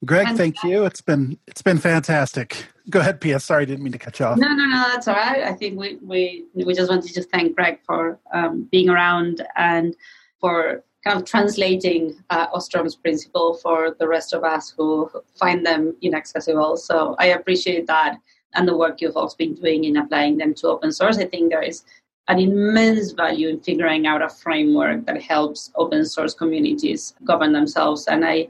Greg, 0.05 0.37
thank 0.37 0.65
you. 0.65 0.85
It's 0.85 1.01
been 1.01 1.39
it's 1.47 1.63
been 1.63 1.79
fantastic. 1.79 2.67
Go 2.91 2.99
ahead, 2.99 3.21
P.S. 3.21 3.45
Sorry, 3.45 3.63
I 3.63 3.65
didn't 3.67 3.85
mean 3.85 3.93
to 3.93 3.99
cut 3.99 4.19
you 4.19 4.27
off. 4.27 4.37
No, 4.37 4.49
no, 4.49 4.65
no, 4.65 4.89
that's 4.89 5.07
all 5.07 5.15
right. 5.15 5.45
I 5.45 5.53
think 5.53 5.79
we 5.79 5.97
we 6.03 6.45
we 6.55 6.75
just 6.75 6.91
wanted 6.91 7.15
to 7.15 7.23
thank 7.23 7.55
Greg 7.55 7.79
for 7.87 8.19
um, 8.35 8.69
being 8.73 8.89
around 8.89 9.47
and 9.57 9.95
for 10.41 10.83
kind 11.05 11.19
of 11.19 11.25
translating 11.25 12.15
uh, 12.31 12.47
Ostrom's 12.55 12.95
principle 12.95 13.55
for 13.55 13.97
the 13.99 14.07
rest 14.07 14.33
of 14.33 14.45
us 14.45 14.73
who 14.77 15.11
find 15.39 15.67
them 15.67 15.97
inaccessible. 16.01 16.77
So 16.77 17.17
I 17.19 17.27
appreciate 17.27 17.87
that 17.89 18.19
and 18.55 18.69
the 18.69 18.77
work 18.77 19.01
you've 19.01 19.17
also 19.17 19.37
been 19.37 19.55
doing 19.55 19.85
in 19.85 19.97
applying 19.97 20.37
them 20.37 20.55
to 20.55 20.69
open 20.69 20.93
source. 20.93 21.19
I 21.19 21.25
think 21.25 21.51
there 21.51 21.63
is 21.63 21.85
an 22.29 22.39
immense 22.39 23.13
value 23.13 23.49
in 23.49 23.61
figuring 23.61 24.07
out 24.07 24.23
a 24.23 24.29
framework 24.29 25.07
that 25.07 25.21
helps 25.21 25.73
open 25.75 26.05
source 26.05 26.35
communities 26.35 27.15
govern 27.25 27.53
themselves. 27.53 28.07
And 28.07 28.25
I, 28.25 28.49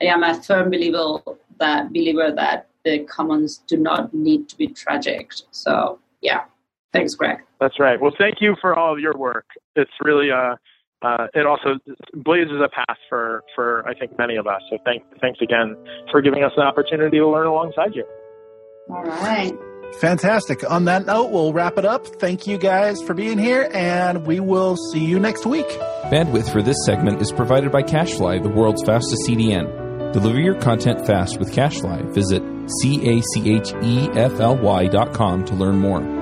I 0.00 0.06
am 0.06 0.22
a 0.22 0.40
firm 0.42 0.70
believer 0.70 1.18
that 1.58 1.92
believer 1.92 2.32
that 2.32 2.68
the 2.84 3.00
commons 3.04 3.58
do 3.68 3.76
not 3.76 4.12
need 4.12 4.48
to 4.48 4.56
be 4.56 4.66
tragic. 4.66 5.32
So 5.52 6.00
yeah, 6.20 6.44
thanks, 6.92 7.14
Greg. 7.14 7.38
That's 7.60 7.78
right. 7.78 8.00
Well, 8.00 8.12
thank 8.18 8.40
you 8.40 8.56
for 8.60 8.76
all 8.76 8.92
of 8.92 8.98
your 8.98 9.16
work. 9.16 9.46
It's 9.76 9.92
really 10.02 10.32
uh, 10.32 10.56
uh, 11.02 11.26
it 11.34 11.46
also 11.46 11.78
blazes 12.14 12.60
a 12.64 12.68
path 12.68 12.98
for 13.08 13.42
for 13.54 13.86
I 13.88 13.94
think 13.94 14.16
many 14.18 14.36
of 14.36 14.46
us. 14.46 14.62
So 14.70 14.78
thank 14.84 15.02
thanks 15.20 15.40
again 15.42 15.76
for 16.10 16.22
giving 16.22 16.44
us 16.44 16.52
an 16.56 16.62
opportunity 16.64 17.18
to 17.18 17.28
learn 17.28 17.46
alongside 17.46 17.94
you. 17.94 18.04
All 18.90 19.04
right. 19.04 19.52
Fantastic. 20.00 20.68
On 20.70 20.86
that 20.86 21.04
note, 21.06 21.30
we'll 21.30 21.52
wrap 21.52 21.76
it 21.76 21.84
up. 21.84 22.06
Thank 22.06 22.46
you 22.46 22.56
guys 22.56 23.02
for 23.02 23.14
being 23.14 23.38
here, 23.38 23.68
and 23.74 24.26
we 24.26 24.40
will 24.40 24.76
see 24.76 25.04
you 25.04 25.18
next 25.18 25.44
week. 25.44 25.68
Bandwidth 26.04 26.50
for 26.50 26.62
this 26.62 26.78
segment 26.86 27.20
is 27.20 27.30
provided 27.30 27.70
by 27.70 27.82
CacheFly, 27.82 28.42
the 28.42 28.48
world's 28.48 28.82
fastest 28.82 29.22
CDN. 29.28 30.12
Deliver 30.12 30.40
your 30.40 30.54
content 30.54 31.06
fast 31.06 31.38
with 31.38 31.52
CacheFly. 31.52 32.14
Visit 32.14 32.42
C 32.80 33.18
A 33.18 33.22
C 33.22 33.54
H 33.54 33.72
E 33.82 34.08
F 34.14 34.40
L 34.40 34.56
Y 34.56 34.86
dot 34.86 35.12
com 35.12 35.44
to 35.46 35.54
learn 35.54 35.78
more. 35.78 36.21